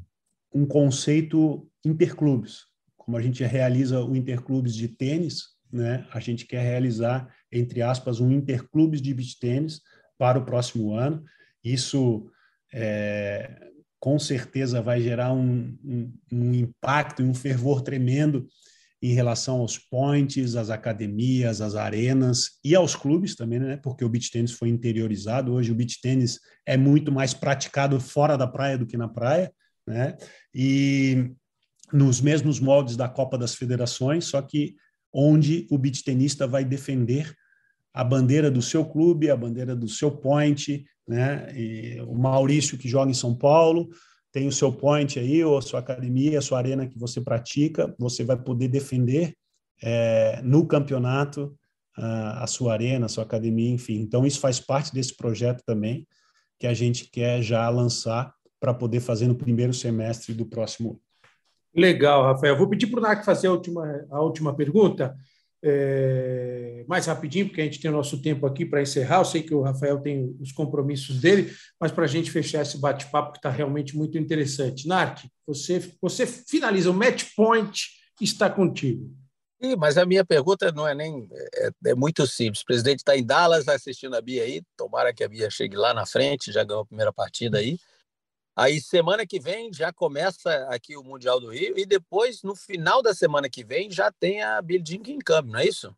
um 0.53 0.66
conceito 0.66 1.68
interclubes. 1.85 2.66
Como 2.97 3.16
a 3.16 3.22
gente 3.22 3.45
realiza 3.45 4.03
o 4.03 4.16
interclubes 4.16 4.74
de 4.74 4.89
tênis, 4.89 5.55
né, 5.72 6.07
a 6.12 6.20
gente 6.20 6.47
quer 6.47 6.62
realizar, 6.62 7.28
entre 7.51 7.82
aspas, 7.82 8.20
um 8.20 8.30
interclubes 8.30 9.02
de 9.02 9.12
beach 9.12 9.39
tênis 9.39 9.81
para 10.16 10.39
o 10.39 10.44
próximo 10.44 10.94
ano. 10.94 11.24
Isso 11.62 12.31
é, 12.73 13.69
com 13.98 14.19
certeza 14.19 14.81
vai 14.81 15.01
gerar 15.01 15.32
um, 15.32 15.77
um, 15.85 16.12
um 16.31 16.55
impacto 16.55 17.23
e 17.23 17.24
um 17.24 17.35
fervor 17.35 17.81
tremendo 17.81 18.47
em 19.05 19.12
relação 19.12 19.60
aos 19.60 19.76
points, 19.76 20.56
às 20.56 20.70
academias, 20.70 21.60
às 21.60 21.74
arenas 21.74 22.52
e 22.64 22.74
aos 22.74 22.97
clubes 22.97 23.36
também, 23.36 23.59
né? 23.59 23.76
Porque 23.76 24.02
o 24.02 24.09
beach 24.09 24.31
tênis 24.31 24.52
foi 24.52 24.70
interiorizado. 24.70 25.52
Hoje 25.52 25.70
o 25.70 25.74
beach 25.74 26.01
tênis 26.01 26.40
é 26.64 26.74
muito 26.74 27.12
mais 27.12 27.35
praticado 27.35 28.01
fora 28.01 28.35
da 28.35 28.47
praia 28.47 28.78
do 28.78 28.86
que 28.86 28.97
na 28.97 29.06
praia, 29.06 29.52
né? 29.86 30.16
E 30.55 31.31
nos 31.93 32.22
mesmos 32.22 32.59
moldes 32.59 32.97
da 32.97 33.06
Copa 33.06 33.36
das 33.36 33.55
Federações, 33.55 34.24
só 34.24 34.40
que 34.40 34.74
onde 35.12 35.66
o 35.70 35.76
beach 35.76 36.02
tenista 36.02 36.47
vai 36.47 36.64
defender 36.64 37.31
a 37.93 38.02
bandeira 38.02 38.51
do 38.51 38.62
seu 38.62 38.86
clube, 38.86 39.28
a 39.28 39.36
bandeira 39.36 39.76
do 39.76 39.86
seu 39.86 40.10
point, 40.10 40.82
né? 41.06 41.52
E 41.55 42.01
o 42.09 42.14
Maurício 42.14 42.78
que 42.78 42.89
joga 42.89 43.10
em 43.10 43.14
São 43.14 43.36
Paulo, 43.36 43.90
tem 44.35 44.48
o 44.48 44.52
seu 44.52 44.73
point 44.73 45.16
aí, 45.16 45.44
ou 45.44 45.56
a 45.56 45.62
sua 45.62 45.78
academia, 45.78 46.40
a 46.40 46.43
sua 46.43 46.59
arena 46.59 46.89
que 46.89 46.98
você 46.98 47.20
pratica, 47.20 47.94
você 47.97 48.24
vai 48.24 48.36
poder 48.36 48.66
defender 48.66 49.32
é, 49.81 50.43
no 50.43 50.66
campeonato 50.66 51.56
a, 51.97 52.44
sua 52.48 52.73
arena, 52.73 53.06
a 53.06 53.09
sua 53.09 53.23
academia, 53.23 53.70
enfim. 53.70 54.01
Então, 54.01 54.27
isso 54.27 54.40
faz 54.40 54.59
parte 54.59 54.93
desse 54.93 55.16
projeto 55.16 55.62
também, 55.65 56.05
que 56.59 56.66
a 56.66 56.74
gente 56.74 57.09
quer 57.09 57.40
já 57.43 57.69
lançar 57.69 58.35
para 58.59 58.74
poder 58.74 58.98
fazer 58.98 59.28
no 59.28 59.36
primeiro 59.36 59.73
semestre 59.73 60.35
do 60.35 60.44
próximo 60.44 60.90
ano. 60.90 61.01
Legal, 61.73 62.24
Rafael. 62.24 62.56
Vou 62.56 62.69
pedir 62.69 62.89
para 62.89 62.98
o 62.98 63.02
NAC 63.02 63.24
fazer 63.24 63.47
a 63.47 63.52
última, 63.52 64.05
a 64.11 64.20
última 64.20 64.52
pergunta 64.56 65.15
é, 65.66 66.85
mais 66.86 67.07
rapidinho, 67.07 67.47
porque 67.47 67.62
a 67.62 67.65
gente 67.65 67.81
tem 67.81 67.91
o 67.91 67.95
nosso 67.95 68.20
tempo 68.20 68.47
aqui 68.47 68.66
para 68.66 68.82
encerrar. 68.82 69.19
Eu 69.19 69.24
sei 69.24 69.43
que 69.43 69.55
o 69.55 69.62
Rafael 69.62 69.99
tem 70.01 70.36
os 70.39 70.53
compromissos 70.53 71.20
dele, 71.20 71.51
mas 71.81 71.91
para 71.91 72.05
a 72.05 72.09
gente 72.09 72.31
fechar 72.31 72.62
esse 72.62 72.78
bate-papo 72.78 73.32
que 73.32 73.39
está 73.39 73.49
realmente 73.49 73.97
muito 73.97 74.19
interessante. 74.19 74.86
Narc, 74.86 75.24
você, 75.47 75.82
você 76.01 76.27
finaliza 76.27 76.91
o 76.91 76.95
match 76.95 77.35
point 77.35 78.05
está 78.20 78.49
contigo. 78.49 79.11
Sim, 79.62 79.77
mas 79.77 79.97
a 79.97 80.05
minha 80.05 80.24
pergunta 80.24 80.70
não 80.73 80.86
é 80.86 80.95
nem. 80.95 81.27
É, 81.55 81.70
é 81.86 81.95
muito 81.95 82.27
simples. 82.27 82.62
O 82.62 82.66
presidente 82.66 82.99
está 82.99 83.16
em 83.16 83.24
Dallas 83.24 83.66
assistindo 83.69 84.15
a 84.15 84.20
Bia 84.20 84.43
aí. 84.43 84.62
Tomara 84.77 85.12
que 85.12 85.24
a 85.24 85.28
Bia 85.28 85.49
chegue 85.49 85.77
lá 85.77 85.95
na 85.95 86.05
frente, 86.05 86.53
já 86.53 86.65
ganhou 86.65 86.82
a 86.82 86.86
primeira 86.86 87.12
partida 87.12 87.59
aí. 87.59 87.78
Aí, 88.56 88.81
semana 88.81 89.26
que 89.26 89.40
vem, 89.40 89.72
já 89.72 89.93
começa 89.93 90.68
aqui 90.70 90.97
o 90.97 91.02
Mundial 91.02 91.40
do 91.40 91.51
Rio. 91.51 91.76
E 91.76 91.85
depois, 91.85 92.43
no 92.43 92.55
final 92.55 93.02
da 93.02 93.12
semana 93.12 93.51
que 93.51 93.64
vem, 93.64 93.90
já 93.90 94.12
tem 94.12 94.43
a 94.43 94.62
Jean 94.62 95.02
King 95.02 95.24
Cup, 95.24 95.47
não 95.47 95.59
é 95.59 95.66
isso? 95.66 95.94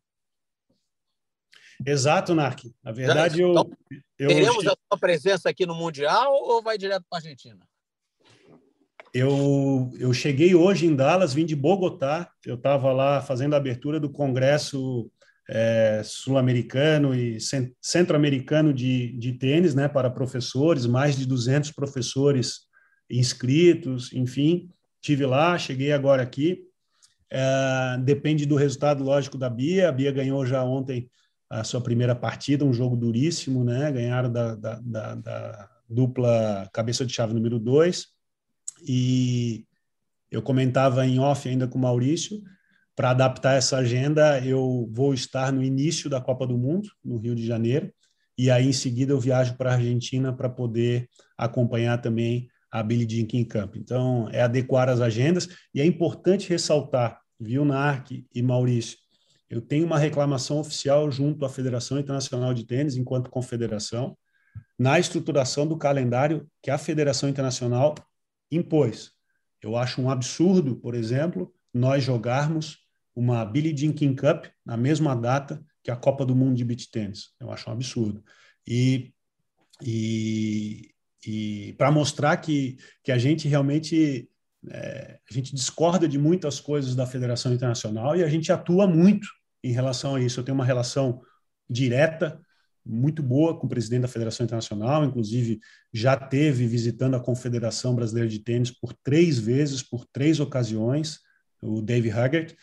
Exato, 1.85 2.33
Narc. 2.33 2.65
Na 2.83 2.91
verdade, 2.91 3.41
eu, 3.41 3.51
então, 3.51 3.71
eu. 4.17 4.29
Teremos 4.29 4.65
a 4.65 4.71
sua 4.71 4.99
presença 4.99 5.49
aqui 5.49 5.65
no 5.65 5.75
Mundial 5.75 6.33
ou 6.33 6.61
vai 6.63 6.77
direto 6.77 7.05
para 7.07 7.19
a 7.19 7.21
Argentina? 7.21 7.67
Eu, 9.13 9.91
eu 9.99 10.11
cheguei 10.13 10.55
hoje 10.55 10.87
em 10.87 10.95
Dallas, 10.95 11.33
vim 11.33 11.45
de 11.45 11.55
Bogotá. 11.55 12.31
Eu 12.43 12.55
estava 12.55 12.91
lá 12.91 13.21
fazendo 13.21 13.53
a 13.53 13.57
abertura 13.57 13.99
do 13.99 14.09
Congresso 14.09 15.11
é, 15.49 16.01
Sul-Americano 16.03 17.15
e 17.15 17.37
Centro-Americano 17.81 18.73
de, 18.73 19.13
de 19.17 19.33
Tênis, 19.33 19.73
né, 19.73 19.87
para 19.87 20.09
professores, 20.09 20.85
mais 20.85 21.15
de 21.17 21.25
200 21.25 21.71
professores 21.71 22.61
inscritos, 23.09 24.11
enfim. 24.13 24.69
Tive 25.01 25.25
lá, 25.25 25.57
cheguei 25.57 25.91
agora 25.93 26.21
aqui. 26.21 26.63
É, 27.29 27.97
depende 28.03 28.45
do 28.45 28.55
resultado, 28.55 29.03
lógico, 29.03 29.37
da 29.37 29.49
Bia. 29.49 29.89
A 29.89 29.91
Bia 29.91 30.11
ganhou 30.11 30.45
já 30.45 30.63
ontem 30.63 31.09
a 31.49 31.63
sua 31.63 31.79
primeira 31.79 32.13
partida, 32.13 32.65
um 32.65 32.73
jogo 32.73 32.97
duríssimo, 32.97 33.63
né? 33.63 33.89
Ganharam 33.91 34.31
da, 34.31 34.55
da, 34.55 34.79
da, 34.81 35.15
da 35.15 35.69
dupla 35.89 36.69
cabeça 36.73 37.05
de 37.05 37.13
chave 37.13 37.33
número 37.33 37.57
2. 37.57 38.07
E 38.85 39.65
eu 40.29 40.41
comentava 40.41 41.05
em 41.05 41.19
off 41.19 41.47
ainda 41.47 41.67
com 41.67 41.77
o 41.77 41.81
Maurício, 41.81 42.41
para 42.97 43.11
adaptar 43.11 43.53
essa 43.53 43.77
agenda, 43.77 44.43
eu 44.43 44.89
vou 44.91 45.13
estar 45.13 45.53
no 45.53 45.63
início 45.63 46.09
da 46.09 46.19
Copa 46.19 46.47
do 46.47 46.57
Mundo, 46.57 46.89
no 47.05 47.17
Rio 47.17 47.35
de 47.35 47.45
Janeiro, 47.45 47.93
e 48.35 48.49
aí 48.49 48.67
em 48.67 48.73
seguida 48.73 49.13
eu 49.13 49.19
viajo 49.19 49.55
para 49.55 49.69
a 49.69 49.73
Argentina 49.75 50.33
para 50.33 50.49
poder 50.49 51.07
acompanhar 51.37 52.01
também 52.01 52.49
a 52.71 52.81
Billie 52.81 53.07
Jean 53.07 53.27
King 53.27 53.47
Cup. 53.47 53.75
Então, 53.75 54.27
é 54.31 54.41
adequar 54.41 54.89
as 54.89 54.99
agendas, 54.99 55.47
e 55.75 55.79
é 55.79 55.85
importante 55.85 56.49
ressaltar, 56.49 57.21
viu, 57.39 57.63
Narc 57.63 58.25
e 58.33 58.41
Maurício, 58.41 58.97
eu 59.47 59.61
tenho 59.61 59.85
uma 59.85 59.99
reclamação 59.99 60.57
oficial 60.57 61.09
junto 61.11 61.45
à 61.45 61.49
Federação 61.49 61.99
Internacional 61.99 62.51
de 62.51 62.65
Tênis, 62.65 62.95
enquanto 62.95 63.29
confederação, 63.29 64.17
na 64.77 64.97
estruturação 64.97 65.67
do 65.67 65.77
calendário 65.77 66.49
que 66.63 66.71
a 66.71 66.79
Federação 66.79 67.29
Internacional 67.29 67.93
impôs. 68.51 69.11
Eu 69.61 69.77
acho 69.77 70.01
um 70.01 70.09
absurdo, 70.09 70.75
por 70.77 70.95
exemplo, 70.95 71.53
nós 71.71 72.03
jogarmos 72.03 72.86
uma 73.17 73.43
Billie 73.43 73.75
Jean 73.75 73.93
King 73.93 74.15
Cup 74.15 74.45
na 74.63 74.77
mesma 74.77 75.15
data 75.15 75.59
que 75.83 75.89
a 75.89 75.95
Copa 75.95 76.23
do 76.23 76.35
Mundo 76.35 76.55
de 76.55 76.63
Beach 76.63 76.91
Tennis. 76.91 77.31
Eu 77.39 77.51
acho 77.51 77.67
um 77.67 77.73
absurdo. 77.73 78.23
E, 78.67 79.11
e, 79.81 80.91
e 81.25 81.73
para 81.79 81.91
mostrar 81.91 82.37
que, 82.37 82.77
que 83.03 83.11
a 83.11 83.17
gente 83.17 83.47
realmente 83.47 84.29
é, 84.69 85.19
a 85.27 85.33
gente 85.33 85.55
discorda 85.55 86.07
de 86.07 86.19
muitas 86.19 86.59
coisas 86.59 86.95
da 86.95 87.07
Federação 87.07 87.51
Internacional 87.51 88.15
e 88.15 88.23
a 88.23 88.29
gente 88.29 88.51
atua 88.51 88.85
muito 88.85 89.27
em 89.63 89.71
relação 89.71 90.13
a 90.13 90.21
isso. 90.21 90.39
Eu 90.39 90.43
tenho 90.43 90.55
uma 90.55 90.65
relação 90.65 91.19
direta, 91.67 92.39
muito 92.85 93.23
boa 93.23 93.57
com 93.59 93.65
o 93.65 93.69
presidente 93.69 94.03
da 94.03 94.07
Federação 94.07 94.45
Internacional, 94.45 95.03
inclusive 95.03 95.59
já 95.91 96.15
teve 96.15 96.67
visitando 96.67 97.15
a 97.15 97.19
Confederação 97.19 97.95
Brasileira 97.95 98.29
de 98.29 98.39
Tênis 98.39 98.69
por 98.69 98.93
três 98.93 99.39
vezes, 99.39 99.81
por 99.81 100.05
três 100.05 100.39
ocasiões, 100.39 101.19
o 101.59 101.81
Dave 101.81 102.11
Haggard, 102.11 102.55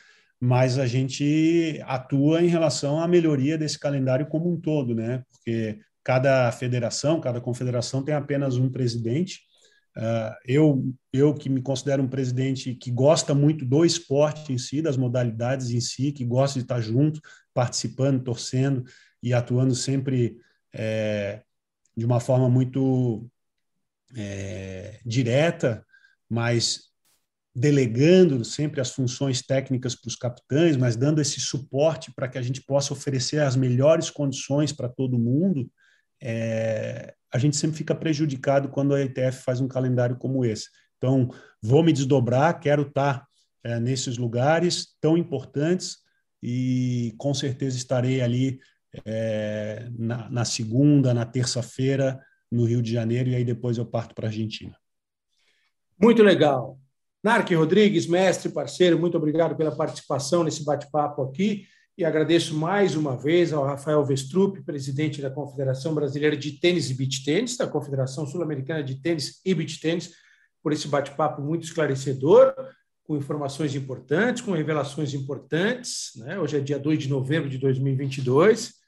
mas 0.44 0.78
a 0.78 0.86
gente 0.86 1.80
atua 1.86 2.42
em 2.42 2.48
relação 2.48 3.00
à 3.00 3.08
melhoria 3.08 3.56
desse 3.56 3.78
calendário 3.78 4.26
como 4.26 4.52
um 4.52 4.60
todo, 4.60 4.94
né? 4.94 5.24
Porque 5.32 5.80
cada 6.02 6.52
federação, 6.52 7.20
cada 7.20 7.40
confederação 7.40 8.02
tem 8.02 8.14
apenas 8.14 8.56
um 8.56 8.70
presidente, 8.70 9.40
Uh, 9.96 10.34
eu, 10.44 10.92
eu 11.12 11.32
que 11.32 11.48
me 11.48 11.62
considero 11.62 12.02
um 12.02 12.08
presidente 12.08 12.74
que 12.74 12.90
gosta 12.90 13.32
muito 13.32 13.64
do 13.64 13.84
esporte 13.84 14.52
em 14.52 14.58
si, 14.58 14.82
das 14.82 14.96
modalidades 14.96 15.70
em 15.70 15.80
si, 15.80 16.10
que 16.10 16.24
gosta 16.24 16.58
de 16.58 16.64
estar 16.64 16.80
junto, 16.80 17.20
participando, 17.54 18.24
torcendo 18.24 18.82
e 19.22 19.32
atuando 19.32 19.72
sempre 19.72 20.36
é, 20.72 21.42
de 21.96 22.04
uma 22.04 22.18
forma 22.18 22.48
muito 22.50 23.30
é, 24.16 24.98
direta, 25.06 25.86
mas 26.28 26.92
delegando 27.54 28.44
sempre 28.44 28.80
as 28.80 28.90
funções 28.90 29.40
técnicas 29.40 29.94
para 29.94 30.08
os 30.08 30.16
capitães, 30.16 30.76
mas 30.76 30.96
dando 30.96 31.20
esse 31.20 31.38
suporte 31.38 32.12
para 32.12 32.28
que 32.28 32.36
a 32.36 32.42
gente 32.42 32.60
possa 32.62 32.92
oferecer 32.92 33.40
as 33.40 33.54
melhores 33.54 34.10
condições 34.10 34.72
para 34.72 34.88
todo 34.88 35.18
mundo. 35.18 35.70
É, 36.20 37.14
a 37.32 37.38
gente 37.38 37.56
sempre 37.56 37.76
fica 37.76 37.94
prejudicado 37.94 38.68
quando 38.68 38.94
a 38.94 39.00
ETF 39.00 39.42
faz 39.42 39.60
um 39.60 39.68
calendário 39.68 40.16
como 40.16 40.44
esse. 40.44 40.68
Então, 40.96 41.30
vou 41.62 41.84
me 41.84 41.92
desdobrar, 41.92 42.58
quero 42.58 42.82
estar 42.82 43.24
é, 43.62 43.78
nesses 43.78 44.18
lugares 44.18 44.88
tão 45.00 45.16
importantes 45.16 45.98
e 46.42 47.14
com 47.18 47.32
certeza 47.32 47.76
estarei 47.76 48.20
ali 48.20 48.58
é, 49.04 49.88
na, 49.96 50.28
na 50.28 50.44
segunda, 50.44 51.14
na 51.14 51.24
terça-feira, 51.24 52.20
no 52.50 52.64
Rio 52.64 52.82
de 52.82 52.92
Janeiro, 52.92 53.30
e 53.30 53.34
aí 53.34 53.44
depois 53.44 53.78
eu 53.78 53.86
parto 53.86 54.14
para 54.14 54.26
a 54.26 54.30
Argentina. 54.30 54.76
Muito 56.00 56.22
legal. 56.22 56.78
Narc 57.24 57.50
Rodrigues, 57.52 58.06
mestre, 58.06 58.52
parceiro, 58.52 58.98
muito 58.98 59.16
obrigado 59.16 59.56
pela 59.56 59.74
participação 59.74 60.44
nesse 60.44 60.62
bate-papo 60.62 61.22
aqui 61.22 61.64
e 61.96 62.04
agradeço 62.04 62.54
mais 62.54 62.94
uma 62.96 63.16
vez 63.16 63.50
ao 63.50 63.64
Rafael 63.64 64.04
Vestrup, 64.04 64.62
presidente 64.62 65.22
da 65.22 65.30
Confederação 65.30 65.94
Brasileira 65.94 66.36
de 66.36 66.60
Tênis 66.60 66.90
e 66.90 66.94
Beach 66.94 67.24
Tênis, 67.24 67.56
da 67.56 67.66
Confederação 67.66 68.26
Sul-Americana 68.26 68.84
de 68.84 68.96
Tênis 68.96 69.40
e 69.42 69.54
Beach 69.54 69.80
Tênis, 69.80 70.10
por 70.62 70.74
esse 70.74 70.86
bate-papo 70.86 71.40
muito 71.40 71.64
esclarecedor, 71.64 72.52
com 73.04 73.16
informações 73.16 73.74
importantes, 73.74 74.42
com 74.42 74.52
revelações 74.52 75.14
importantes. 75.14 76.10
Né? 76.16 76.38
Hoje 76.38 76.58
é 76.58 76.60
dia 76.60 76.78
2 76.78 76.98
de 76.98 77.08
novembro 77.08 77.48
de 77.48 77.56
2022. 77.56 78.83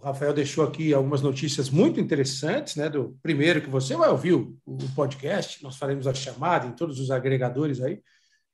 O 0.00 0.04
Rafael 0.04 0.32
deixou 0.32 0.64
aqui 0.64 0.94
algumas 0.94 1.22
notícias 1.22 1.68
muito 1.68 1.98
interessantes, 1.98 2.76
né? 2.76 2.88
Do 2.88 3.18
primeiro 3.20 3.60
que 3.60 3.68
você 3.68 3.96
vai 3.96 4.08
ouvir 4.08 4.32
o, 4.32 4.56
o 4.64 4.78
podcast, 4.94 5.60
nós 5.60 5.76
faremos 5.76 6.06
a 6.06 6.14
chamada 6.14 6.68
em 6.68 6.72
todos 6.72 7.00
os 7.00 7.10
agregadores 7.10 7.80
aí 7.80 8.00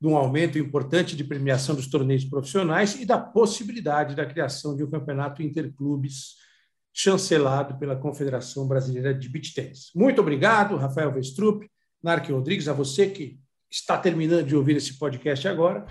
de 0.00 0.08
um 0.08 0.16
aumento 0.16 0.58
importante 0.58 1.14
de 1.14 1.22
premiação 1.22 1.74
dos 1.74 1.86
torneios 1.86 2.24
profissionais 2.24 2.98
e 2.98 3.04
da 3.04 3.18
possibilidade 3.18 4.14
da 4.14 4.24
criação 4.24 4.74
de 4.74 4.82
um 4.82 4.90
campeonato 4.90 5.42
interclubes 5.42 6.36
chancelado 6.92 7.78
pela 7.78 7.96
Confederação 7.96 8.66
Brasileira 8.66 9.12
de 9.12 9.28
Beach 9.28 9.52
Tennis. 9.52 9.90
Muito 9.94 10.22
obrigado, 10.22 10.76
Rafael 10.76 11.12
Vestrup, 11.12 11.68
Narque 12.02 12.32
Rodrigues, 12.32 12.68
a 12.68 12.72
você 12.72 13.08
que 13.08 13.38
está 13.70 13.98
terminando 13.98 14.46
de 14.46 14.56
ouvir 14.56 14.76
esse 14.76 14.98
podcast 14.98 15.46
agora. 15.46 15.84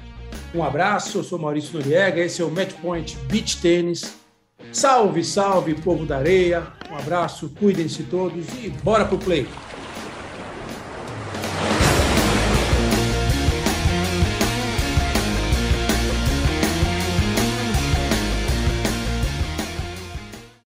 Um 0.56 0.64
abraço, 0.64 1.20
eu 1.20 1.24
sou 1.24 1.38
Maurício 1.38 1.78
Noriega, 1.78 2.22
esse 2.22 2.42
é 2.42 2.46
o 2.46 2.50
Matchpoint 2.50 3.16
Beach 3.28 3.62
Tennis. 3.62 4.23
Salve, 4.72 5.24
salve, 5.24 5.76
povo 5.76 6.06
da 6.06 6.18
areia. 6.18 6.68
Um 6.92 6.96
abraço, 6.96 7.50
cuidem-se 7.50 8.04
todos 8.04 8.46
e 8.64 8.70
bora 8.70 9.06
pro 9.06 9.18
play. 9.18 9.48